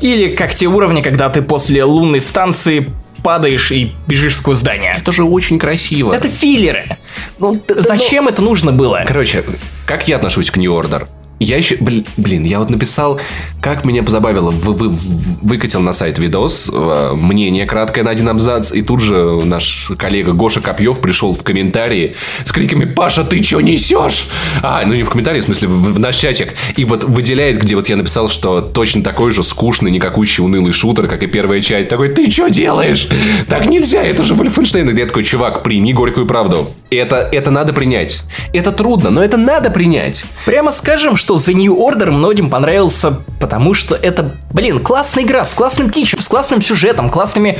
Или 0.00 0.36
как 0.36 0.54
те 0.54 0.66
уровни, 0.66 1.02
когда 1.02 1.30
ты 1.30 1.42
после 1.42 1.82
лунной 1.82 2.20
станции 2.20 2.92
падаешь 3.24 3.72
и 3.72 3.92
бежишь 4.06 4.36
сквозь 4.36 4.58
здание. 4.58 4.94
Это 4.96 5.10
же 5.10 5.24
очень 5.24 5.58
красиво. 5.58 6.12
Это 6.12 6.28
филлеры. 6.28 6.98
Ну, 7.38 7.60
Зачем 7.68 8.28
это 8.28 8.42
нужно 8.42 8.70
было? 8.70 9.02
Короче, 9.06 9.42
как 9.86 10.06
я 10.06 10.16
отношусь 10.16 10.50
к 10.50 10.58
New 10.58 10.70
Order? 10.72 11.08
Я 11.40 11.56
еще, 11.56 11.76
блин, 12.16 12.44
я 12.44 12.60
вот 12.60 12.70
написал, 12.70 13.20
как 13.60 13.84
меня 13.84 14.02
позабавило, 14.02 14.50
вы, 14.50 14.72
вы- 14.72 14.88
выкатил 15.42 15.80
на 15.80 15.92
сайт 15.92 16.18
видос, 16.18 16.70
э, 16.72 17.12
мнение 17.14 17.66
краткое 17.66 18.02
на 18.04 18.10
один 18.10 18.28
абзац, 18.28 18.72
и 18.72 18.82
тут 18.82 19.00
же 19.00 19.40
наш 19.44 19.90
коллега 19.98 20.32
Гоша 20.32 20.60
Копьев 20.60 21.00
пришел 21.00 21.34
в 21.34 21.42
комментарии 21.42 22.14
с 22.44 22.52
криками 22.52 22.84
«Паша, 22.84 23.24
ты 23.24 23.42
что 23.42 23.60
несешь?» 23.60 24.28
А, 24.62 24.82
ну 24.86 24.94
не 24.94 25.02
в 25.02 25.10
комментарии, 25.10 25.40
в 25.40 25.44
смысле, 25.44 25.68
в, 25.68 25.94
в 25.94 25.98
наш 25.98 26.16
чатик. 26.16 26.54
И 26.76 26.84
вот 26.84 27.04
выделяет, 27.04 27.58
где 27.58 27.74
вот 27.74 27.88
я 27.88 27.96
написал, 27.96 28.28
что 28.28 28.60
точно 28.60 29.02
такой 29.02 29.32
же 29.32 29.42
скучный, 29.42 29.90
никакущий, 29.90 30.42
унылый 30.42 30.72
шутер, 30.72 31.08
как 31.08 31.22
и 31.22 31.26
первая 31.26 31.60
часть. 31.60 31.88
Такой, 31.88 32.08
ты 32.08 32.30
что 32.30 32.48
делаешь? 32.48 33.08
Так 33.48 33.66
нельзя, 33.66 34.02
это 34.02 34.22
же 34.24 34.34
Wolfenstein. 34.34 34.90
И 34.92 34.96
я 34.98 35.06
такой, 35.06 35.24
чувак, 35.24 35.62
прими 35.62 35.92
горькую 35.92 36.26
правду. 36.26 36.70
Это, 36.90 37.16
это 37.16 37.50
надо 37.50 37.72
принять. 37.72 38.22
Это 38.52 38.70
трудно, 38.70 39.10
но 39.10 39.22
это 39.22 39.36
надо 39.36 39.70
принять. 39.70 40.24
Прямо 40.46 40.70
скажем, 40.70 41.16
что 41.24 41.36
The 41.36 41.54
New 41.54 41.74
Order 41.76 42.10
многим 42.10 42.50
понравился, 42.50 43.22
потому 43.40 43.72
что 43.72 43.94
это, 43.94 44.32
блин, 44.52 44.80
классная 44.80 45.24
игра 45.24 45.46
с 45.46 45.54
классным 45.54 45.88
кичем, 45.88 46.18
с 46.18 46.28
классным 46.28 46.60
сюжетом, 46.60 47.08
классными 47.08 47.58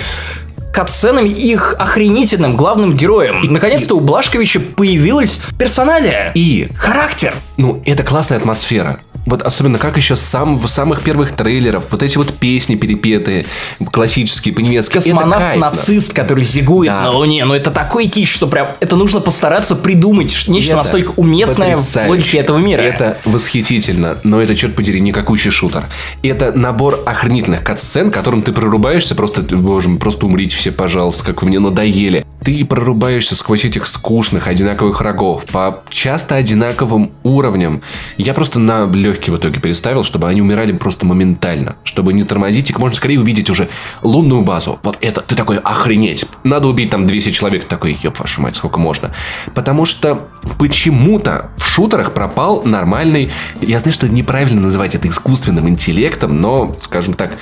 катсценами 0.71 1.31
и 1.31 1.53
их 1.53 1.75
охренительным 1.79 2.59
главным 2.59 2.95
героем. 2.95 3.41
И, 3.43 3.49
наконец-то 3.49 3.95
у 3.95 4.01
Блашковича 4.01 4.61
появилась 4.61 5.41
персоналия. 5.59 6.31
И 6.35 6.69
Характер. 6.77 7.35
Ну, 7.57 7.81
это 7.87 8.03
классная 8.03 8.37
атмосфера. 8.37 8.99
Вот 9.27 9.43
особенно 9.43 9.79
как 9.79 9.97
еще 9.97 10.17
сам, 10.17 10.59
в 10.59 10.67
самых 10.69 11.03
первых 11.03 11.33
трейлеров, 11.33 11.85
вот 11.91 12.03
эти 12.03 12.19
вот 12.19 12.33
песни 12.35 12.75
перепетые, 12.75 13.47
классические, 13.91 14.55
по-немецки. 14.55 14.93
Космонавт-нацист, 14.95 16.13
который 16.13 16.45
зигует 16.45 16.91
Да. 16.91 17.03
на 17.03 17.11
Луне. 17.11 17.45
Ну, 17.45 17.55
это 17.55 17.71
такой 17.71 18.07
кич, 18.09 18.33
что 18.33 18.47
прям 18.47 18.69
это 18.81 18.97
нужно 18.97 19.21
постараться 19.21 19.77
придумать 19.77 20.45
нечто 20.49 20.73
Это 20.73 20.77
настолько 20.83 21.11
уместное 21.17 21.77
в 21.77 21.79
потрясающе. 21.79 22.11
логике 22.11 22.39
этого 22.39 22.59
мира. 22.59 22.83
Это 22.83 23.19
восхитительно, 23.25 24.19
но 24.25 24.41
это, 24.43 24.55
черт 24.55 24.75
подери, 24.75 25.01
не 25.01 25.13
какущий 25.13 25.51
шутер. 25.51 25.87
Это 26.23 26.53
набор 26.53 27.01
охренительных 27.07 27.63
катсцен, 27.65 28.11
которым 28.11 28.43
ты 28.43 28.53
прорубаешься, 28.53 29.15
просто, 29.15 29.43
боже 29.43 29.89
мой, 29.89 29.99
просто 29.99 30.27
умрите 30.27 30.57
все, 30.57 30.73
пожалуйста, 30.73 31.25
как 31.25 31.43
вы 31.43 31.49
мне 31.49 31.59
надоели. 31.61 32.25
Ты 32.45 32.63
прорубаешься 32.65 33.37
сквозь 33.37 33.65
этих 33.65 33.87
скучных, 33.87 34.49
одинаковых 34.49 35.01
врагов, 35.01 35.47
по 35.47 35.83
часто 35.89 36.35
одинаковым 36.35 37.13
уровням. 37.23 37.81
Я 38.19 38.35
просто 38.35 38.59
на 38.59 38.87
легкий 39.15 39.31
в 39.31 39.37
итоге 39.37 39.61
переставил, 39.61 40.03
чтобы 40.03 40.29
они 40.29 40.43
умирали 40.43 40.73
просто 40.73 41.07
моментально. 41.07 41.77
Чтобы 41.85 42.13
не 42.13 42.25
тормозить 42.25 42.71
и 42.71 42.73
как 42.73 42.81
можно 42.81 42.97
скорее 42.97 43.21
увидеть 43.21 43.49
уже 43.49 43.69
лунную 44.03 44.43
базу. 44.43 44.81
Вот 44.83 44.99
это, 45.01 45.21
ты 45.21 45.37
такой, 45.37 45.59
охренеть. 45.59 46.27
Надо 46.43 46.67
убить 46.67 46.91
там 46.91 47.07
200 47.07 47.31
человек. 47.31 47.65
Такой, 47.65 47.97
еб 48.03 48.19
вашу 48.19 48.43
мать, 48.43 48.57
сколько 48.57 48.79
можно. 48.79 49.13
Потому 49.55 49.85
что 49.85 50.29
почему-то 50.59 51.51
в 51.57 51.65
шутерах 51.65 52.13
пропал 52.13 52.65
нормальный... 52.65 53.31
Я 53.61 53.79
знаю, 53.79 53.93
что 53.93 54.09
неправильно 54.09 54.61
называть 54.61 54.97
это 54.97 55.09
искусственным 55.09 55.69
интеллектом, 55.69 56.41
но, 56.41 56.77
скажем 56.81 57.15
так, 57.15 57.39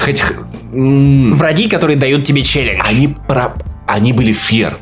хоть... 0.00 0.22
Враги, 0.72 1.68
которые 1.68 1.96
дают 1.96 2.24
тебе 2.24 2.42
челлендж. 2.42 2.80
Они 2.82 3.08
про... 3.08 3.54
Они 3.86 4.14
были 4.14 4.32
фер. 4.32 4.78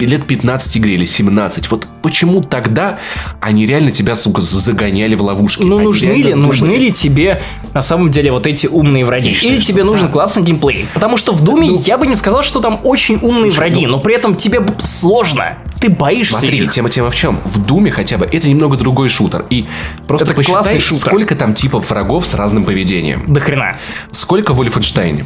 Лет 0.00 0.26
15 0.26 0.76
игре 0.78 0.94
или 0.94 1.04
17. 1.04 1.70
Вот 1.70 1.86
почему 2.02 2.42
тогда 2.42 2.98
они 3.40 3.66
реально 3.66 3.90
тебя, 3.90 4.14
сука, 4.14 4.40
загоняли 4.40 5.14
в 5.14 5.22
ловушки? 5.22 5.62
Ну, 5.62 5.76
Они 5.78 5.86
нужны 5.86 6.06
ли, 6.12 6.22
думали. 6.32 6.34
нужны 6.46 6.72
ли 6.72 6.92
тебе 6.92 7.42
на 7.74 7.82
самом 7.82 8.10
деле 8.10 8.32
вот 8.32 8.46
эти 8.46 8.66
умные 8.66 9.04
враги? 9.04 9.28
Я 9.28 9.34
считаю, 9.34 9.54
Или 9.54 9.60
тебе 9.62 9.84
нужен 9.84 10.06
да. 10.06 10.12
классный 10.12 10.42
геймплей? 10.42 10.86
Потому 10.94 11.16
что 11.16 11.32
в 11.32 11.42
Думе 11.44 11.68
Ну, 11.68 11.82
я 11.86 11.98
бы 11.98 12.06
не 12.06 12.16
сказал, 12.16 12.42
что 12.42 12.60
там 12.60 12.80
очень 12.84 13.16
умные 13.16 13.50
слушай, 13.52 13.56
враги, 13.56 13.86
ну- 13.86 13.92
но 13.92 14.00
при 14.00 14.14
этом 14.14 14.34
тебе 14.36 14.60
сложно. 14.80 15.58
Ты 15.80 15.90
боишься 15.90 16.34
Смотри, 16.38 16.58
их. 16.58 16.70
тема 16.72 16.90
тема 16.90 17.10
в 17.10 17.14
чем? 17.14 17.40
В 17.44 17.64
Думе 17.64 17.90
хотя 17.90 18.16
бы 18.18 18.24
это 18.26 18.48
немного 18.48 18.76
другой 18.76 19.08
шутер. 19.08 19.44
И 19.50 19.66
просто 20.06 20.26
Это 20.26 20.34
посчитай, 20.34 20.78
шутер. 20.78 21.06
сколько 21.06 21.34
там 21.34 21.54
типов 21.54 21.90
врагов 21.90 22.26
с 22.26 22.34
разным 22.34 22.64
поведением. 22.64 23.32
До 23.32 23.40
хрена. 23.40 23.78
Сколько 24.12 24.54
в 24.54 24.60
Wolfenstein? 24.60 25.24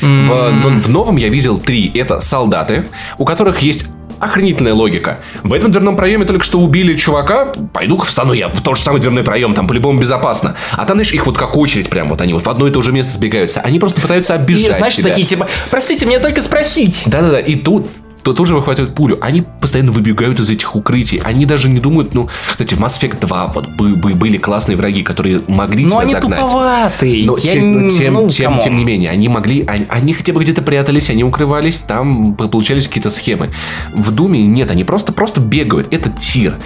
В, 0.00 0.04
но- 0.50 0.68
в 0.80 0.88
новом 0.88 1.16
я 1.16 1.28
видел 1.28 1.58
три. 1.58 1.90
Это 1.94 2.20
солдаты, 2.20 2.88
у 3.18 3.24
которых 3.24 3.60
есть 3.60 3.86
охренительная 4.20 4.74
логика. 4.74 5.20
В 5.44 5.52
этом 5.52 5.70
дверном 5.70 5.94
проеме 5.96 6.24
только 6.24 6.44
что 6.44 6.58
убили 6.58 6.94
чувака, 6.96 7.52
пойду-ка 7.72 8.04
встану 8.04 8.32
я 8.32 8.48
в 8.48 8.60
тот 8.62 8.76
же 8.76 8.82
самый 8.82 9.00
дверной 9.00 9.22
проем, 9.22 9.54
там 9.54 9.68
по-любому 9.68 10.00
безопасно. 10.00 10.56
А 10.72 10.84
там, 10.86 10.96
знаешь, 10.96 11.12
их 11.12 11.24
вот 11.26 11.38
как 11.38 11.56
очередь 11.56 11.88
прям, 11.88 12.08
вот 12.08 12.20
они 12.20 12.32
вот 12.32 12.42
в 12.42 12.48
одно 12.48 12.66
и 12.66 12.72
то 12.72 12.82
же 12.82 12.90
место 12.90 13.12
сбегаются. 13.12 13.60
Они 13.60 13.78
просто 13.78 14.00
пытаются 14.00 14.34
И 14.34 14.38
обижать 14.38 14.78
знаешь, 14.78 14.96
тебя. 14.96 15.10
такие 15.10 15.24
типа, 15.26 15.46
простите, 15.70 16.04
мне 16.06 16.18
только 16.18 16.42
спросить. 16.42 17.04
Да-да-да, 17.06 17.38
и 17.38 17.54
тут 17.54 17.86
то 18.22 18.32
тут 18.32 18.46
же 18.46 18.54
выхватывают 18.54 18.94
пулю. 18.94 19.18
Они 19.20 19.42
постоянно 19.60 19.90
выбегают 19.92 20.38
из 20.40 20.50
этих 20.50 20.74
укрытий. 20.76 21.18
Они 21.24 21.46
даже 21.46 21.68
не 21.68 21.80
думают, 21.80 22.14
ну, 22.14 22.28
кстати, 22.50 22.74
в 22.74 22.80
Mass 22.80 23.00
Effect 23.00 23.20
2 23.20 23.48
вот 23.54 23.68
бы- 23.68 23.94
бы- 23.96 24.14
были 24.14 24.36
классные 24.38 24.76
враги, 24.76 25.02
которые 25.02 25.40
могли 25.48 25.84
Но 25.84 25.90
тебя 25.90 26.00
они 26.00 26.12
загнать. 26.12 26.40
туповатые. 26.40 27.26
Но, 27.26 27.36
Я 27.38 27.52
тем, 27.52 27.88
не- 27.88 27.90
тем, 27.98 28.14
ну, 28.14 28.28
тем, 28.28 28.50
come 28.50 28.58
on. 28.58 28.64
тем 28.64 28.76
не 28.76 28.84
менее, 28.84 29.10
они 29.10 29.28
могли, 29.28 29.64
они, 29.66 29.86
они 29.88 30.12
хотя 30.12 30.32
бы 30.32 30.42
где-то 30.42 30.62
прятались, 30.62 31.10
они 31.10 31.24
укрывались, 31.24 31.80
там 31.80 32.34
получались 32.34 32.86
какие-то 32.88 33.10
схемы. 33.10 33.50
В 33.94 34.10
Думе 34.10 34.42
нет, 34.42 34.70
они 34.70 34.84
просто, 34.84 35.12
просто 35.12 35.40
бегают. 35.40 35.88
Это 35.90 36.10
тир. 36.10 36.56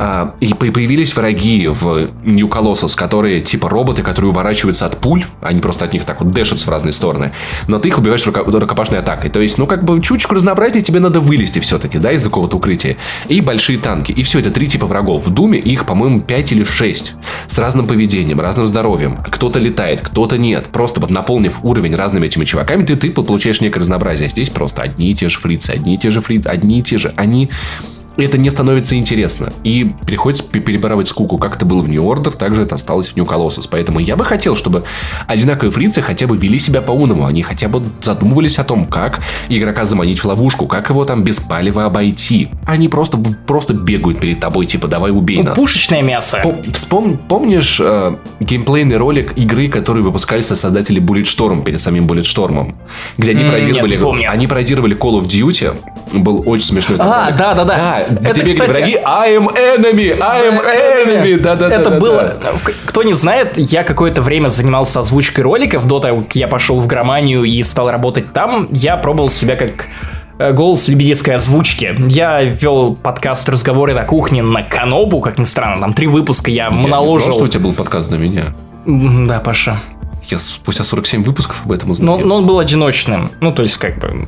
А, 0.00 0.36
и 0.38 0.54
по- 0.54 0.70
появились 0.70 1.14
враги 1.16 1.66
в 1.66 2.08
New 2.24 2.46
Colossus, 2.48 2.94
которые 2.96 3.40
типа 3.40 3.68
роботы, 3.68 4.04
которые 4.04 4.30
уворачиваются 4.30 4.86
от 4.86 4.98
пуль, 4.98 5.24
они 5.42 5.60
просто 5.60 5.86
от 5.86 5.92
них 5.92 6.04
так 6.04 6.20
вот 6.20 6.30
дэшатся 6.30 6.66
в 6.66 6.68
разные 6.68 6.92
стороны. 6.92 7.32
Но 7.66 7.80
ты 7.80 7.88
их 7.88 7.98
убиваешь 7.98 8.24
рука- 8.24 8.44
рукопашной 8.44 9.00
атакой. 9.00 9.28
То 9.28 9.40
есть, 9.40 9.58
ну, 9.58 9.66
как 9.66 9.84
бы 9.84 10.00
чуточку 10.00 10.36
разнообразия 10.36 10.82
тебе 10.82 11.00
надо 11.00 11.18
вылезти 11.18 11.58
все-таки, 11.58 11.98
да, 11.98 12.12
из 12.12 12.22
какого-то 12.22 12.58
укрытия. 12.58 12.96
И 13.26 13.40
большие 13.40 13.78
танки. 13.78 14.12
И 14.12 14.22
все, 14.22 14.38
это 14.38 14.52
три 14.52 14.68
типа 14.68 14.86
врагов. 14.86 15.26
В 15.26 15.34
Думе 15.34 15.58
их, 15.58 15.84
по-моему, 15.84 16.20
5 16.20 16.52
или 16.52 16.62
6. 16.62 17.14
С 17.48 17.58
разным 17.58 17.86
поведением, 17.88 18.40
разным 18.40 18.68
здоровьем. 18.68 19.18
Кто-то 19.28 19.58
летает, 19.58 20.00
кто-то 20.00 20.38
нет. 20.38 20.66
Просто 20.68 21.00
вот 21.00 21.10
наполнив 21.10 21.58
уровень 21.64 21.96
разными 21.96 22.26
этими 22.26 22.44
чуваками, 22.44 22.84
ты, 22.84 22.94
ты 22.94 23.10
получаешь 23.10 23.60
некое 23.60 23.80
разнообразие. 23.80 24.28
Здесь 24.28 24.50
просто 24.50 24.82
одни 24.82 25.10
и 25.10 25.14
те 25.14 25.28
же 25.28 25.38
фрицы, 25.40 25.70
одни 25.70 25.96
и 25.96 25.98
те 25.98 26.10
же 26.10 26.20
фрицы, 26.20 26.46
одни 26.46 26.78
и 26.78 26.82
те 26.82 26.98
же. 26.98 27.12
Они 27.16 27.50
это 28.24 28.36
не 28.38 28.50
становится 28.50 28.96
интересно. 28.96 29.52
И 29.64 29.92
приходится 30.06 30.44
пе- 30.44 30.60
перебарывать 30.60 31.08
скуку. 31.08 31.38
Как 31.38 31.56
это 31.56 31.64
было 31.64 31.80
в 31.82 31.88
New 31.88 32.02
Order, 32.02 32.36
так 32.36 32.54
же 32.54 32.62
это 32.62 32.74
осталось 32.74 33.08
в 33.08 33.16
New 33.16 33.24
Colossus. 33.24 33.68
Поэтому 33.70 34.00
я 34.00 34.16
бы 34.16 34.24
хотел, 34.24 34.56
чтобы 34.56 34.84
одинаковые 35.26 35.70
фрицы 35.70 36.02
хотя 36.02 36.26
бы 36.26 36.36
вели 36.36 36.58
себя 36.58 36.82
по-умному. 36.82 37.24
Они 37.26 37.42
хотя 37.42 37.68
бы 37.68 37.82
задумывались 38.02 38.58
о 38.58 38.64
том, 38.64 38.86
как 38.86 39.20
игрока 39.48 39.84
заманить 39.86 40.18
в 40.20 40.24
ловушку, 40.24 40.66
как 40.66 40.90
его 40.90 41.04
там 41.04 41.22
без 41.22 41.40
палева 41.40 41.84
обойти. 41.84 42.48
Они 42.66 42.88
просто, 42.88 43.18
просто 43.46 43.72
бегают 43.74 44.20
перед 44.20 44.40
тобой, 44.40 44.66
типа, 44.66 44.88
давай 44.88 45.10
убей 45.12 45.38
Ну, 45.38 45.44
нас. 45.44 45.54
Пушечное 45.56 46.02
мясо. 46.02 46.40
Пом- 46.44 46.62
вспом- 46.72 47.16
помнишь 47.28 47.80
э, 47.82 48.16
геймплейный 48.40 48.96
ролик 48.96 49.36
игры, 49.38 49.68
который 49.68 50.02
выпускали 50.02 50.42
создатели 50.42 51.00
Bulletstorm 51.00 51.62
перед 51.64 51.80
самим 51.80 52.06
Bulletstorm? 52.06 52.74
Где 53.16 53.30
они 53.32 53.44
пародировали... 53.44 53.90
нет, 53.92 53.98
не 54.00 54.02
помню. 54.04 54.30
Они 54.30 54.46
пародировали 54.46 54.96
Call 54.96 55.20
of 55.20 55.26
Duty. 55.26 55.76
Был 56.14 56.42
очень 56.46 56.64
смешной 56.66 56.98
А, 57.00 57.26
ролик. 57.26 57.36
да, 57.38 57.54
да, 57.54 57.64
да. 57.64 58.04
Где 58.10 58.28
Это, 58.30 58.40
бегали 58.40 58.52
кстати, 58.52 58.70
враги. 58.70 58.98
I 59.04 59.36
am 59.36 59.46
enemy! 59.48 60.18
I 60.20 60.48
am 60.48 60.62
enemy! 60.62 61.38
Да, 61.40 61.56
да, 61.56 61.68
да. 61.68 61.74
Это 61.76 61.90
было... 61.90 62.38
Кто 62.86 63.02
не 63.02 63.14
знает, 63.14 63.58
я 63.58 63.84
какое-то 63.84 64.22
время 64.22 64.48
занимался 64.48 65.00
озвучкой 65.00 65.44
роликов 65.44 65.86
до 65.86 66.00
того, 66.00 66.20
как 66.20 66.36
я 66.36 66.48
пошел 66.48 66.80
в 66.80 66.86
громанию 66.86 67.44
и 67.44 67.62
стал 67.62 67.90
работать 67.90 68.32
там. 68.32 68.68
Я 68.70 68.96
пробовал 68.96 69.30
себя 69.30 69.56
как 69.56 69.86
э, 70.38 70.52
голос 70.52 70.88
любительской 70.88 71.34
озвучки. 71.36 71.94
Я 72.08 72.42
вел 72.42 72.96
подкаст 72.96 73.48
«Разговоры 73.48 73.94
на 73.94 74.04
кухне» 74.04 74.42
на 74.42 74.62
Канобу, 74.62 75.20
как 75.20 75.38
ни 75.38 75.44
странно. 75.44 75.80
Там 75.82 75.92
три 75.92 76.06
выпуска 76.06 76.50
я, 76.50 76.64
Я 76.64 76.70
моноложил. 76.70 77.26
знал, 77.26 77.32
что 77.36 77.44
у 77.44 77.48
тебя 77.48 77.60
был 77.64 77.74
подкаст 77.74 78.10
на 78.10 78.16
меня. 78.16 78.52
Да, 78.86 79.40
Паша. 79.40 79.78
Я 80.30 80.38
спустя 80.38 80.84
47 80.84 81.22
выпусков 81.24 81.62
об 81.64 81.72
этом 81.72 81.88
Но, 81.88 81.92
узнал. 81.92 82.18
но 82.18 82.36
он 82.36 82.46
был 82.46 82.58
одиночным. 82.58 83.30
Ну, 83.40 83.52
то 83.52 83.62
есть, 83.62 83.78
как 83.78 83.98
бы... 83.98 84.26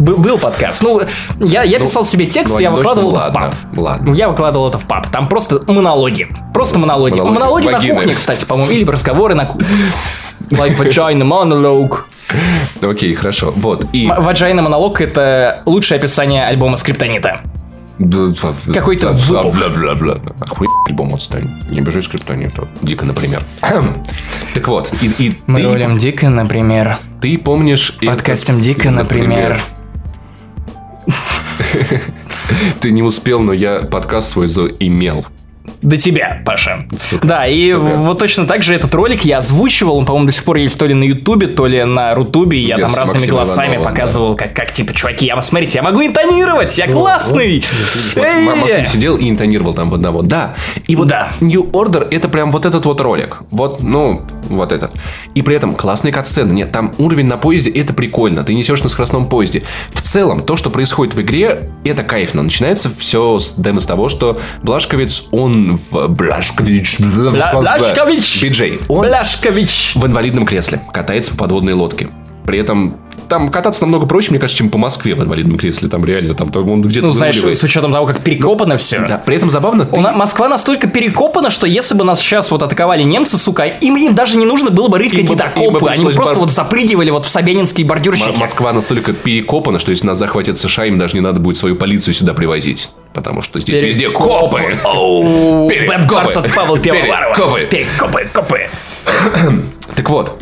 Был, 0.00 0.16
был 0.16 0.38
подкаст. 0.38 0.82
Ну, 0.82 1.02
я, 1.40 1.62
я 1.62 1.78
Ну, 1.78 1.84
писал 1.84 2.06
себе 2.06 2.24
текст, 2.24 2.54
ну, 2.54 2.60
я 2.60 2.70
выкладывал 2.70 3.10
это 3.10 3.30
в 3.30 3.34
ладно, 3.34 3.40
паб. 3.40 3.78
ладно. 3.78 4.06
Ну, 4.08 4.14
я 4.14 4.30
выкладывал 4.30 4.68
это 4.68 4.78
в 4.78 4.86
паб. 4.86 5.06
Там 5.10 5.28
просто 5.28 5.62
монологи. 5.66 6.28
Просто 6.54 6.78
монологи. 6.78 7.20
Монологи. 7.20 7.66
Монологи, 7.66 7.88
на 7.88 7.94
кухне, 7.94 8.14
кстати, 8.14 8.46
по-моему. 8.46 8.72
Или 8.72 8.84
разговоры 8.90 9.34
на 9.34 9.44
кухне. 9.44 9.66
Like 10.48 10.76
vagina 10.78 11.22
monologue. 11.22 11.98
Окей, 12.82 13.14
хорошо. 13.14 13.52
Вот. 13.54 13.84
И... 13.92 14.08
Vagina 14.08 14.62
монолог 14.62 15.02
это 15.02 15.62
лучшее 15.66 15.98
описание 15.98 16.46
альбома 16.46 16.78
Скриптонита. 16.78 17.42
Какой-то. 18.72 19.10
Охуй 20.40 20.66
альбом 20.88 21.14
отстань. 21.14 21.50
Не 21.68 21.82
бежи 21.82 22.02
скриптониту. 22.02 22.66
Дико, 22.80 23.04
например. 23.04 23.44
так 24.54 24.68
вот, 24.68 24.90
и, 25.02 25.12
и 25.18 25.38
Мы 25.46 25.60
ты, 25.60 25.66
ролим 25.66 25.98
Дика, 25.98 26.30
например. 26.30 26.96
ты 27.20 27.36
помнишь... 27.36 27.98
Подкастим 28.00 28.62
Дика, 28.62 28.90
например. 28.90 29.60
Ты 32.80 32.90
не 32.90 33.02
успел, 33.02 33.40
но 33.40 33.52
я 33.52 33.80
подкаст 33.80 34.30
свой 34.32 34.48
заимел. 34.48 35.24
До 35.82 35.96
тебя, 35.96 36.42
Паша. 36.44 36.86
Сука. 36.98 37.26
Да, 37.26 37.46
и 37.46 37.72
Сука. 37.72 37.82
вот 37.82 38.18
точно 38.18 38.44
так 38.44 38.62
же 38.62 38.74
этот 38.74 38.94
ролик 38.94 39.24
я 39.24 39.38
озвучивал, 39.38 39.96
он, 39.98 40.04
по-моему, 40.04 40.26
до 40.26 40.32
сих 40.32 40.44
пор 40.44 40.56
есть 40.56 40.78
то 40.78 40.86
ли 40.86 40.94
на 40.94 41.04
Ютубе, 41.04 41.46
то 41.46 41.66
ли 41.66 41.84
на 41.84 42.14
Рутубе, 42.14 42.60
я 42.60 42.76
там 42.76 42.86
Версия 42.86 42.96
разными 42.98 43.18
Максима 43.20 43.36
голосами 43.36 43.66
Иванова, 43.76 43.88
показывал, 43.88 44.36
как, 44.36 44.54
как 44.54 44.72
типа, 44.72 44.92
чуваки, 44.92 45.26
я, 45.26 45.40
смотрите, 45.40 45.78
я 45.78 45.82
могу 45.82 46.04
интонировать, 46.04 46.76
я 46.76 46.90
классный! 46.90 47.64
Вот 48.16 48.58
Максим 48.58 48.86
сидел 48.86 49.16
и 49.16 49.28
интонировал 49.30 49.74
там 49.74 49.90
в 49.90 49.94
одного. 49.94 50.22
Да. 50.22 50.54
И 50.86 50.96
вот 50.96 51.08
Да. 51.08 51.28
New 51.40 51.62
Order 51.70 52.08
это 52.10 52.28
прям 52.28 52.50
вот 52.50 52.66
этот 52.66 52.84
вот 52.84 53.00
ролик. 53.00 53.42
Вот, 53.50 53.80
ну, 53.80 54.22
вот 54.48 54.72
этот. 54.72 54.94
И 55.34 55.42
при 55.42 55.56
этом 55.56 55.74
классные 55.74 56.12
катсцены. 56.12 56.52
Нет, 56.52 56.72
там 56.72 56.94
уровень 56.98 57.26
на 57.26 57.36
поезде, 57.36 57.70
это 57.70 57.92
прикольно. 57.92 58.44
Ты 58.44 58.54
несешь 58.54 58.82
на 58.82 58.88
скоростном 58.88 59.28
поезде. 59.28 59.62
В 59.90 60.02
целом, 60.02 60.40
то, 60.40 60.56
что 60.56 60.70
происходит 60.70 61.14
в 61.14 61.20
игре, 61.20 61.70
это 61.84 62.02
кайфно. 62.02 62.42
Начинается 62.42 62.90
все 62.96 63.38
с 63.38 63.54
демо 63.54 63.80
с 63.80 63.86
того, 63.86 64.08
что 64.08 64.40
Блашковец, 64.62 65.28
он 65.30 65.80
в... 65.90 66.08
Блашкович... 66.08 66.98
Бляшкович! 67.00 68.42
Биджей. 68.42 68.80
Он 68.88 69.06
Бляшкович! 69.06 69.92
в 69.94 70.06
инвалидном 70.06 70.46
кресле, 70.46 70.82
катается 70.92 71.32
по 71.32 71.38
подводной 71.38 71.74
лодке. 71.74 72.10
При 72.44 72.58
этом 72.58 72.96
там 73.30 73.48
кататься 73.48 73.82
намного 73.82 74.06
проще, 74.06 74.30
мне 74.30 74.38
кажется, 74.40 74.58
чем 74.58 74.68
по 74.70 74.76
Москве 74.76 75.14
в 75.14 75.22
инвалидном 75.22 75.56
кресле. 75.56 75.88
Там 75.88 76.04
реально, 76.04 76.34
там, 76.34 76.50
там 76.50 76.68
он 76.68 76.82
где-то 76.82 77.06
Ну, 77.06 77.12
знаешь, 77.12 77.36
с 77.36 77.62
учетом 77.62 77.92
того, 77.92 78.06
как 78.06 78.20
перекопано 78.20 78.76
все. 78.76 78.98
Да, 79.08 79.16
при 79.16 79.36
этом 79.36 79.48
забавно, 79.50 79.86
ты... 79.86 79.98
На- 79.98 80.12
Москва 80.12 80.48
настолько 80.48 80.88
перекопана, 80.88 81.48
что 81.50 81.66
если 81.66 81.94
бы 81.94 82.04
нас 82.04 82.20
сейчас 82.20 82.50
вот 82.50 82.62
атаковали 82.62 83.04
немцы, 83.04 83.38
сука, 83.38 83.64
им, 83.64 83.96
им 83.96 84.14
даже 84.14 84.36
не 84.36 84.44
нужно 84.44 84.70
было 84.70 84.88
бы 84.88 84.98
рыть 84.98 85.12
какие-то 85.12 85.44
окопы, 85.44 85.88
они 85.88 86.04
бы 86.04 86.10
просто 86.12 86.34
бар- 86.34 86.40
вот 86.42 86.50
запрыгивали 86.50 87.10
вот 87.10 87.24
в 87.24 87.30
Собянинские 87.30 87.84
М- 87.84 87.88
бордюрщики. 87.88 88.38
Москва 88.38 88.72
настолько 88.72 89.12
перекопана, 89.12 89.78
что 89.78 89.92
если 89.92 90.06
нас 90.06 90.18
захватит 90.18 90.58
США, 90.58 90.86
им 90.86 90.98
даже 90.98 91.14
не 91.14 91.20
надо 91.20 91.38
будет 91.40 91.56
свою 91.56 91.76
полицию 91.76 92.12
сюда 92.14 92.34
привозить. 92.34 92.90
Потому 93.14 93.42
что 93.42 93.58
здесь 93.60 93.80
везде 93.80 94.10
копы. 94.10 94.60
Бэб 94.84 96.06
Барсет, 96.10 96.52
Павел 96.54 96.78
Пивоварова. 96.78 97.60
Перекопы, 97.60 98.28
копы. 98.32 98.60
Так 99.94 100.08
вот, 100.10 100.36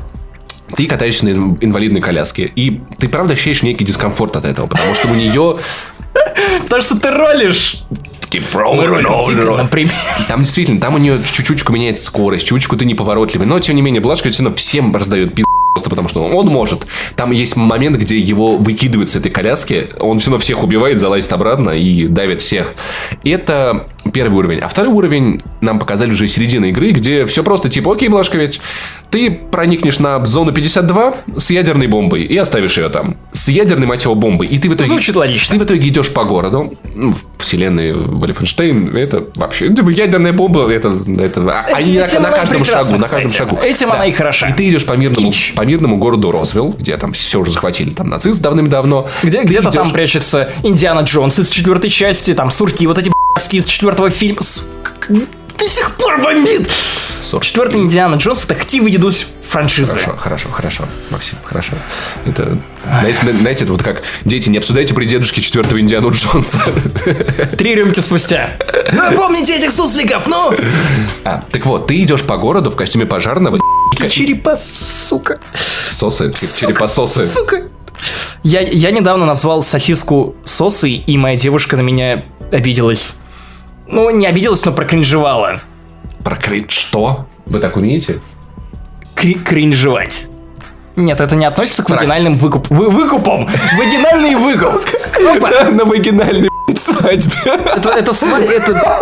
ты 0.79 0.87
катаешься 0.87 1.25
на 1.25 1.31
ин- 1.31 1.59
инвалидной 1.61 2.01
коляске, 2.01 2.45
и 2.55 2.81
ты 3.01 3.09
правда 3.09 3.33
ощущаешь 3.33 3.65
некий 3.65 3.85
дискомфорт 3.85 4.37
от 4.37 4.45
этого, 4.45 4.69
потому 4.69 4.95
что 4.95 5.09
у 5.09 5.15
нее... 5.15 5.57
То, 6.71 6.81
что 6.81 6.97
ты 6.97 7.11
ролишь. 7.11 7.83
Мы 8.77 8.87
ролим 8.87 9.11
дико, 9.27 9.57
например. 9.57 9.93
Там 10.29 10.45
действительно, 10.45 10.81
там 10.81 10.95
у 10.95 10.99
нее 10.99 11.21
чуть-чуть 11.25 11.69
меняется 11.69 12.05
скорость, 12.05 12.47
чуть-чуть 12.47 12.79
ты 12.79 12.85
неповоротливый. 12.85 13.49
Но, 13.49 13.59
тем 13.59 13.75
не 13.75 13.83
менее, 13.83 14.01
Блашко 14.01 14.31
все 14.31 14.45
равно 14.45 14.57
всем 14.57 14.95
раздает 14.95 15.31
пиздец. 15.31 15.47
Просто 15.79 15.91
потому 15.91 16.09
что 16.09 16.25
он 16.25 16.49
может. 16.49 16.89
Там 17.15 17.31
есть 17.31 17.55
момент, 17.55 17.99
где 17.99 18.19
его 18.19 18.57
выкидывают 18.57 19.11
с 19.11 19.15
этой 19.15 19.31
коляски, 19.31 19.91
он 20.01 20.19
все 20.19 20.31
равно 20.31 20.43
всех 20.43 20.65
убивает, 20.65 20.99
залазит 20.99 21.33
обратно 21.33 21.71
и 21.71 22.09
давит 22.09 22.43
всех. 22.43 22.75
Это 23.23 23.87
первый 24.13 24.39
уровень. 24.39 24.59
А 24.59 24.67
второй 24.67 24.93
уровень 24.93 25.39
нам 25.61 25.79
показали 25.79 26.11
уже 26.11 26.27
середина 26.27 26.65
игры, 26.67 26.91
где 26.91 27.27
все 27.27 27.45
просто 27.45 27.69
типа, 27.69 27.93
окей, 27.93 28.09
Блашкович, 28.09 28.61
ты 29.11 29.31
проникнешь 29.31 30.01
на 30.01 30.19
зону 30.27 30.53
52 30.53 31.15
с 31.37 31.51
ядерной 31.51 31.87
бомбой 31.87 32.25
и 32.25 32.37
оставишь 32.37 32.77
ее 32.77 32.89
там. 32.89 33.17
С 33.49 33.51
ядерной, 33.51 33.87
мать 33.87 34.05
его, 34.05 34.15
бомбой. 34.15 34.47
И 34.47 34.59
ты 34.59 34.69
в 34.69 34.75
итоге... 34.75 34.89
Звучит 34.91 35.17
логично. 35.17 35.55
Ты 35.55 35.65
в 35.65 35.67
итоге 35.67 35.89
идешь 35.89 36.13
по 36.13 36.25
городу, 36.25 36.75
ну, 36.95 37.15
в 37.15 37.43
вселенной 37.43 37.95
Wolfenstein, 37.95 38.95
это 38.95 39.25
вообще, 39.37 39.69
это 39.69 39.89
ядерная 39.89 40.35
бомба, 40.35 40.71
это, 40.71 40.91
это 41.19 41.41
а- 41.51 41.67
они 41.75 41.95
на, 41.99 42.21
на 42.21 42.31
каждом 42.31 42.63
шагу, 42.67 42.99
на 42.99 43.09
каждом 43.09 43.31
шагу. 43.31 43.59
Этим 43.63 43.91
она 43.91 44.05
и 44.05 44.13
хороша. 44.13 44.49
И 44.51 44.53
ты 44.53 44.69
идешь 44.69 44.85
по 44.85 44.93
мирному, 44.93 45.31
Кич. 45.33 45.55
по 45.57 45.63
мирному 45.63 45.97
городу 45.97 46.31
Розуэлл, 46.31 46.77
где 46.79 46.95
там 46.99 47.13
все 47.13 47.41
уже 47.41 47.53
захватили 47.53 47.89
там 47.89 48.11
нацисты 48.11 48.43
давным-давно. 48.43 49.09
Где, 49.23 49.43
где-то 49.45 49.71
там 49.71 49.85
идешь- 49.87 49.93
прячется 49.95 50.53
Индиана 50.63 51.01
Джонс 51.01 51.39
из 51.39 51.49
четвертой 51.49 51.89
части, 51.89 52.35
там 52.35 52.51
сурки, 52.51 52.87
вот 52.87 52.99
эти 52.99 53.11
из 53.53 53.65
четвертого 53.65 54.11
фильма. 54.11 54.41
До 55.59 55.69
сих 55.69 55.95
пор 55.97 56.21
бомбит! 56.23 56.71
Сор- 57.21 57.43
Четвертый 57.45 57.81
Индиана 57.81 58.15
Джонс 58.15 58.45
это 58.45 58.55
хтивый 58.55 58.93
дедусь 58.93 59.27
франшизы. 59.43 59.91
Хорошо, 59.93 60.17
хорошо, 60.17 60.49
хорошо, 60.53 60.85
Максим, 61.11 61.37
хорошо. 61.43 61.73
Это, 62.25 62.59
знаете, 62.85 63.25
на- 63.27 63.39
знаете, 63.41 63.65
это 63.65 63.73
вот 63.73 63.83
как, 63.83 64.03
дети, 64.25 64.49
не 64.49 64.59
обсуждайте 64.59 64.95
при 64.95 65.05
дедушке 65.05 65.41
четвертого 65.41 65.81
Индиану 65.81 66.11
Джонса. 66.13 66.59
Три 67.59 67.75
рюмки 67.75 68.01
спустя. 68.01 68.57
Ну, 68.93 69.17
помните 69.17 69.57
этих 69.57 69.73
сусликов, 69.73 70.27
ну! 70.29 70.55
А, 71.25 71.43
так 71.51 71.67
вот, 71.67 71.89
ты 71.89 72.01
идешь 72.03 72.23
по 72.23 72.37
городу 72.37 72.71
в 72.71 72.77
костюме 72.77 73.05
пожарного, 73.07 73.59
Черепа, 74.11 74.57
сука. 74.57 75.41
сосы, 75.55 76.33
черепососы. 76.33 77.27
Сука. 77.27 77.67
Я, 78.45 78.61
я 78.61 78.93
недавно 78.93 79.27
назвал 79.27 79.65
сосиску 79.65 80.37
сосой, 80.45 80.93
и 81.05 81.19
моя 81.19 81.35
девушка 81.35 81.77
на 81.77 81.81
меня 81.81 82.25
обиделась. 82.53 83.15
Ну, 83.89 84.11
не 84.11 84.27
обиделась, 84.27 84.65
но 84.65 84.73
прокринжевала. 84.73 85.61
Прокрыть 86.25 86.71
что? 86.71 87.27
Вы 87.47 87.59
так 87.59 87.77
умеете? 87.77 88.21
Кри- 89.15 89.35
кринжевать. 89.35 90.27
Нет, 90.97 91.21
это 91.21 91.37
не 91.37 91.47
относится 91.47 91.83
к 91.83 91.91
вагинальным 91.91 92.35
выкуп... 92.35 92.69
вы- 92.71 92.91
выкупам. 92.91 93.49
Вагинальный 93.79 94.35
выкуп. 94.35 94.85
Опа. 95.37 95.71
На 95.71 95.85
вагинальной 95.85 96.49
свадьбе. 96.77 97.37
Это, 97.77 97.91
это, 97.91 98.13
сва- 98.13 98.43
это... 98.45 99.01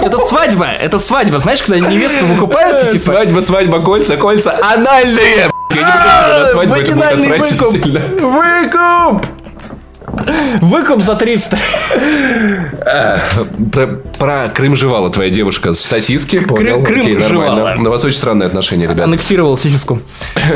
Это 0.00 0.18
свадьба, 0.18 0.66
это 0.66 0.98
свадьба. 0.98 1.38
Знаешь, 1.38 1.62
когда 1.62 1.78
невесту 1.80 2.26
выкупают, 2.26 2.90
типа... 2.92 3.04
Свадьба, 3.04 3.40
свадьба, 3.40 3.80
кольца, 3.80 4.16
кольца, 4.16 4.58
анальные! 4.62 5.36
Я 5.36 5.46
не 5.46 5.52
понимаю, 5.70 6.40
на 6.40 6.46
свадьбу 6.48 6.74
это 6.74 6.92
будет 6.92 7.32
отвратительно. 7.32 8.00
Выкуп! 8.28 9.26
Выкуп 10.60 11.02
за 11.02 11.14
300. 11.14 11.58
Про, 13.72 13.86
про 14.18 14.48
Крым 14.54 14.76
жевала 14.76 15.08
твоя 15.10 15.30
девушка 15.30 15.72
с 15.72 15.80
сосиски, 15.80 16.38
понял? 16.40 16.82
Крым 16.82 17.00
Окей, 17.02 17.18
жевала. 17.18 17.54
нормально. 17.54 17.82
На 17.82 17.90
вас 17.90 18.04
очень 18.04 18.18
странные 18.18 18.46
отношения, 18.46 18.84
ребят. 18.86 19.00
Аннексировал 19.00 19.56
сосиску. 19.56 20.00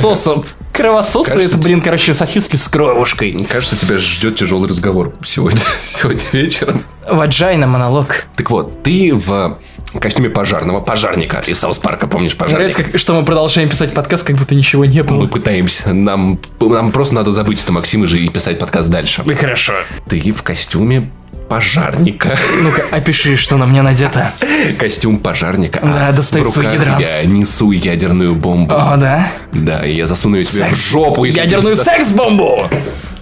Сосу. 0.01 0.45
Кровососы 0.77 1.31
Кажется, 1.31 1.55
это, 1.57 1.65
блин, 1.65 1.81
короче, 1.81 2.13
сосиски 2.13 2.57
с 2.57 2.69
кровушкой. 2.69 3.33
Кажется, 3.51 3.77
тебя 3.79 3.97
ждет 3.99 4.37
тяжелый 4.37 4.69
разговор 4.69 5.15
сегодня, 5.25 5.61
сегодня 5.83 6.23
вечером. 6.33 6.83
Vagina 7.09 7.67
monologue. 7.67 8.25
Так 8.37 8.51
вот, 8.51 8.83
ты 8.83 9.15
в 9.15 9.59
костюме 10.01 10.29
пожарного, 10.29 10.81
пожарника 10.81 11.43
из 11.47 11.59
South 11.59 11.79
Park 11.79 11.97
а, 11.97 12.07
помнишь, 12.07 12.37
Нравится, 12.37 12.57
пожарника? 12.59 12.93
как, 12.93 13.01
что 13.01 13.15
мы 13.15 13.25
продолжаем 13.25 13.69
писать 13.69 13.95
подкаст, 13.95 14.25
как 14.27 14.37
будто 14.37 14.55
ничего 14.55 14.85
не 14.85 15.03
Мы 15.03 15.09
было. 15.09 15.27
пытаемся. 15.27 15.95
Нам, 15.95 16.39
нам 16.61 16.93
просто 16.93 17.15
надо 17.15 17.31
забыть 17.31 17.63
это, 17.63 17.73
Максим, 17.73 18.05
и 18.05 18.07
же 18.07 18.19
и 18.19 18.29
писать 18.29 18.59
подкаст 18.59 18.91
дальше. 18.91 19.23
Ну 19.25 19.35
хорошо. 19.35 19.73
Ты 20.09 20.19
в 20.33 20.43
костюме 20.43 21.11
пожарника. 21.49 22.37
Ну-ка, 22.63 22.85
опиши, 22.91 23.37
что 23.37 23.57
на 23.57 23.67
мне 23.67 23.83
надето. 23.83 24.33
Костюм 24.79 25.19
пожарника. 25.19 25.81
Да, 25.83 26.09
а 26.09 26.13
достаю 26.13 26.49
свой 26.51 26.67
гидрант. 26.71 27.01
я 27.01 27.25
несу 27.25 27.71
ядерную 27.71 28.35
бомбу. 28.35 28.75
О, 28.75 28.97
да? 28.97 29.29
Да, 29.53 29.85
и 29.85 29.95
я 29.95 30.07
засуну 30.07 30.37
ее 30.37 30.45
себе 30.45 30.67
в 30.67 30.77
жопу. 30.77 31.25
если 31.25 31.41
Ядерную 31.41 31.77
ты- 31.77 31.85
секс-бомбу! 31.85 32.69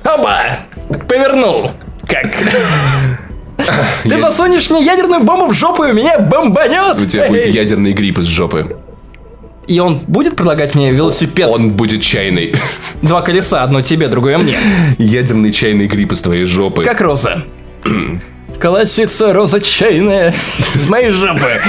Опа! 0.03 0.59
Повернул. 1.09 1.71
Как? 2.07 2.35
Ты 4.03 4.09
Я- 4.09 4.19
засунешь 4.19 4.69
мне 4.71 4.85
ядерную 4.85 5.23
бомбу 5.23 5.47
в 5.47 5.55
жопу, 5.55 5.85
и 5.85 5.93
меня 5.93 6.19
бомбанет! 6.19 7.01
У 7.01 7.07
тебя 7.07 7.29
будет 7.29 7.47
ядерный 7.47 7.93
грипп 7.93 8.19
из 8.19 8.27
жопы. 8.27 8.77
И 9.67 9.79
он 9.81 10.01
будет 10.07 10.37
предлагать 10.37 10.75
мне 10.75 10.91
велосипед? 10.93 11.49
Он 11.49 11.71
будет 11.71 12.03
чайный. 12.03 12.55
Два 13.01 13.23
колеса, 13.23 13.63
одно 13.63 13.81
тебе, 13.81 14.09
другое 14.09 14.37
мне. 14.37 14.57
Ядерный 14.99 15.53
чайный 15.53 15.87
грипп 15.87 16.13
из 16.13 16.21
твоей 16.21 16.45
жопы. 16.45 16.85
Как 16.85 17.01
роза. 17.01 17.45
Колосится 18.61 19.33
роза 19.33 19.61
чайная 19.61 20.35
из 20.75 20.87
моей 20.89 21.11
жопы. 21.11 21.61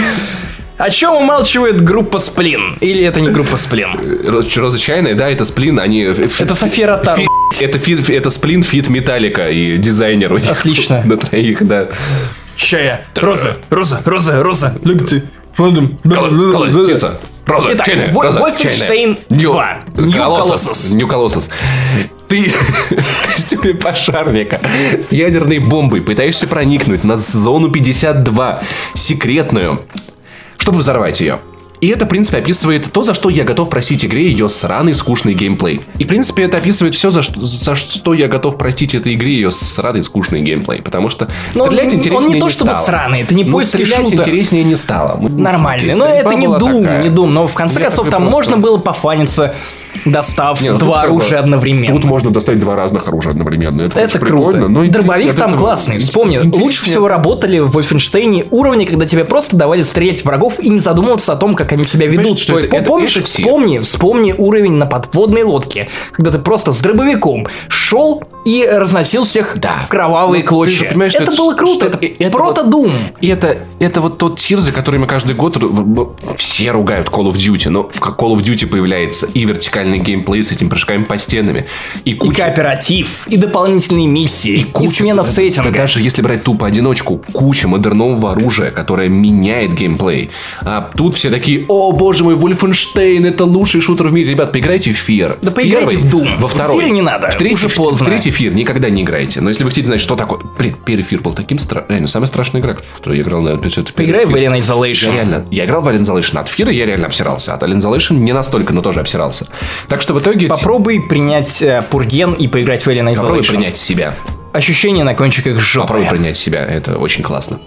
О 0.78 0.89
чем 0.89 1.13
умалчивает 1.16 1.82
группа 1.82 2.20
Сплин? 2.20 2.78
Или 2.82 3.03
это 3.03 3.22
не 3.22 3.30
группа 3.30 3.55
Сплин? 3.57 3.93
Роз- 3.93 4.59
Роза 4.59 4.78
чайная, 4.78 5.16
да, 5.16 5.30
это 5.30 5.45
сплин, 5.45 5.80
они... 5.80 6.01
Это 6.01 6.53
София 6.53 6.88
Ротару. 6.88 7.24
Это, 7.61 7.80
feat, 7.79 8.09
это 8.09 8.30
Сплин 8.29 8.61
feat 8.61 8.89
Metallica 8.89 9.49
и 9.49 9.78
дизайнер 9.78 10.34
у 10.34 10.38
них. 10.38 10.51
Отлично. 10.51 11.01
На 11.05 11.16
троих, 11.16 11.66
да. 11.66 11.88
Чая. 12.57 13.05
Роза, 13.16 13.55
роза, 13.70 14.01
роза, 14.05 14.43
роза. 14.43 14.76
Легти. 14.84 15.24
Коло- 15.57 16.51
Колосится. 16.51 17.19
Роза, 17.47 17.70
Итак, 17.74 17.86
чайная, 17.86 18.11
роза. 18.13 18.39
Нью- 19.30 19.53
2. 19.53 19.80
New 19.95 20.18
Колоссус. 20.18 20.91
Нью 20.91 21.07
Колоссус. 21.07 21.49
Ты 22.28 22.43
в 22.89 23.32
костюме 23.34 23.73
пожарника 23.76 24.59
с 24.99 25.11
ядерной 25.11 25.59
бомбой 25.59 26.01
пытаешься 26.01 26.47
проникнуть 26.47 27.03
на 27.03 27.17
зону 27.17 27.69
52, 27.69 28.61
секретную, 28.95 29.82
чтобы 30.57 30.80
взорвать 30.80 31.19
ее. 31.21 31.39
И 31.82 31.88
это, 31.89 32.05
в 32.05 32.07
принципе, 32.07 32.38
описывает 32.39 32.91
то, 32.91 33.03
за 33.03 33.13
что 33.13 33.30
я 33.30 33.43
готов 33.43 33.69
простить 33.69 34.03
игре 34.05 34.28
ее 34.30 34.47
сраный 34.49 34.95
скучный 34.95 35.34
геймплей. 35.34 35.82
И, 35.99 36.05
в 36.05 36.07
принципе, 36.07 36.43
это 36.43 36.57
описывает 36.57 36.95
все, 36.95 37.11
за 37.11 37.21
что, 37.21 37.45
за 37.45 37.76
что 37.76 38.13
я 38.13 38.28
готов 38.28 38.57
простить 38.57 38.95
этой 38.95 39.13
игре 39.13 39.34
ее 39.34 39.51
сраный 39.51 40.03
скучный 40.03 40.41
геймплей. 40.41 40.82
Потому 40.82 41.09
что 41.09 41.30
Но 41.53 41.65
стрелять 41.65 41.89
он- 41.93 41.99
интереснее 41.99 42.28
он 42.28 42.34
не 42.34 42.39
то 42.39 42.49
чтобы 42.49 42.71
стало. 42.71 42.86
сраный, 42.86 43.21
это 43.21 43.36
не 43.36 43.43
Ну, 43.43 43.51
поиск 43.51 43.69
стрелять 43.71 44.05
шутер. 44.05 44.21
интереснее 44.21 44.63
не 44.63 44.78
стало. 44.78 45.19
Нормальный. 45.19 45.93
Но 45.93 46.05
это 46.07 46.34
не 46.34 46.47
Doom, 46.47 46.82
такая. 46.82 47.03
не 47.03 47.09
Doom. 47.09 47.28
Но 47.28 47.45
в 47.45 47.53
конце 47.53 47.80
Я 47.80 47.88
концов 47.88 48.09
там 48.09 48.23
можно 48.23 48.57
было 48.57 48.78
пофаниться, 48.78 49.53
достав 50.05 50.61
Не, 50.61 50.71
ну 50.71 50.77
два 50.77 51.03
оружия 51.03 51.39
одновременно. 51.39 51.95
Тут 51.95 52.05
можно 52.05 52.29
достать 52.31 52.59
два 52.59 52.75
разных 52.75 53.07
оружия 53.07 53.31
одновременно. 53.31 53.83
Это, 53.83 53.99
Это 53.99 54.19
круто. 54.19 54.67
но 54.67 54.85
Дробовик 54.85 55.35
там 55.35 55.51
этого- 55.53 55.59
классный. 55.67 55.99
Вспомни, 55.99 56.35
интереснее- 56.37 56.63
лучше 56.63 56.85
всего 56.85 57.07
работали 57.07 57.59
в 57.59 57.77
Wolfenstein 57.77 58.47
уровни, 58.51 58.85
когда 58.85 59.05
тебе 59.05 59.25
просто 59.25 59.55
давали 59.57 59.83
стрелять 59.83 60.23
врагов 60.25 60.59
и 60.59 60.69
не 60.69 60.79
задумываться 60.79 61.33
о 61.33 61.35
том, 61.35 61.55
как 61.55 61.71
они 61.71 61.85
себя 61.85 62.07
ведут. 62.07 62.23
Понимаешь, 62.23 62.39
что 62.41 62.59
это- 62.59 62.75
это- 62.77 62.85
Помнишь, 62.85 63.17
это 63.17 63.25
вспомни, 63.25 63.79
вспомни 63.79 64.33
уровень 64.37 64.73
на 64.73 64.85
подводной 64.85 65.43
лодке, 65.43 65.87
когда 66.11 66.31
ты 66.31 66.39
просто 66.39 66.73
с 66.73 66.79
дробовиком 66.79 67.47
шел 67.67 68.23
и 68.45 68.65
разносил 68.69 69.23
всех 69.23 69.53
Да. 69.57 69.71
в 69.85 69.89
кровавые 69.89 70.43
Ну, 70.43 70.47
клочья. 70.49 70.89
же 70.93 71.05
это 71.17 71.23
это- 71.23 71.35
было 71.35 71.53
круто, 71.55 71.87
это, 71.87 71.97
это 72.05 72.31
прото-дум. 72.37 72.91
И 73.21 73.27
это, 73.27 73.57
это 73.79 74.01
вот 74.01 74.17
тот 74.17 74.37
тир, 74.39 74.59
за 74.59 74.71
который 74.71 74.99
мы 74.99 75.07
каждый 75.07 75.35
год 75.35 75.57
все 76.35 76.71
ругают 76.71 77.07
Call 77.07 77.25
of 77.31 77.33
Duty, 77.35 77.69
но 77.69 77.83
в 77.91 77.99
Call 78.01 78.33
of 78.35 78.43
Duty 78.43 78.67
появляется 78.67 79.25
и 79.33 79.45
вертикальный 79.45 79.84
геймплей 79.93 80.43
с 80.43 80.51
этими 80.51 80.69
прыжками 80.69 81.03
по 81.03 81.17
стенами, 81.19 81.65
и 82.03 82.11
И 82.11 82.13
куча... 82.15 82.43
кооператив, 82.43 83.27
и 83.27 83.38
дополнительные 83.38 84.07
миссии, 84.07 84.51
и, 84.59 84.63
куча- 84.63 84.97
смена 84.97 85.23
да- 85.23 85.29
сеттинга. 85.29 85.69
да 85.71 85.77
даже 85.77 86.01
если 86.01 86.21
брать 86.21 86.43
тупо 86.43 86.67
одиночку, 86.67 87.21
куча 87.33 87.67
модернового 87.67 88.31
оружия, 88.31 88.71
которое 88.71 89.09
меняет 89.09 89.73
геймплей. 89.73 90.29
А 90.61 90.89
тут 90.95 91.15
все 91.15 91.29
такие, 91.29 91.65
о 91.67 91.91
боже 91.91 92.23
мой, 92.23 92.36
Wolfenstein, 92.36 93.27
это 93.27 93.45
лучший 93.45 93.81
шутер 93.81 94.07
в 94.07 94.13
мире. 94.13 94.31
Ребят, 94.31 94.51
поиграйте 94.51 94.91
в 94.93 95.09
Fear. 95.09 95.38
Да 95.41 95.51
поиграйте 95.51 95.97
в 95.97 96.05
Doom. 96.13 96.38
Во 96.39 96.47
В 96.47 96.51
второй. 96.53 96.83
Fear 96.86 96.89
не 96.89 97.01
надо, 97.01 97.29
В 97.29 97.38
третий, 97.38 97.55
уже 97.55 97.67
в- 97.67 97.75
поздно. 97.75 98.05
В 98.05 98.09
третий 98.09 98.29
Fear 98.31 98.53
никогда 98.53 98.89
не 98.89 99.03
играйте. 99.03 99.41
Но 99.41 99.49
если 99.49 99.63
вы 99.63 99.69
хотите 99.69 99.88
знать, 99.88 100.01
что 100.01 100.15
такое... 100.15 100.39
Блин, 100.57 100.75
первый 100.86 101.03
Fear 101.03 101.21
был 101.21 101.33
таким 101.33 101.59
страшным. 101.59 101.89
Реально, 101.89 102.07
самая 102.07 102.27
страшная 102.27 102.61
игра, 102.61 102.75
в 102.75 102.95
которую 102.97 103.17
я 103.17 103.23
играл, 103.23 103.41
наверное, 103.41 103.67
это 103.69 103.93
первый 103.93 103.93
Поиграй 103.93 104.25
в 104.25 104.29
Fear. 104.33 104.45
Alien 104.51 104.55
Я 104.55 104.59
Isolation. 104.61 105.13
реально, 105.13 105.45
я 105.51 105.65
играл 105.65 105.81
в 105.81 105.88
Alien 105.88 106.01
Isolation. 106.01 106.38
От 106.39 106.47
Фира 106.49 106.71
я 106.71 106.86
реально 106.86 107.07
обсирался. 107.07 107.53
От 107.53 107.63
Alien 107.63 107.77
Isolation 107.79 108.13
не 108.17 108.33
настолько, 108.33 108.73
но 108.73 108.81
тоже 108.81 108.99
обсирался. 109.01 109.47
Так 109.88 110.01
что 110.01 110.13
в 110.13 110.19
итоге... 110.19 110.47
Попробуй 110.47 111.01
принять 111.01 111.61
э, 111.61 111.84
Пурген 111.89 112.34
и 112.34 112.47
поиграть 112.47 112.86
в 112.86 112.89
Alien 112.89 113.13
Isolation. 113.13 113.15
Попробуй 113.15 113.43
принять 113.43 113.78
себя. 113.78 114.13
Ощущение 114.53 115.03
на 115.03 115.15
кончиках 115.15 115.59
жопы. 115.59 115.88
Попробуй 115.88 116.09
принять 116.09 116.38
себя, 116.38 116.65
это 116.65 116.97
очень 116.97 117.23
классно. 117.23 117.59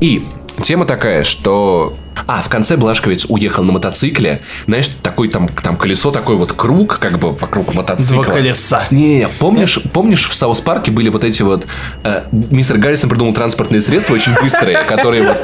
И 0.00 0.24
тема 0.60 0.84
такая, 0.84 1.24
что... 1.24 1.96
А, 2.26 2.42
в 2.42 2.48
конце 2.48 2.76
Бласковиц 2.76 3.26
уехал 3.28 3.64
на 3.64 3.72
мотоцикле. 3.72 4.42
Знаешь, 4.66 4.88
такой 5.02 5.28
там, 5.28 5.48
там 5.48 5.76
колесо, 5.76 6.10
такой 6.10 6.36
вот 6.36 6.52
круг, 6.52 6.98
как 6.98 7.18
бы 7.18 7.30
вокруг 7.32 7.74
мотоцикла. 7.74 8.24
Два 8.24 8.34
колеса. 8.34 8.82
Не, 8.90 9.28
помнишь, 9.38 9.78
помнишь, 9.92 10.28
в 10.28 10.34
South 10.34 10.60
Park 10.60 10.84
е 10.84 10.90
были 10.90 11.08
вот 11.08 11.24
эти 11.24 11.42
вот... 11.42 11.66
э, 12.04 12.22
мистер 12.32 12.78
Гаррисон 12.78 13.10
придумал 13.10 13.32
транспортные 13.32 13.80
средства 13.80 14.14
очень 14.14 14.32
быстрые, 14.40 14.78
которые 14.88 15.22
вот... 15.28 15.42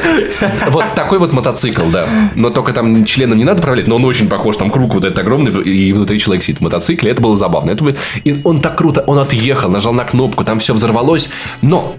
Вот 0.71 0.95
такой 0.95 1.19
вот 1.19 1.33
мотоцикл, 1.33 1.85
да. 1.91 2.07
Но 2.35 2.51
только 2.51 2.73
там 2.73 3.05
членом 3.05 3.39
не 3.39 3.45
надо 3.45 3.61
управлять, 3.61 3.87
но 3.87 3.97
он 3.97 4.05
очень 4.05 4.29
похож, 4.29 4.57
там 4.57 4.71
круг 4.71 4.95
вот 4.95 5.05
этот 5.05 5.19
огромный, 5.19 5.53
и 5.63 5.93
внутри 5.93 6.19
человек 6.19 6.43
сидит 6.45 6.59
в 6.59 6.63
мотоцикле. 6.63 7.11
Это 7.11 7.23
было 7.23 7.37
забавно. 7.37 7.71
Это 7.71 7.85
бы- 7.85 7.97
И 8.25 8.41
он 8.45 8.61
так 8.61 8.77
круто, 8.77 9.03
он 9.07 9.19
отъехал, 9.19 9.71
нажал 9.71 9.93
на 9.93 10.05
кнопку, 10.05 10.45
там 10.45 10.59
все 10.59 10.75
взорвалось. 10.75 11.29
Но 11.63 11.97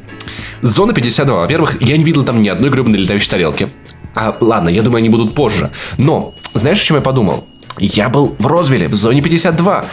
зона 0.62 0.94
52, 0.94 1.36
во-первых, 1.42 1.82
я 1.82 1.98
не 1.98 2.04
видел 2.04 2.24
там 2.24 2.42
ни 2.42 2.48
одной 2.50 2.70
гребаной 2.70 3.00
летающей 3.00 3.30
тарелки. 3.30 3.70
А, 4.16 4.36
ладно, 4.40 4.70
я 4.70 4.82
думаю, 4.82 5.00
они 5.00 5.10
будут 5.10 5.36
позже. 5.36 5.72
Но, 5.98 6.34
знаешь, 6.54 6.82
о 6.82 6.86
чем 6.86 6.98
я 6.98 7.02
подумал? 7.02 7.46
Я 7.78 8.10
был 8.10 8.36
в 8.40 8.48
Розвилле, 8.48 8.88
в 8.88 8.94
зоне 8.94 9.22
52. 9.22 9.86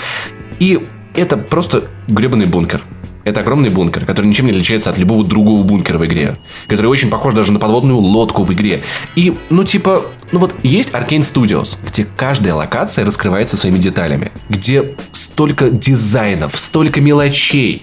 И 0.61 0.83
это 1.15 1.37
просто 1.37 1.85
гребаный 2.07 2.47
бункер. 2.47 2.83
Это 3.25 3.41
огромный 3.41 3.69
бункер, 3.69 4.05
который 4.05 4.27
ничем 4.27 4.47
не 4.47 4.53
отличается 4.53 4.91
от 4.91 4.99
любого 4.99 5.25
другого 5.25 5.63
бункера 5.63 5.99
в 5.99 6.05
игре. 6.07 6.37
Который 6.67 6.87
очень 6.87 7.09
похож 7.09 7.35
даже 7.35 7.53
на 7.53 7.61
подводную 7.61 7.99
лодку 7.99 8.43
в 8.43 8.53
игре. 8.53 8.83
И, 9.15 9.35
ну, 9.49 9.63
типа, 9.63 10.03
ну 10.33 10.41
вот 10.41 10.55
есть 10.63 10.93
Arcane 10.93 11.21
Studios, 11.21 11.77
где 11.87 12.05
каждая 12.05 12.55
локация 12.55 13.05
раскрывается 13.05 13.57
своими 13.57 13.79
деталями. 13.79 14.33
Где 14.49 14.97
столько 15.13 15.71
дизайнов, 15.71 16.59
столько 16.59 17.01
мелочей. 17.01 17.83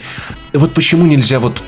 Вот 0.54 0.74
почему 0.74 1.06
нельзя 1.06 1.40
вот 1.40 1.64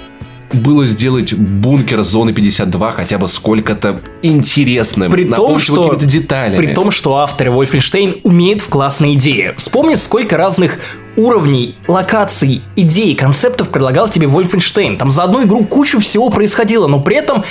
было 0.53 0.85
сделать 0.85 1.33
бункер 1.33 2.03
зоны 2.03 2.33
52 2.33 2.91
хотя 2.91 3.17
бы 3.17 3.27
сколько-то 3.27 3.99
интересным. 4.21 5.11
При 5.11 5.25
том, 5.25 5.59
что, 5.59 5.95
деталями. 5.95 6.57
При 6.57 6.73
том, 6.73 6.91
что 6.91 7.17
авторы 7.17 7.51
Wolfenstein 7.51 8.21
умеют 8.23 8.61
в 8.61 8.69
классные 8.69 9.15
идеи. 9.15 9.53
Вспомни, 9.57 9.95
сколько 9.95 10.37
разных 10.37 10.79
уровней, 11.15 11.75
локаций, 11.87 12.61
идей, 12.75 13.15
концептов 13.15 13.69
предлагал 13.69 14.09
тебе 14.09 14.27
Wolfenstein. 14.27 14.97
Там 14.97 15.09
за 15.09 15.23
одну 15.23 15.43
игру 15.43 15.63
кучу 15.65 15.99
всего 15.99 16.29
происходило, 16.29 16.87
но 16.87 16.99
при 16.99 17.17
этом 17.17 17.43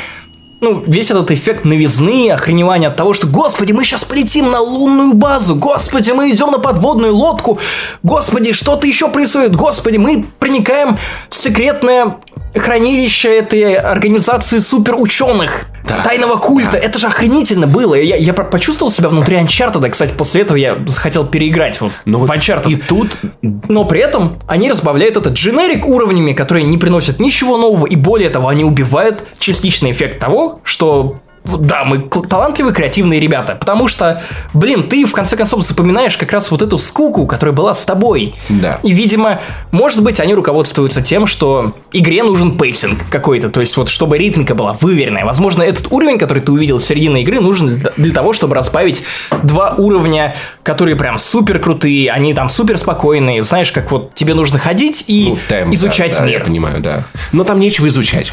ну, 0.61 0.83
весь 0.87 1.11
этот 1.11 1.31
эффект 1.31 1.65
новизны, 1.65 2.31
охреневания 2.31 2.89
от 2.89 2.97
того, 2.97 3.15
что, 3.15 3.27
господи, 3.27 3.73
мы 3.73 3.85
сейчас 3.85 4.05
полетим 4.05 4.51
на 4.51 4.61
лунную 4.61 5.15
базу, 5.15 5.55
господи, 5.55 6.11
мы 6.11 6.31
идем 6.31 6.51
на 6.51 6.59
подводную 6.59 7.15
лодку, 7.15 7.59
господи, 8.03 8.53
что-то 8.53 8.87
еще 8.87 9.09
происходит, 9.09 9.57
господи, 9.57 9.97
мы 9.97 10.27
проникаем 10.39 10.99
в 11.31 11.37
секретное 11.37 12.19
хранилище 12.55 13.39
этой 13.39 13.75
организации 13.75 14.59
суперученых, 14.59 15.67
да. 15.87 15.99
тайного 16.03 16.37
культа. 16.37 16.73
Да. 16.73 16.79
Это 16.79 16.99
же 16.99 17.07
охренительно 17.07 17.67
было. 17.67 17.95
Я, 17.95 18.17
я 18.17 18.33
почувствовал 18.33 18.91
себя 18.91 19.09
внутри 19.09 19.37
Uncharted. 19.37 19.89
Кстати, 19.91 20.13
после 20.13 20.43
этого 20.43 20.57
я 20.57 20.79
захотел 20.87 21.27
переиграть 21.27 21.81
вот 21.81 21.93
Но 22.05 22.19
в 22.19 22.23
вот 22.23 22.31
Uncharted. 22.31 22.71
И 22.71 22.77
тут... 22.77 23.19
Но 23.43 23.85
при 23.85 24.01
этом 24.01 24.43
они 24.47 24.71
разбавляют 24.71 25.17
этот 25.17 25.35
дженерик 25.35 25.87
уровнями, 25.87 26.33
которые 26.33 26.65
не 26.65 26.79
приносят 26.79 27.21
ничего 27.21 27.57
нового. 27.57 27.87
И 27.87 27.97
более 27.97 28.31
того, 28.31 28.49
они 28.49 28.65
убивают 28.65 29.25
частичный 29.39 29.93
эффект 29.93 30.19
того, 30.19 30.61
что 30.65 31.21
да, 31.45 31.85
мы 31.85 31.99
талантливые, 31.99 32.75
креативные 32.75 33.19
ребята. 33.19 33.55
Потому 33.55 33.89
что, 33.89 34.23
блин, 34.53 34.89
ты 34.89 35.07
в 35.07 35.13
конце 35.13 35.37
концов 35.37 35.63
запоминаешь 35.63 36.17
как 36.17 36.33
раз 36.33 36.51
вот 36.51 36.63
эту 36.63 36.77
скуку, 36.79 37.27
которая 37.27 37.55
была 37.55 37.73
с 37.73 37.85
тобой. 37.85 38.35
Да. 38.49 38.79
И, 38.83 38.93
видимо, 38.93 39.41
может 39.73 40.03
быть, 40.03 40.21
они 40.21 40.35
руководствуются 40.35 41.03
тем, 41.03 41.27
что 41.27 41.75
игре 41.93 42.23
нужен 42.23 42.59
pacing 42.59 43.09
какой-то. 43.11 43.49
То 43.49 43.61
есть, 43.61 43.77
вот 43.77 43.89
чтобы 43.89 44.19
ритмика 44.19 44.55
была 44.55 44.75
выверенная. 44.75 45.25
Возможно, 45.25 45.63
этот 45.63 45.91
уровень, 45.91 46.19
который 46.19 46.43
ты 46.43 46.53
увидел 46.53 46.79
в 46.79 46.83
середине 46.83 47.23
игры, 47.23 47.41
нужен 47.41 47.81
для 47.97 48.13
того, 48.13 48.33
чтобы 48.33 48.55
разбавить 48.55 49.05
два 49.43 49.75
уровня, 49.77 50.37
которые 50.63 50.97
прям 50.97 51.19
супер 51.19 51.59
крутые, 51.59 52.11
они 52.11 52.35
там 52.35 52.49
супер 52.49 52.77
спокойные. 52.77 53.43
Знаешь, 53.43 53.73
как 53.73 53.91
вот 53.91 54.15
тебе 54.15 54.35
нужно 54.35 54.59
ходить 54.59 55.05
и 55.07 55.31
ну, 55.31 55.39
темп, 55.49 55.75
изучать 55.75 56.17
да, 56.17 56.25
мир. 56.25 56.35
Да, 56.35 56.39
я 56.39 56.45
понимаю, 56.45 56.81
да. 56.81 57.07
Но 57.33 57.45
там 57.45 57.59
нечего 57.59 57.89
изучать 57.89 58.33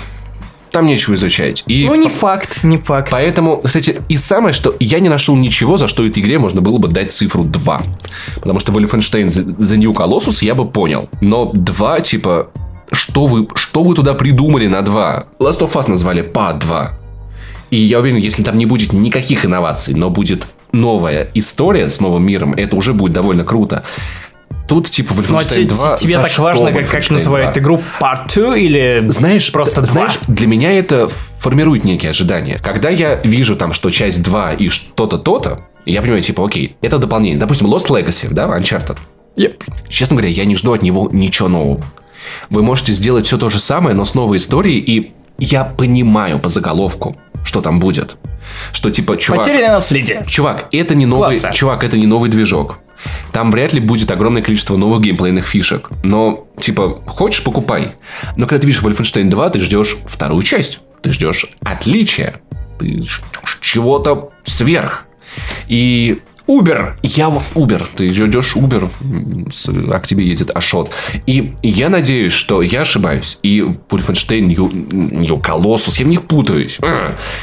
там 0.71 0.85
нечего 0.85 1.15
изучать. 1.15 1.63
И 1.67 1.85
ну, 1.85 1.95
не 1.95 2.09
факт, 2.09 2.63
не 2.63 2.77
факт. 2.77 3.09
Поэтому, 3.11 3.57
кстати, 3.63 4.01
и 4.09 4.17
самое, 4.17 4.53
что 4.53 4.75
я 4.79 4.99
не 4.99 5.09
нашел 5.09 5.35
ничего, 5.35 5.77
за 5.77 5.87
что 5.87 6.05
этой 6.05 6.21
игре 6.21 6.39
можно 6.39 6.61
было 6.61 6.77
бы 6.77 6.87
дать 6.87 7.11
цифру 7.11 7.43
2. 7.43 7.81
Потому 8.35 8.59
что 8.59 8.71
Wolfenstein 8.71 9.27
The 9.27 9.77
New 9.77 9.91
Colossus 9.91 10.43
я 10.43 10.55
бы 10.55 10.69
понял. 10.69 11.09
Но 11.21 11.51
2, 11.53 12.01
типа, 12.01 12.49
что 12.91 13.25
вы, 13.25 13.47
что 13.55 13.83
вы 13.83 13.95
туда 13.95 14.13
придумали 14.13 14.67
на 14.67 14.81
2? 14.81 15.25
Last 15.39 15.59
of 15.59 15.73
Us 15.73 15.89
назвали 15.89 16.21
по 16.21 16.53
2. 16.53 16.97
И 17.69 17.77
я 17.77 17.99
уверен, 17.99 18.17
если 18.17 18.43
там 18.43 18.57
не 18.57 18.65
будет 18.65 18.93
никаких 18.93 19.45
инноваций, 19.45 19.93
но 19.93 20.09
будет 20.09 20.47
новая 20.71 21.29
история 21.33 21.89
с 21.89 21.99
новым 21.99 22.25
миром, 22.25 22.53
это 22.53 22.75
уже 22.75 22.93
будет 22.93 23.13
довольно 23.13 23.43
круто. 23.43 23.83
Тут 24.67 24.89
типа 24.89 25.13
Wolfenstein 25.13 25.67
ну, 25.69 25.75
2... 25.75 25.97
Тебе 25.97 26.19
так 26.19 26.37
важно, 26.37 26.71
как, 26.71 26.89
как 26.89 27.09
называют 27.09 27.53
2? 27.53 27.61
игру 27.61 27.81
Part 28.01 28.33
2 28.35 28.57
или 28.57 29.05
знаешь, 29.07 29.51
просто 29.51 29.81
2? 29.81 29.85
Знаешь, 29.85 30.19
для 30.27 30.47
меня 30.47 30.71
это 30.73 31.07
формирует 31.07 31.85
некие 31.85 32.11
ожидания. 32.11 32.59
Когда 32.61 32.89
я 32.89 33.15
вижу 33.15 33.55
там, 33.55 33.71
что 33.71 33.89
часть 33.89 34.21
2 34.23 34.53
и 34.53 34.69
что-то, 34.69 35.17
то-то, 35.17 35.61
я 35.85 36.01
понимаю, 36.01 36.21
типа, 36.21 36.45
окей, 36.45 36.75
это 36.81 36.97
дополнение. 36.97 37.39
Допустим, 37.39 37.67
Lost 37.67 37.87
Legacy, 37.87 38.27
да, 38.29 38.45
Uncharted. 38.57 38.97
Yep. 39.37 39.61
Честно 39.87 40.15
говоря, 40.15 40.29
я 40.29 40.45
не 40.45 40.55
жду 40.55 40.73
от 40.73 40.81
него 40.81 41.09
ничего 41.11 41.47
нового. 41.47 41.85
Вы 42.49 42.61
можете 42.61 42.91
сделать 42.91 43.25
все 43.25 43.37
то 43.37 43.47
же 43.47 43.59
самое, 43.59 43.95
но 43.95 44.03
с 44.03 44.13
новой 44.15 44.37
историей, 44.37 44.79
и 44.79 45.13
я 45.37 45.63
понимаю 45.63 46.39
по 46.39 46.49
заголовку, 46.49 47.15
что 47.45 47.61
там 47.61 47.79
будет. 47.79 48.17
Что 48.73 48.89
типа, 48.89 49.17
чувак... 49.17 49.45
Потерянное 49.45 49.73
наследие. 49.73 50.25
Чувак, 50.27 50.67
это 50.71 50.95
не 50.95 51.05
новый... 51.05 51.39
Класса. 51.39 51.55
Чувак, 51.55 51.83
это 51.83 51.97
не 51.97 52.07
новый 52.07 52.29
движок. 52.29 52.79
Там 53.31 53.51
вряд 53.51 53.73
ли 53.73 53.79
будет 53.79 54.11
огромное 54.11 54.41
количество 54.41 54.77
новых 54.77 55.01
геймплейных 55.01 55.45
фишек. 55.45 55.89
Но, 56.03 56.47
типа, 56.59 57.01
хочешь, 57.05 57.43
покупай. 57.43 57.95
Но 58.35 58.45
когда 58.45 58.61
ты 58.61 58.67
видишь 58.67 58.81
Wolfenstein 58.81 59.29
2, 59.29 59.49
ты 59.51 59.59
ждешь 59.59 59.97
вторую 60.05 60.43
часть. 60.43 60.79
Ты 61.01 61.11
ждешь 61.11 61.47
отличия. 61.61 62.41
Ты 62.79 63.03
ждешь 63.03 63.59
чего-то 63.61 64.31
сверх. 64.43 65.05
И 65.67 66.19
Uber. 66.47 66.93
Я 67.03 67.29
в 67.29 67.43
Uber. 67.55 67.85
Ты 67.95 68.09
ждешь 68.09 68.55
Uber, 68.55 68.89
а 69.91 69.99
к 69.99 70.07
тебе 70.07 70.25
едет 70.25 70.55
Ашот. 70.55 70.91
И 71.25 71.53
я 71.61 71.89
надеюсь, 71.89 72.33
что 72.33 72.61
я 72.61 72.81
ошибаюсь. 72.81 73.37
И 73.43 73.59
Wolfenstein 73.89 74.41
New, 74.41 75.37
Colossus, 75.37 75.99
я 75.99 76.05
в 76.05 76.07
них 76.07 76.25
путаюсь. 76.25 76.79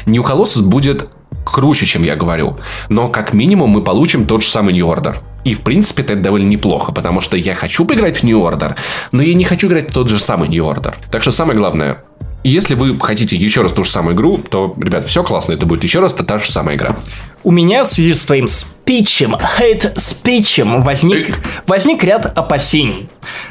New 0.06 0.22
Colossus 0.22 0.62
будет 0.62 1.08
круче, 1.44 1.84
чем 1.84 2.02
я 2.02 2.16
говорю. 2.16 2.56
Но 2.88 3.08
как 3.08 3.34
минимум 3.34 3.70
мы 3.70 3.82
получим 3.82 4.26
тот 4.26 4.42
же 4.42 4.48
самый 4.48 4.72
New 4.72 4.86
Order. 4.86 5.16
И 5.44 5.54
в 5.54 5.60
принципе 5.60 6.02
это 6.02 6.16
довольно 6.16 6.48
неплохо, 6.48 6.92
потому 6.92 7.20
что 7.20 7.36
я 7.36 7.54
хочу 7.54 7.84
поиграть 7.84 8.18
в 8.18 8.24
New 8.24 8.38
Order, 8.38 8.74
но 9.12 9.22
я 9.22 9.34
не 9.34 9.44
хочу 9.44 9.68
играть 9.68 9.90
в 9.90 9.92
тот 9.92 10.08
же 10.08 10.18
самый 10.18 10.48
New 10.48 10.64
Order. 10.64 10.94
Так 11.10 11.22
что 11.22 11.30
самое 11.30 11.58
главное, 11.58 12.02
если 12.42 12.74
вы 12.74 12.98
хотите 12.98 13.36
еще 13.36 13.62
раз 13.62 13.72
ту 13.72 13.84
же 13.84 13.90
самую 13.90 14.14
игру, 14.14 14.38
то, 14.38 14.74
ребят, 14.76 15.06
все 15.06 15.22
классно, 15.22 15.52
это 15.52 15.66
будет 15.66 15.82
еще 15.82 16.00
раз 16.00 16.12
та 16.12 16.38
же 16.38 16.50
самая 16.50 16.76
игра. 16.76 16.96
У 17.42 17.50
меня 17.50 17.84
в 17.84 17.88
связи 17.88 18.14
с 18.14 18.24
твоим 18.24 18.48
спичем, 18.48 19.36
хейт-спичем 19.38 20.82
возник, 20.82 21.36
возник 21.66 22.02
ряд 22.04 22.26
опасений. 22.38 23.08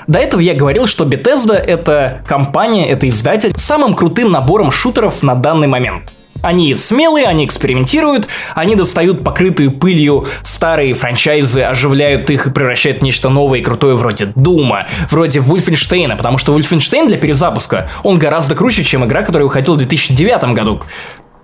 До 0.08 0.20
этого 0.20 0.42
я 0.42 0.56
говорил, 0.56 0.88
что 0.88 1.06
Bethesda— 1.06 1.54
это 1.56 2.24
компания, 2.28 2.90
это 2.90 3.08
издатель 3.08 3.54
с 3.56 3.62
самым 3.62 3.94
крутым 3.94 4.32
набором 4.32 4.72
шутеров 4.72 5.22
на 5.22 5.36
данный 5.36 5.68
момент— 5.68 6.12
они 6.44 6.76
смелые, 6.76 7.26
они 7.26 7.46
экспериментируют, 7.46 8.28
они 8.54 8.76
достают 8.76 9.24
покрытые 9.24 9.72
пылью 9.72 10.28
старые 10.44 10.94
франчайзы, 10.94 11.62
оживляют 11.62 12.30
их 12.30 12.48
и 12.48 12.50
превращают 12.52 13.00
в 13.00 13.02
нечто 13.02 13.30
новое 13.30 13.60
и 13.60 13.62
крутое 13.64 13.96
вроде 13.96 14.28
Дума, 14.36 14.86
вроде 15.10 15.40
Вульфенштейна, 15.40 16.16
потому 16.18 16.38
что 16.38 16.52
Вульфенштейн 16.52 17.08
для 17.08 17.18
перезапуска, 17.18 17.90
он 18.04 18.20
гораздо 18.20 18.56
круче, 18.56 18.84
чем 18.84 19.06
игра, 19.06 19.22
которая 19.22 19.46
выходила 19.46 19.76
в 19.76 19.78
2009 19.80 20.44
году 20.54 20.84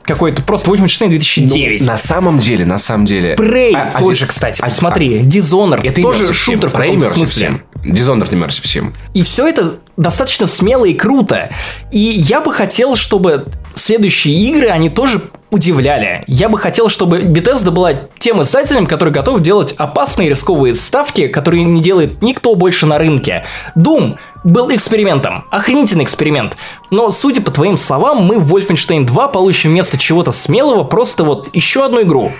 какой-то 0.09 0.41
просто 0.41 0.71
Wolfenstein 0.71 1.09
2009. 1.09 1.81
Ну, 1.81 1.85
на 1.85 1.97
самом 1.99 2.39
деле, 2.39 2.65
на 2.65 2.79
самом 2.79 3.05
деле. 3.05 3.35
Prey 3.35 3.73
а, 3.75 3.91
а 3.93 3.99
тоже, 3.99 4.25
кстати. 4.25 4.59
А, 4.59 4.71
смотри, 4.71 5.19
а, 5.19 5.21
Dishonored. 5.21 5.87
Это 5.87 6.01
тоже 6.01 6.33
шутер 6.33 6.69
в 6.69 6.73
каком-то 6.73 7.11
смысле. 7.11 7.61
Dishonored 7.85 8.29
Immersive 8.31 8.63
Sim. 8.63 8.93
И 9.13 9.21
все 9.21 9.47
это 9.47 9.77
достаточно 9.97 10.47
смело 10.47 10.85
и 10.85 10.95
круто. 10.95 11.51
И 11.91 11.99
я 11.99 12.41
бы 12.41 12.51
хотел, 12.51 12.95
чтобы 12.95 13.45
следующие 13.75 14.35
игры, 14.35 14.67
они 14.69 14.89
тоже 14.89 15.21
удивляли. 15.49 16.23
Я 16.27 16.47
бы 16.49 16.57
хотел, 16.57 16.89
чтобы 16.89 17.21
Bethesda 17.21 17.71
была 17.71 17.93
тем 18.19 18.41
издателем, 18.41 18.85
который 18.85 19.11
готов 19.11 19.41
делать 19.41 19.73
опасные 19.77 20.29
рисковые 20.29 20.75
ставки, 20.75 21.27
которые 21.27 21.63
не 21.63 21.81
делает 21.81 22.21
никто 22.21 22.55
больше 22.55 22.85
на 22.85 22.97
рынке. 22.97 23.45
Doom 23.75 24.17
был 24.43 24.71
экспериментом, 24.71 25.45
охренительный 25.51 26.03
эксперимент. 26.03 26.55
Но, 26.91 27.09
судя 27.11 27.41
по 27.41 27.51
твоим 27.51 27.77
словам, 27.77 28.23
мы 28.23 28.39
в 28.39 28.55
Wolfenstein 28.55 29.05
2 29.05 29.27
получим 29.29 29.71
вместо 29.71 29.97
чего-то 29.97 30.31
смелого 30.31 30.83
просто 30.83 31.23
вот 31.23 31.49
еще 31.53 31.85
одну 31.85 32.03
игру. 32.03 32.31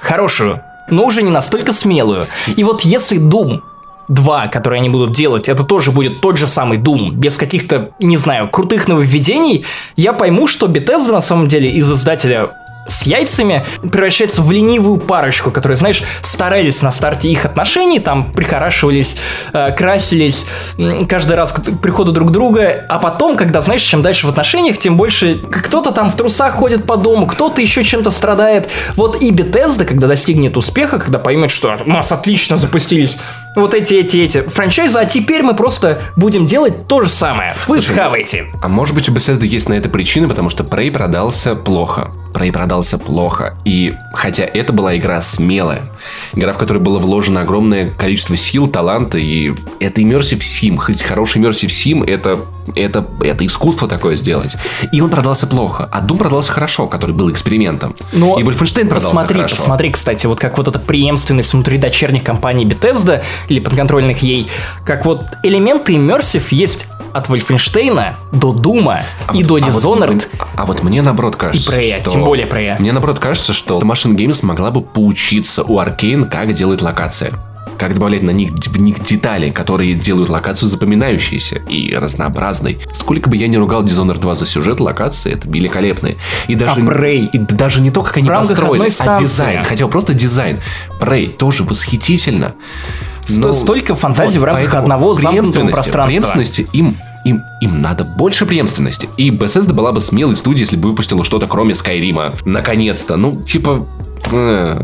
Хорошую, 0.00 0.62
но 0.90 1.04
уже 1.04 1.22
не 1.22 1.30
настолько 1.30 1.72
смелую. 1.72 2.26
И 2.56 2.64
вот 2.64 2.82
если 2.82 3.18
Doom 3.18 3.60
2, 4.08 4.48
которые 4.48 4.80
они 4.80 4.90
будут 4.90 5.12
делать, 5.12 5.48
это 5.48 5.64
тоже 5.64 5.90
будет 5.90 6.20
тот 6.20 6.36
же 6.36 6.46
самый 6.46 6.78
Doom, 6.78 7.12
без 7.12 7.36
каких-то, 7.36 7.90
не 7.98 8.16
знаю, 8.16 8.48
крутых 8.48 8.88
нововведений, 8.88 9.64
я 9.96 10.12
пойму, 10.12 10.46
что 10.46 10.66
Bethesda 10.66 11.12
на 11.12 11.20
самом 11.20 11.48
деле 11.48 11.70
из 11.70 11.90
издателя 11.90 12.50
с 12.88 13.02
яйцами 13.02 13.66
превращается 13.82 14.42
в 14.42 14.50
ленивую 14.50 14.98
парочку, 14.98 15.50
которые, 15.50 15.76
знаешь, 15.76 16.02
старались 16.22 16.82
на 16.82 16.90
старте 16.90 17.28
их 17.30 17.44
отношений, 17.44 18.00
там 18.00 18.32
прихорашивались, 18.32 19.16
э, 19.52 19.72
красились 19.72 20.46
каждый 21.08 21.36
раз 21.36 21.52
к 21.52 21.78
приходу 21.78 22.12
друг 22.12 22.30
друга, 22.30 22.84
а 22.88 22.98
потом, 22.98 23.36
когда, 23.36 23.60
знаешь, 23.60 23.82
чем 23.82 24.02
дальше 24.02 24.26
в 24.26 24.30
отношениях, 24.30 24.78
тем 24.78 24.96
больше 24.96 25.34
кто-то 25.34 25.90
там 25.90 26.10
в 26.10 26.16
трусах 26.16 26.54
ходит 26.54 26.86
по 26.86 26.96
дому, 26.96 27.26
кто-то 27.26 27.60
еще 27.60 27.84
чем-то 27.84 28.10
страдает. 28.10 28.68
Вот 28.94 29.20
и 29.20 29.30
Bethesda, 29.32 29.84
когда 29.84 30.06
достигнет 30.06 30.56
успеха, 30.56 30.98
когда 30.98 31.18
поймет, 31.18 31.50
что 31.50 31.76
у 31.84 31.90
нас 31.90 32.12
отлично 32.12 32.56
запустились 32.56 33.18
вот 33.56 33.74
эти, 33.74 33.94
эти, 33.94 34.18
эти 34.18 34.42
франчайзы, 34.42 34.98
а 34.98 35.04
теперь 35.06 35.42
мы 35.42 35.54
просто 35.54 36.02
будем 36.14 36.46
делать 36.46 36.86
то 36.86 37.00
же 37.00 37.08
самое. 37.08 37.56
Вы 37.66 37.80
Слушай, 37.80 37.94
схаваете. 37.94 38.46
А 38.62 38.68
может 38.68 38.94
быть 38.94 39.08
у 39.08 39.12
Bethesda 39.12 39.44
есть 39.44 39.68
на 39.68 39.74
это 39.74 39.88
причины, 39.88 40.28
потому 40.28 40.50
что 40.50 40.62
Prey 40.62 40.92
продался 40.92 41.56
плохо. 41.56 42.10
Prey 42.32 42.52
продался 42.52 42.98
плохо. 42.98 43.56
И 43.64 43.94
хотя 44.12 44.44
это 44.44 44.72
была 44.72 44.96
игра 44.96 45.22
смелая, 45.22 45.90
игра, 46.34 46.52
в 46.52 46.58
которой 46.58 46.78
было 46.78 46.98
вложено 46.98 47.40
огромное 47.40 47.90
количество 47.90 48.36
сил, 48.36 48.68
таланта, 48.68 49.18
и 49.18 49.54
это 49.80 50.02
Immersive 50.02 50.40
Sim, 50.40 50.76
хоть 50.76 51.02
хороший 51.02 51.40
Immersive 51.40 51.68
Sim, 51.68 52.06
это 52.06 52.38
это, 52.74 53.06
это 53.20 53.46
искусство 53.46 53.88
такое 53.88 54.16
сделать. 54.16 54.52
И 54.92 55.00
он 55.00 55.10
продался 55.10 55.46
плохо, 55.46 55.88
а 55.90 56.00
Doom 56.02 56.18
продался 56.18 56.52
хорошо, 56.52 56.86
который 56.86 57.14
был 57.14 57.30
экспериментом. 57.30 57.94
Но 58.12 58.38
и 58.38 58.42
Wolfenstein 58.42 58.86
продался 58.88 59.08
посмотри, 59.08 59.36
хорошо. 59.36 59.56
посмотри, 59.56 59.90
кстати, 59.92 60.26
вот 60.26 60.40
как 60.40 60.56
вот 60.58 60.68
эта 60.68 60.78
преемственность 60.78 61.52
внутри 61.52 61.78
дочерних 61.78 62.24
компаний 62.24 62.64
Bethesda 62.64 63.22
или 63.48 63.60
подконтрольных 63.60 64.22
ей, 64.22 64.48
как 64.84 65.04
вот 65.04 65.22
элементы 65.42 65.94
Immersive 65.94 66.46
есть 66.50 66.86
от 67.12 67.28
Wolfenstein 67.28 68.14
до 68.32 68.52
Дума 68.52 69.04
и 69.32 69.42
вот- 69.42 69.46
до 69.46 69.56
а 69.56 69.70
вот- 69.70 69.84
Dishonored. 69.84 70.24
а 70.56 70.66
вот 70.66 70.82
мне 70.82 71.02
наоборот 71.02 71.36
кажется, 71.36 71.72
И 71.72 71.74
Prey, 71.74 72.00
что... 72.00 72.10
тем 72.10 72.24
более 72.24 72.46
Prey. 72.46 72.78
Мне 72.78 72.92
наоборот 72.92 73.18
кажется, 73.18 73.52
что 73.52 73.78
Machine 73.80 74.14
Games 74.16 74.44
могла 74.44 74.70
бы 74.70 74.82
поучиться 74.82 75.62
у 75.62 75.78
Arkane, 75.80 76.26
как 76.28 76.52
делать 76.52 76.82
локации. 76.82 77.32
Как 77.78 77.94
добавлять 77.94 78.22
на 78.22 78.30
них, 78.30 78.52
в 78.52 78.78
них 78.78 79.02
детали, 79.04 79.50
которые 79.50 79.94
делают 79.94 80.28
локацию 80.30 80.68
запоминающейся 80.68 81.56
и 81.68 81.94
разнообразной. 81.94 82.78
Сколько 82.92 83.28
бы 83.28 83.36
я 83.36 83.48
ни 83.48 83.56
ругал 83.56 83.82
Dishonored 83.82 84.18
2 84.18 84.34
за 84.34 84.46
сюжет, 84.46 84.80
локации 84.80 85.32
это 85.32 85.48
великолепные. 85.48 86.16
И 86.48 86.54
даже, 86.54 86.80
А 86.80 86.84
Prey? 86.84 87.28
и 87.30 87.38
даже 87.38 87.80
не 87.80 87.90
то, 87.90 88.02
как 88.02 88.16
они 88.16 88.28
построили, 88.28 88.90
а 89.00 89.20
дизайн. 89.20 89.64
Хотя 89.64 89.86
бы 89.86 89.90
просто 89.90 90.14
дизайн. 90.14 90.58
Prey 91.00 91.34
тоже 91.34 91.64
восхитительно. 91.64 92.54
Но 93.28 93.52
столько 93.52 93.94
фантазий 93.94 94.38
в 94.38 94.44
рамках 94.44 94.74
одного 94.74 95.14
замкнутого 95.14 95.68
пространства. 95.68 96.06
Преемственности 96.06 96.66
им, 96.72 96.98
им, 97.24 97.42
им 97.60 97.80
надо 97.82 98.04
больше 98.04 98.46
преемственности. 98.46 99.08
И 99.16 99.30
Bethesda 99.30 99.72
была 99.72 99.92
бы 99.92 100.00
смелой 100.00 100.36
студией, 100.36 100.62
если 100.62 100.76
бы 100.76 100.90
выпустила 100.90 101.24
что-то 101.24 101.46
кроме 101.46 101.74
Скайрима. 101.74 102.32
Наконец-то. 102.44 103.16
Ну, 103.16 103.42
типа, 103.42 103.86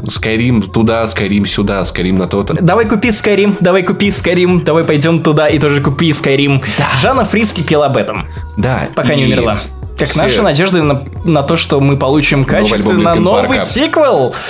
Скайрим 0.09 0.62
туда, 0.62 1.07
Скайрим 1.07 1.47
сюда, 1.47 1.84
Скайрим 1.84 2.16
на 2.16 2.26
то-то. 2.26 2.55
Давай 2.61 2.86
купи 2.86 3.09
Skyrim, 3.09 3.57
давай 3.61 3.82
купи 3.82 4.09
Skyrim, 4.09 4.62
давай 4.62 4.84
пойдем 4.84 5.20
туда 5.20 5.49
и 5.49 5.59
тоже 5.59 5.80
купи 5.80 6.11
Skyrim. 6.11 6.62
Жанна 7.01 7.24
Фриски 7.24 7.62
пела 7.62 7.86
об 7.86 7.97
этом, 7.97 8.26
Да. 8.57 8.88
пока 8.95 9.14
не 9.14 9.24
и 9.24 9.26
умерла. 9.26 9.61
Как 9.99 10.09
все- 10.09 10.22
наши 10.22 10.43
надежды 10.43 10.82
на, 10.82 11.05
на 11.24 11.43
то, 11.43 11.57
что 11.57 11.80
мы 11.80 11.97
получим 11.97 12.45
качественно 12.45 13.14
новый 13.14 13.59
Park'а. 13.59 13.64
сиквел. 13.66 14.34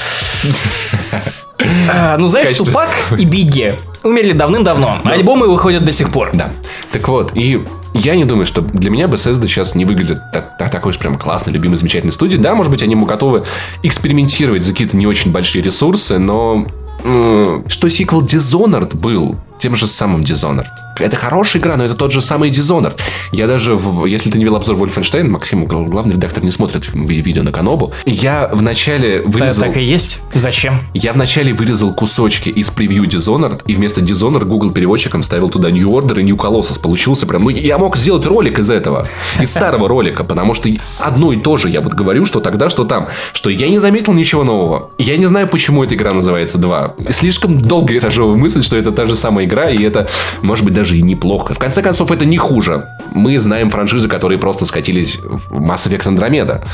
А, 1.88 2.16
Ну, 2.18 2.26
знаешь, 2.26 2.48
Качественно. 2.48 2.72
Тупак 2.72 3.20
и 3.20 3.24
Бигги 3.24 3.78
умерли 4.02 4.32
давным-давно. 4.32 4.98
Альбомы 5.04 5.46
выходят 5.48 5.84
до 5.84 5.92
сих 5.92 6.10
пор. 6.10 6.30
Да. 6.32 6.50
Так 6.90 7.06
вот, 7.06 7.32
и 7.36 7.64
я 7.94 8.16
не 8.16 8.24
думаю, 8.24 8.46
что 8.46 8.60
для 8.62 8.90
меня 8.90 9.06
Bethesda 9.06 9.46
сейчас 9.46 9.74
не 9.74 9.84
выглядит 9.84 10.18
так, 10.32 10.56
так- 10.58 10.70
такой 10.70 10.90
уж 10.90 10.98
прям 10.98 11.18
классной, 11.18 11.52
любимой, 11.52 11.76
замечательной 11.76 12.12
студией. 12.12 12.40
Да, 12.40 12.54
может 12.54 12.70
быть, 12.70 12.82
они 12.82 12.94
готовы 12.96 13.44
экспериментировать 13.82 14.62
за 14.62 14.72
какие-то 14.72 14.96
не 14.96 15.06
очень 15.06 15.32
большие 15.32 15.62
ресурсы, 15.62 16.18
но 16.18 16.66
что 17.02 17.88
сиквел 17.88 18.22
Dishonored 18.22 18.96
был 18.96 19.36
тем 19.58 19.74
же 19.76 19.86
самым 19.86 20.22
Dishonored. 20.22 20.66
Это 20.98 21.16
хорошая 21.16 21.60
игра, 21.62 21.76
но 21.76 21.84
это 21.84 21.94
тот 21.94 22.12
же 22.12 22.20
самый 22.20 22.50
Dishonored. 22.50 22.94
Я 23.32 23.46
даже, 23.46 23.74
в- 23.74 24.04
если 24.04 24.30
ты 24.30 24.36
не 24.38 24.44
видел 24.44 24.56
обзор 24.56 24.76
Wolfenstein, 24.76 25.24
Максим, 25.28 25.64
гл- 25.64 25.86
главный 25.86 26.14
редактор, 26.14 26.44
не 26.44 26.50
смотрит 26.50 26.86
ви- 26.92 27.22
видео 27.22 27.42
на 27.42 27.50
Канобу, 27.50 27.92
я 28.04 28.50
вначале 28.52 29.22
Да, 29.22 29.28
вырезал... 29.28 29.64
так 29.64 29.76
и 29.78 29.82
есть. 29.82 30.20
Зачем? 30.34 30.80
Я 30.92 31.14
вначале 31.14 31.54
вырезал 31.54 31.94
кусочки 31.94 32.50
из 32.50 32.70
превью 32.70 33.04
Dishonored, 33.04 33.62
и 33.66 33.74
вместо 33.74 34.02
Dishonored 34.02 34.44
Google 34.44 34.70
переводчиком 34.70 35.22
ставил 35.22 35.48
туда 35.48 35.70
New 35.70 35.88
Order 35.90 36.20
и 36.20 36.24
New 36.24 36.36
Colossus. 36.36 36.78
Получился 36.80 37.26
прям... 37.26 37.42
Ну, 37.44 37.50
я 37.50 37.78
мог 37.78 37.96
сделать 37.96 38.26
ролик 38.26 38.58
из 38.58 38.68
этого. 38.68 39.08
Из 39.40 39.50
старого 39.50 39.88
ролика, 39.88 40.24
потому 40.24 40.52
что 40.52 40.68
одно 40.98 41.32
и 41.32 41.38
то 41.38 41.56
же 41.56 41.70
я 41.70 41.80
вот 41.80 41.94
говорю, 41.94 42.26
что 42.26 42.40
тогда, 42.40 42.68
что 42.68 42.84
там. 42.84 43.08
Что 43.32 43.48
я 43.48 43.68
не 43.70 43.78
заметил 43.78 44.12
ничего 44.12 44.44
нового. 44.44 44.90
Я 44.98 45.16
не 45.16 45.26
знаю, 45.26 45.48
почему 45.48 45.82
эта 45.82 45.94
игра 45.94 46.12
называется 46.12 46.58
2. 46.58 46.96
Слишком 47.10 47.58
долго 47.58 47.94
я 47.94 48.00
разжевываю 48.00 48.36
мысль, 48.38 48.62
что 48.62 48.76
это 48.76 48.92
та 48.92 49.06
же 49.08 49.16
самая 49.16 49.46
игра, 49.46 49.51
и 49.52 49.82
это, 49.82 50.08
может 50.42 50.64
быть, 50.64 50.74
даже 50.74 50.96
и 50.96 51.02
неплохо. 51.02 51.54
В 51.54 51.58
конце 51.58 51.82
концов, 51.82 52.10
это 52.10 52.24
не 52.24 52.36
хуже. 52.38 52.86
Мы 53.12 53.38
знаем 53.38 53.70
франшизы, 53.70 54.08
которые 54.08 54.38
просто 54.38 54.64
скатились 54.66 55.18
в 55.22 55.52
Mass 55.60 55.86
Effect 55.88 56.04
Andromeda. 56.04 56.64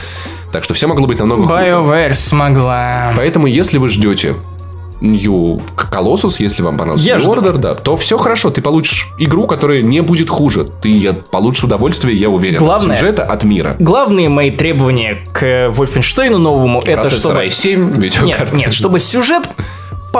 Так 0.53 0.65
что 0.65 0.75
все 0.75 0.87
могло 0.87 1.07
быть 1.07 1.19
намного 1.19 1.47
хуже. 1.47 1.65
BioWare 1.67 2.15
смогла. 2.15 3.13
Поэтому, 3.17 3.47
если 3.47 3.79
вы 3.79 3.89
ждете 3.89 4.35
New 5.01 5.63
Colossus, 5.77 6.37
если 6.39 6.63
вам 6.63 6.77
понравился 6.77 7.07
Я 7.07 7.15
New 7.17 7.23
жду. 7.23 7.35
Order, 7.35 7.59
да, 7.59 7.75
то 7.77 7.97
все 7.97 8.19
хорошо, 8.19 8.51
ты 8.51 8.61
получишь 8.61 9.09
игру, 9.19 9.47
которая 9.47 9.81
не 9.83 10.01
будет 10.01 10.29
хуже. 10.29 10.65
Ты 10.83 10.89
я- 10.91 11.13
получишь 11.13 11.63
удовольствие, 11.65 12.17
я 12.17 12.29
уверен, 12.29 12.59
Главное- 12.59 12.95
от 12.95 13.01
сюжета, 13.01 13.23
от 13.25 13.45
мира. 13.45 13.77
Главные 13.79 14.29
мои 14.29 14.51
требования 14.51 15.25
к 15.33 15.43
Wolfenstein 15.71 16.37
новому, 16.37 16.81
это 16.81 17.03
Процессор 17.03 17.33
чтобы... 17.33 17.47
i7, 17.47 17.77
Нет, 18.01 18.23
видеокарта. 18.23 18.57
нет, 18.57 18.73
чтобы 18.73 18.99
сюжет 18.99 19.49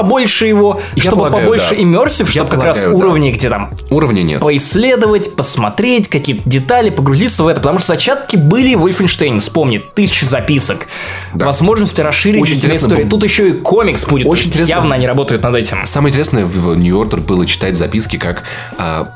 побольше 0.03 0.47
его, 0.47 0.81
Я 0.95 1.03
чтобы 1.03 1.17
полагаю, 1.17 1.43
побольше 1.45 1.71
да. 1.77 1.83
иммерсив, 1.83 2.31
чтобы 2.31 2.51
как 2.51 2.63
раз 2.65 2.77
полагаю, 2.79 2.99
да. 2.99 3.07
уровни, 3.07 3.31
где 3.33 3.49
там 3.49 3.71
Уровня 3.91 4.23
нет. 4.23 4.41
поисследовать, 4.41 5.35
посмотреть 5.37 6.09
какие-то 6.09 6.49
детали, 6.49 6.91
погрузиться 6.91 7.43
в 7.43 7.49
это, 7.49 7.61
потому 7.61 7.79
что 7.79 7.89
зачатки 7.89 8.37
были 8.37 8.75
в 8.75 8.87
Wolfenstein, 8.87 9.41
вспомни, 9.41 9.79
тысячи 9.79 10.25
записок, 10.25 10.87
Да. 11.35 11.47
возможности 11.47 12.01
расширить 12.01 12.43
Очень 12.43 12.55
интересно 12.55 12.87
историю. 12.87 13.09
Тут 13.09 13.25
еще 13.25 13.51
и 13.51 13.53
комикс 13.53 14.07
будет, 14.07 14.27
Очень 14.27 14.49
интересно. 14.49 14.71
явно 14.73 14.95
они 14.95 15.07
работают 15.07 15.43
над 15.43 15.57
этим. 15.57 15.85
Самое 15.85 16.11
интересное 16.13 16.45
в 16.47 16.79
Order 16.79 17.21
было 17.21 17.47
читать 17.47 17.77
записки, 17.77 18.17
как, 18.17 18.45
а, 18.77 19.09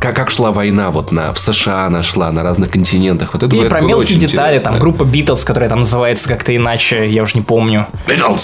как, 0.00 0.16
как 0.16 0.30
шла 0.30 0.52
война 0.52 0.90
вот 0.90 1.12
на, 1.12 1.32
в 1.32 1.38
США 1.38 1.86
она 1.86 2.02
шла, 2.02 2.30
на 2.32 2.42
разных 2.42 2.70
континентах. 2.70 3.34
Вот 3.34 3.42
это, 3.42 3.54
И 3.54 3.58
это 3.60 3.70
про 3.70 3.80
мелкие 3.80 4.18
детали, 4.18 4.54
интересно. 4.54 4.70
там 4.70 4.80
группа 4.80 5.02
Beatles, 5.02 5.44
которая 5.44 5.68
там 5.68 5.80
называется 5.80 6.28
как-то 6.28 6.54
иначе, 6.54 7.10
я 7.10 7.22
уже 7.22 7.36
не 7.36 7.42
помню. 7.42 7.86
Это? 8.06 8.36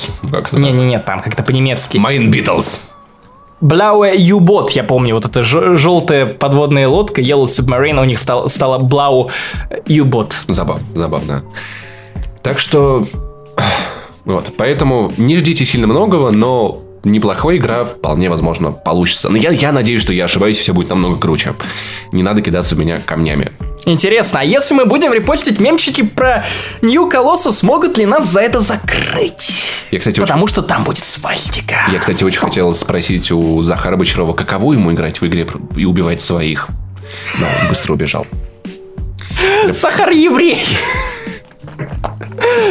Не-не-не, 0.53 0.99
там 1.01 1.21
как-то 1.21 1.43
по-немецки. 1.43 1.99
Mein 1.99 2.31
Beatles. 2.31 2.81
Blauе 3.63 4.15
U-Boat, 4.17 4.73
я 4.75 4.85
помню, 4.85 5.15
вот 5.15 5.25
эта 5.25 5.43
желтая 5.43 6.27
подводная 6.27 6.89
лодка, 6.89 7.23
Yellow 7.23 7.47
Submarine, 7.47 7.99
у 8.01 8.05
них 8.05 8.19
стал, 8.19 8.51
стала 8.51 8.79
Blau 8.79 9.31
U-Boat. 9.87 10.33
Забавно, 10.49 10.85
забавно. 10.95 11.43
Так 12.43 12.59
что... 12.59 13.07
Вот, 14.27 14.55
поэтому 14.59 15.13
не 15.17 15.37
ждите 15.37 15.65
сильно 15.65 15.87
многого, 15.87 16.33
но 16.33 16.83
неплохая 17.07 17.57
игра 17.57 17.85
вполне 17.85 18.29
возможно 18.29 18.73
получится. 18.73 19.29
Но 19.29 19.37
я, 19.37 19.51
я 19.51 19.73
надеюсь, 19.73 20.03
что 20.03 20.13
я 20.13 20.25
ошибаюсь, 20.25 20.59
все 20.59 20.75
будет 20.75 20.91
намного 20.91 21.19
круче. 21.19 21.55
Не 22.13 22.23
надо 22.23 22.43
кидаться 22.43 22.75
в 22.75 22.79
меня 22.79 23.01
камнями. 23.05 23.53
Интересно, 23.85 24.41
а 24.41 24.45
если 24.45 24.75
мы 24.75 24.85
будем 24.85 25.13
репостить 25.13 25.61
мемчики 25.61 26.03
про 26.03 26.45
New 26.83 27.09
Colossus, 27.09 27.65
могут 27.65 27.99
ли 27.99 28.05
нас 28.05 28.27
за 28.27 28.41
это 28.41 28.61
закрыть? 28.61 29.65
Я, 29.93 30.01
кстати, 30.01 30.19
очень, 30.19 30.27
Потому 30.27 30.49
что 30.49 30.63
там 30.63 30.83
будет 30.83 31.05
свастика. 31.05 31.77
я, 31.93 31.99
кстати, 32.01 32.25
очень 32.25 32.41
хотел 32.41 32.75
спросить 32.75 33.31
у 33.31 33.63
Захара 33.63 33.97
Бочарова, 33.97 34.33
каково 34.33 34.73
ему 34.73 34.91
играть 34.93 35.21
в 35.21 35.27
игре 35.27 35.47
и 35.77 35.85
убивать 35.85 36.21
своих. 36.21 36.67
Но 37.39 37.47
он 37.63 37.69
быстро 37.69 37.93
убежал. 37.93 38.27
Сахар 39.73 40.11
еврей. 40.11 40.65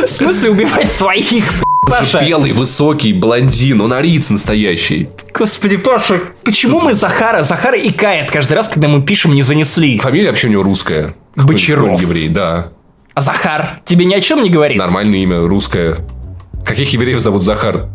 В 0.03 0.07
смысле 0.07 0.49
убивать 0.51 0.91
своих, 0.91 1.45
Паша? 1.85 2.19
Белый, 2.19 2.51
высокий, 2.51 3.13
блондин, 3.13 3.81
он 3.81 3.93
ариец 3.93 4.29
настоящий. 4.29 5.09
Господи, 5.33 5.77
Паша, 5.77 6.21
почему 6.43 6.81
мы 6.81 6.93
Захара? 6.93 7.43
Захара 7.43 7.77
икает 7.77 8.31
каждый 8.31 8.53
раз, 8.53 8.67
когда 8.67 8.87
мы 8.87 9.03
пишем 9.03 9.33
«не 9.33 9.41
занесли». 9.41 9.97
Фамилия 9.99 10.29
вообще 10.29 10.47
у 10.47 10.51
него 10.51 10.63
русская. 10.63 11.15
Бочаров. 11.35 11.85
Какой-то 11.85 12.01
еврей, 12.01 12.29
да. 12.29 12.71
А 13.13 13.21
Захар 13.21 13.79
тебе 13.85 14.05
ни 14.05 14.13
о 14.13 14.21
чем 14.21 14.43
не 14.43 14.49
говорит? 14.49 14.77
Нормальное 14.77 15.19
имя, 15.19 15.47
русское. 15.47 15.99
Каких 16.65 16.91
евреев 16.93 17.19
зовут 17.19 17.43
Захар? 17.43 17.87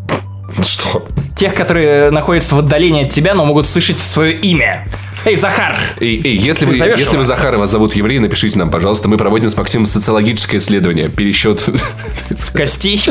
Что? 0.62 1.07
Тех, 1.36 1.55
которые 1.55 2.11
находятся 2.11 2.55
в 2.55 2.59
отдалении 2.59 3.05
от 3.05 3.11
тебя, 3.11 3.34
но 3.34 3.44
могут 3.44 3.66
слышать 3.66 4.01
свое 4.01 4.34
имя. 4.34 4.86
Эй, 5.24 5.36
Захар! 5.36 5.78
Эй, 6.01 6.20
эй, 6.24 6.36
если 6.36 6.64
вы, 6.64 6.74
если 6.74 7.03
его? 7.03 7.18
вы 7.18 7.24
Захар 7.24 7.57
вас 7.57 7.70
зовут 7.70 7.94
еврей, 7.94 8.18
напишите 8.18 8.59
нам, 8.59 8.70
пожалуйста. 8.70 9.09
Мы 9.09 9.18
проводим 9.18 9.51
с 9.51 9.57
Максимом 9.57 9.86
социологическое 9.86 10.61
исследование. 10.61 11.09
Пересчет. 11.11 11.62
Костей. 12.55 13.03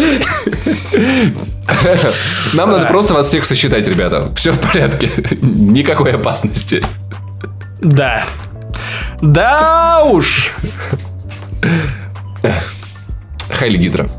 Нам 2.55 2.71
надо 2.71 2.87
просто 2.87 3.13
вас 3.13 3.27
всех 3.27 3.45
сосчитать, 3.45 3.87
ребята. 3.87 4.31
Все 4.35 4.51
в 4.51 4.59
порядке. 4.59 5.09
Никакой 5.41 6.13
опасности. 6.13 6.81
Да. 7.79 8.25
Да 9.21 10.03
уж! 10.03 10.53
Хайли 13.51 13.77
Гидра. 13.77 14.09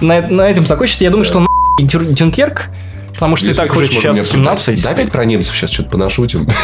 На, 0.00 0.20
на 0.22 0.42
этом 0.48 0.66
закончить. 0.66 1.00
Я 1.00 1.10
думаю, 1.10 1.24
что 1.24 1.40
на 1.40 1.46
Дюр- 1.80 2.04
Дюнкерк, 2.04 2.66
потому 3.14 3.36
что 3.36 3.50
и 3.50 3.54
так 3.54 3.74
уже 3.74 3.86
сейчас 3.86 4.14
не 4.14 4.20
обсуждать. 4.20 4.60
17. 4.60 4.82
Да, 4.84 4.90
опять 4.90 5.10
про 5.10 5.24
немцев 5.24 5.54
сейчас 5.54 5.70
что-то 5.70 5.90
понашутим. 5.90 6.48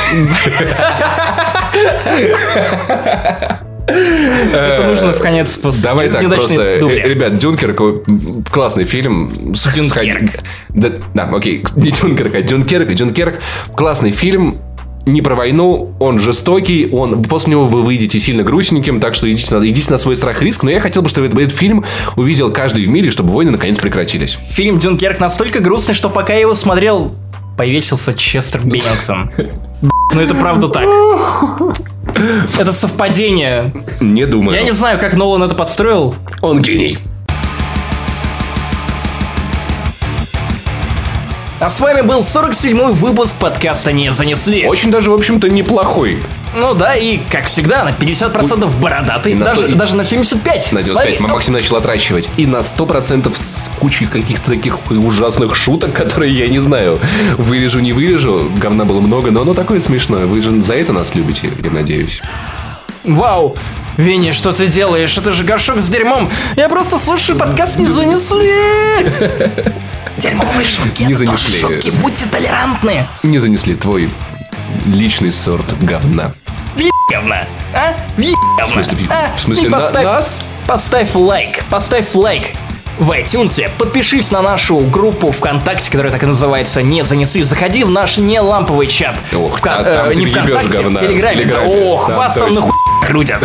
Это 3.91 4.87
нужно 4.89 5.13
в 5.13 5.19
конец 5.19 5.57
после 5.57 5.83
Давай 5.83 6.09
так 6.11 6.27
просто. 6.29 6.63
Э, 6.63 6.79
Ребят, 7.09 7.39
Дюнкерк 7.39 7.81
классный 8.51 8.85
фильм. 8.85 9.55
Дюнкерк. 9.75 10.41
да, 11.15 11.25
окей. 11.33 11.65
Не 11.77 11.91
Дюнкерк, 11.91 12.35
а 12.35 12.43
Дюнкерк. 12.43 12.93
Дюнкерк 12.93 13.41
классный 13.75 14.13
фильм. 14.13 14.59
Не 15.07 15.23
про 15.23 15.35
войну, 15.35 15.95
он 15.99 16.19
жестокий, 16.19 16.89
он 16.93 17.23
после 17.23 17.53
него 17.53 17.67
вы 17.67 17.83
выйдете 17.83 18.21
сильно 18.21 18.43
грустненьким, 18.43 19.01
так 19.01 19.15
что 19.15 19.31
идите 19.31 19.55
на, 19.55 19.67
идите 19.67 19.91
на 19.91 19.99
свой 19.99 20.15
страх 20.15 20.43
и 20.43 20.45
риск. 20.45 20.63
Но 20.63 20.71
я 20.71 20.81
хотел 20.81 21.03
бы, 21.03 21.09
чтобы 21.09 21.27
этот, 21.27 21.39
этот 21.39 21.57
фильм 21.57 21.85
увидел 22.17 22.53
каждый 22.53 22.85
в 22.85 22.89
мире, 22.89 23.11
чтобы 23.11 23.31
войны 23.31 23.51
наконец 23.51 23.79
прекратились. 23.79 24.39
Фильм 24.51 24.79
Дюнкерк 24.79 25.19
настолько 25.19 25.61
грустный, 25.61 25.95
что 25.95 26.11
пока 26.11 26.35
я 26.35 26.41
его 26.41 26.55
смотрел 26.55 27.15
повесился 27.57 28.15
Честер 28.15 28.63
Беннингтон. 28.65 29.31
Ну 30.13 30.21
это 30.21 30.35
правда 30.35 30.69
так. 30.69 30.85
Это 32.59 32.73
совпадение. 32.73 33.73
Не 34.01 34.27
думаю. 34.27 34.57
Я 34.57 34.65
не 34.65 34.73
знаю, 34.73 34.99
как 34.99 35.17
Нолан 35.17 35.45
это 35.45 35.55
подстроил. 35.55 36.17
Он 36.43 36.61
гений. 36.61 36.99
А 41.61 41.69
с 41.69 41.79
вами 41.79 42.01
был 42.01 42.21
47-й 42.21 42.95
выпуск 42.95 43.35
подкаста 43.35 43.93
«Не 43.93 44.13
занесли». 44.13 44.67
Очень 44.67 44.91
даже, 44.91 45.11
в 45.11 45.15
общем-то, 45.15 45.51
неплохой. 45.51 46.19
Ну 46.57 46.73
да, 46.73 46.95
и, 46.95 47.19
как 47.31 47.45
всегда, 47.45 47.85
на 47.85 47.91
50% 47.91 48.67
бородатый, 48.81 49.35
на 49.35 49.45
даже, 49.45 49.61
то- 49.63 49.67
и- 49.67 49.75
даже 49.75 49.95
на 49.95 50.05
75. 50.05 50.73
На 50.73 50.83
С 50.83 50.87
95 50.87 51.21
вами- 51.21 51.31
Максим 51.33 51.53
начал 51.53 51.77
отращивать. 51.77 52.31
И 52.39 52.47
на 52.47 52.63
100% 52.63 53.37
с 53.37 53.71
кучей 53.79 54.07
каких-то 54.07 54.51
таких 54.53 54.79
ужасных 54.91 55.55
шуток, 55.55 55.93
которые 56.03 56.33
я 56.33 56.49
не 56.49 56.61
знаю. 56.61 56.99
Вырежу, 57.37 57.81
не 57.81 57.93
вырежу. 57.93 58.51
Говна 58.57 58.87
было 58.87 59.01
много, 59.01 59.31
но 59.31 59.43
оно 59.43 59.53
такое 59.53 59.81
смешное. 59.81 60.25
Вы 60.25 60.41
же 60.41 60.63
за 60.65 60.75
это 60.75 60.95
нас 60.95 61.15
любите, 61.15 61.51
я 61.63 61.71
надеюсь. 61.71 62.23
Вау! 63.05 63.55
Винни, 63.99 64.33
что 64.33 64.53
ты 64.53 64.67
делаешь? 64.67 65.19
Это 65.19 65.33
же 65.35 65.45
горшок 65.45 65.81
с 65.83 65.89
дерьмом. 65.89 66.31
Я 66.57 66.71
просто 66.71 66.97
слушаю 66.99 67.39
подкаст 67.39 67.79
«Не 67.79 67.87
занесли». 67.87 68.51
Дерьмовые 70.19 70.67
шутки, 70.67 71.03
Не 71.05 71.15
занесли. 71.15 71.61
шутки. 71.61 71.91
Будьте 71.91 72.27
толерантны. 72.27 73.05
Не 73.23 73.39
занесли 73.39 73.75
твой 73.75 74.11
личный 74.87 75.33
сорт 75.33 75.65
говна. 75.83 76.33
Говна. 77.11 77.45
А? 77.75 77.95
Говна. 78.17 78.67
В 78.67 78.73
смысле, 78.73 78.97
А? 79.11 79.37
в 79.37 79.41
смысле, 79.41 79.65
И 79.65 79.69
на- 79.69 79.81
поставь, 79.81 80.05
нас? 80.05 80.41
Поставь 80.67 81.15
лайк. 81.15 81.65
Поставь 81.71 82.15
лайк. 82.15 82.43
В 82.99 83.11
iTunes 83.13 83.69
подпишись 83.79 84.31
на 84.31 84.43
нашу 84.43 84.79
группу 84.81 85.33
ВКонтакте, 85.33 85.91
которая 85.91 86.13
так 86.13 86.23
и 86.23 86.27
называется 86.27 86.83
«Не 86.83 87.03
занесли». 87.03 87.43
Заходи 87.43 87.83
в 87.83 87.89
наш 87.91 88.19
не 88.19 88.39
ламповый 88.41 88.87
чат. 88.89 89.15
Ох, 89.33 89.59
Вка- 89.59 89.83
та- 89.83 89.97
там 90.03 90.09
э, 90.11 90.15
не 90.15 90.27
ВКонтакте, 90.27 90.69
говна. 90.83 90.99
в 90.99 91.03
Телеграме. 91.03 91.37
В 91.37 91.39
Телеграме. 91.49 91.85
Ох, 91.93 92.07
Там 92.09 92.17
вас 92.17 92.35
там 92.35 92.55
нахуй 92.55 92.73
крутят. 93.01 93.43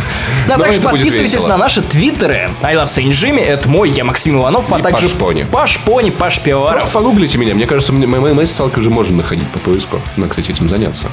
Ну, 0.47 0.53
а 0.53 0.58
также 0.60 0.80
это 0.80 0.89
будет 0.89 1.01
подписывайтесь 1.01 1.43
на 1.43 1.58
наши 1.58 1.82
твиттеры. 1.82 2.49
I 2.62 2.76
love 2.76 2.86
Saint 2.86 3.10
Jimmy, 3.10 3.43
это 3.43 3.68
мой, 3.68 3.89
я 3.89 4.03
Максим 4.03 4.39
Иванов, 4.39 4.72
а 4.72 4.80
также 4.80 5.10
Паш 5.10 5.18
Пони. 5.18 5.43
Паш 5.43 5.80
Пони, 5.80 6.10
Паш 6.10 6.39
Пивоваров. 6.39 6.82
Просто 6.82 6.99
погуглите 6.99 7.38
меня. 7.38 7.56
Мне 7.56 7.66
кажется, 7.66 7.93
мне- 7.93 8.08
мои, 8.08 8.45
социалки 8.45 8.80
уже 8.80 8.89
можно 8.89 9.18
находить 9.18 9.47
по 9.49 9.60
поиску. 9.60 10.01
Надо, 10.18 10.30
кстати, 10.30 10.51
этим 10.51 10.70
заняться. 10.70 11.08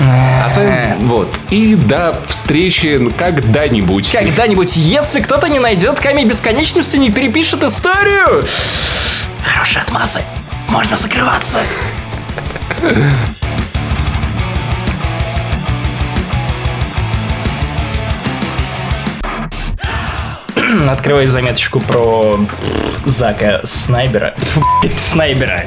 А 0.00 0.50
с 0.50 0.56
вами, 0.56 0.96
вот. 1.00 1.32
И 1.50 1.74
до 1.76 2.20
встречи 2.26 3.00
когда-нибудь. 3.16 4.10
Когда-нибудь, 4.10 4.76
если 4.76 5.20
кто-то 5.20 5.48
не 5.48 5.60
найдет 5.60 6.00
камень 6.00 6.26
бесконечности, 6.26 6.96
не 6.96 7.10
перепишет 7.10 7.62
историю. 7.62 8.44
Хорошие 9.42 9.82
отмазы. 9.82 10.20
Можно 10.68 10.96
закрываться. 10.96 11.58
Открывай 20.90 21.26
заметочку 21.26 21.80
про 21.80 22.38
Зака 23.06 23.60
Снайбера. 23.64 24.34
Снайбера. 24.90 25.64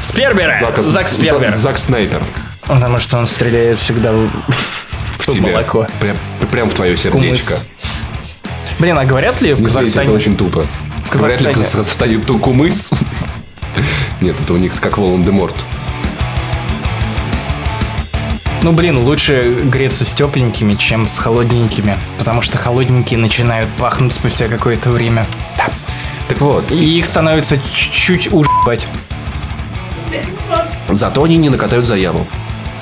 Спербера. 0.00 0.58
Зака- 0.60 0.82
Зак 0.82 1.06
Спербер. 1.08 1.50
Зак- 1.50 1.78
Снайпер. 1.78 2.22
Потому 2.62 2.98
что 2.98 3.18
он 3.18 3.26
стреляет 3.26 3.78
всегда 3.78 4.12
в, 4.12 4.28
в 5.18 5.26
Тебе. 5.32 5.52
молоко. 5.52 5.86
Прям, 6.00 6.16
прям 6.50 6.70
в 6.70 6.74
твое 6.74 6.96
сердечко. 6.96 7.54
Кумыс. 7.54 7.62
Блин, 8.78 8.98
а 8.98 9.04
говорят 9.04 9.40
ли 9.42 9.52
в 9.54 9.60
Не 9.60 9.66
знаю, 9.66 9.86
это 9.86 9.94
Казахстане? 9.96 10.10
очень 10.16 10.36
тупо. 10.36 10.66
Вряд 11.12 11.40
ли 11.40 11.48
в 11.48 11.52
Казахстане. 11.52 11.54
Казахстане 11.54 12.18
ту 12.18 12.38
кумыс. 12.38 12.90
Нет, 14.20 14.40
это 14.40 14.52
у 14.54 14.56
них 14.56 14.72
как 14.80 14.96
Волан-де-Морт. 14.98 15.54
Ну, 18.62 18.72
блин, 18.72 18.98
лучше 18.98 19.56
греться 19.64 20.04
с 20.04 20.12
тепленькими, 20.12 20.74
чем 20.74 21.08
с 21.08 21.18
холодненькими. 21.18 21.96
Потому 22.18 22.42
что 22.42 22.58
холодненькие 22.58 23.18
начинают 23.18 23.70
пахнуть 23.78 24.12
спустя 24.12 24.48
какое-то 24.48 24.90
время. 24.90 25.26
Так 26.28 26.40
вот, 26.40 26.70
И 26.70 26.98
их 26.98 27.06
становится 27.06 27.58
чуть-чуть 27.72 28.32
ужать. 28.32 28.86
зато 30.90 31.24
они 31.24 31.38
не 31.38 31.48
накатают 31.48 31.86
заяву. 31.86 32.26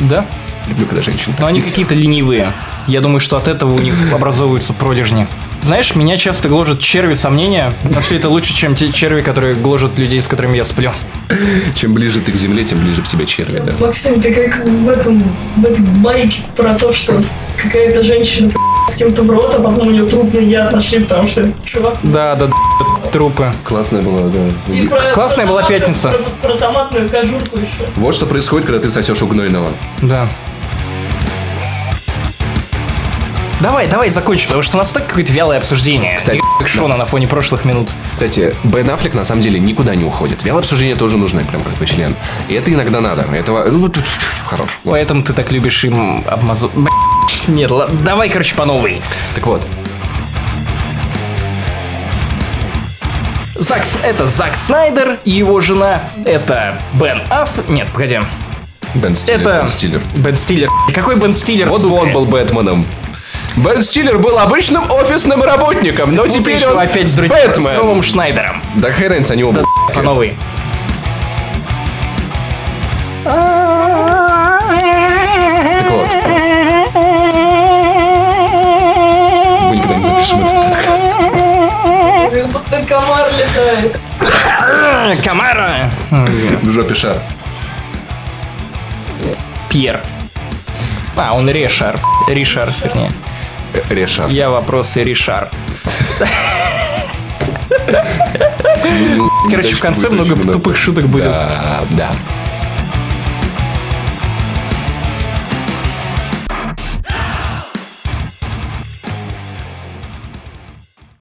Да? 0.01 0.27
Люблю, 0.67 0.87
когда 0.87 1.01
женщины 1.01 1.35
Но 1.39 1.47
они 1.47 1.61
какие-то 1.61 1.95
ленивые. 1.95 2.53
Я 2.87 3.01
думаю, 3.01 3.21
что 3.21 3.37
от 3.37 3.49
этого 3.49 3.73
у 3.73 3.79
них 3.79 3.95
образовываются 4.13 4.73
пролежни. 4.73 5.27
Знаешь, 5.63 5.95
меня 5.95 6.17
часто 6.17 6.49
гложат 6.49 6.81
черви 6.81 7.15
сомнения, 7.15 7.73
но 7.91 8.01
все 8.01 8.17
это 8.17 8.29
лучше, 8.29 8.55
чем 8.55 8.75
те 8.75 8.91
черви, 8.91 9.21
которые 9.21 9.55
гложат 9.55 9.99
людей, 9.99 10.23
с 10.23 10.27
которыми 10.29 10.57
я 10.57 10.65
сплю. 10.65 10.93
Чем 11.75 11.93
ближе 11.95 12.21
ты 12.21 12.33
к 12.33 12.37
земле, 12.37 12.65
тем 12.65 12.79
ближе 12.81 13.03
к 13.03 13.09
тебе 13.09 13.27
черви, 13.27 13.63
да. 13.65 13.73
Максим, 13.79 14.21
ты 14.21 14.33
как 14.33 14.65
в 14.65 14.89
этом, 14.89 15.23
в 15.57 15.65
этой 15.65 15.81
байке 15.81 16.43
про 16.57 16.75
то, 16.75 16.93
что 16.93 17.23
какая-то 17.63 18.03
женщина 18.03 18.51
с 18.89 18.97
кем-то 18.97 19.23
в 19.23 19.31
рот, 19.31 19.55
а 19.55 19.61
потом 19.61 19.89
у 19.89 19.91
нее 19.91 20.07
трупный 20.07 20.47
яд 20.47 20.73
нашли, 20.73 21.01
потому 21.01 21.29
что 21.29 21.53
чувак... 21.65 21.97
Да, 22.03 22.35
да, 22.37 22.47
да, 22.47 23.11
трупы. 23.11 23.53
Классная 23.65 24.01
была, 24.01 24.29
да. 24.31 24.73
И 24.73 24.87
про- 24.87 25.13
Классная 25.13 25.45
про 25.45 25.53
была 25.53 25.63
пятница. 25.65 26.11
Про, 26.11 26.49
про 26.49 26.57
томатную 26.57 27.09
кожурку 27.11 27.59
еще. 27.59 27.91
Вот 27.97 28.15
что 28.15 28.25
происходит, 28.25 28.67
когда 28.67 28.81
ты 28.81 28.91
сосешь 28.91 29.21
у 29.21 29.27
гнойного. 29.27 29.73
Да. 30.01 30.29
Давай, 33.61 33.89
давай 33.89 34.11
закончим, 34.11 34.47
потому 34.47 34.63
что 34.63 34.77
у 34.77 34.79
нас 34.79 34.93
так 34.93 35.09
какое-то 35.09 35.33
вялое 35.33 35.59
обсуждение. 35.59 36.17
Кстати, 36.17 36.41
как 36.61 36.69
Шона 36.69 36.97
на 36.97 37.07
фоне 37.07 37.27
прошлых 37.27 37.65
минут. 37.65 37.89
Кстати, 38.13 38.55
Бен 38.63 38.89
Аффлек 38.89 39.15
на 39.15 39.25
самом 39.25 39.43
деле 39.43 39.59
никуда 39.59 39.97
не 39.97 40.05
уходит. 40.05 40.45
Вялое 40.45 40.61
обсуждение 40.61 40.95
тоже 40.95 41.17
нужно, 41.17 41.43
прям 41.43 41.63
как 41.63 41.75
твой 41.75 41.89
член. 41.89 42.15
И 42.49 42.55
это 42.55 42.73
иногда 42.73 43.01
надо. 43.01 43.23
Этого... 43.35 43.65
Ну, 43.65 43.93
хорош. 44.47 44.79
Вот. 44.85 44.93
Поэтому 44.93 45.23
ты 45.23 45.33
так 45.33 45.51
любишь 45.51 45.83
им 45.85 46.25
обмазу... 46.29 46.71
Нет, 47.49 47.71
ладно, 47.73 47.99
давай, 48.05 48.29
короче, 48.29 48.55
по 48.55 48.65
новой. 48.65 49.01
Так 49.35 49.47
вот, 49.47 49.67
Зак, 53.57 53.85
С- 53.85 53.99
это 54.05 54.29
Зак 54.29 54.57
Снайдер 54.57 55.19
и 55.25 55.33
его 55.33 55.59
жена. 55.59 56.03
Это 56.25 56.81
Бен 56.93 57.21
Афф... 57.29 57.69
Нет, 57.69 57.89
погоди. 57.93 58.21
Бен 58.95 59.17
Стиллер. 59.17 59.41
Это... 59.41 59.59
Бен 59.63 59.69
Стиллер. 59.69 60.01
Бен 60.15 60.37
Стиллер. 60.37 60.69
Какой 60.95 61.17
Бен 61.17 61.35
Стиллер? 61.35 61.69
Вот 61.69 61.85
он 61.85 62.13
был 62.13 62.25
Бэтменом. 62.25 62.87
Бен 63.59 63.83
Стиллер 63.83 64.19
был 64.19 64.39
обычным 64.39 64.89
офисным 64.89 65.43
работником, 65.43 66.15
но 66.15 66.29
теперь 66.29 66.65
он 66.65 66.79
опять 66.79 67.09
с 67.09 67.15
другим 67.15 67.37
с 67.53 67.59
новым 67.59 68.05
Шнайдером. 68.05 68.63
Да 68.77 68.89
разница, 68.89 69.33
они 69.33 69.43
оба 69.43 69.65
По 69.93 70.01
новой. 70.01 70.37
Так 73.25 73.35
вот. 75.91 76.07
Мы 79.65 79.77
никогда 79.77 79.95
не 79.97 80.05
запишем 80.05 80.45
этот 80.45 80.63
подкаст. 80.63 81.03
Как 82.33 82.49
будто 82.49 82.83
комар 82.87 83.33
летает. 83.33 84.01
А, 84.61 85.17
Камара. 85.17 85.91
В 86.63 86.71
жопе 86.71 86.95
шар. 86.95 87.17
Пьер. 89.69 90.01
А, 91.17 91.35
он 91.35 91.51
Решар. 91.51 91.99
Ришар, 92.29 92.73
вернее. 92.85 93.11
Решар. 93.89 94.29
Я 94.31 94.51
вопросы 94.51 95.03
Ришар. 95.03 95.51
Короче, 99.51 99.75
в 99.75 99.81
конце 99.81 100.09
много 100.09 100.37
тупых 100.37 100.77
шуток 100.77 101.07
будет. 101.07 101.25
Да, 101.25 101.81
да. 101.91 102.13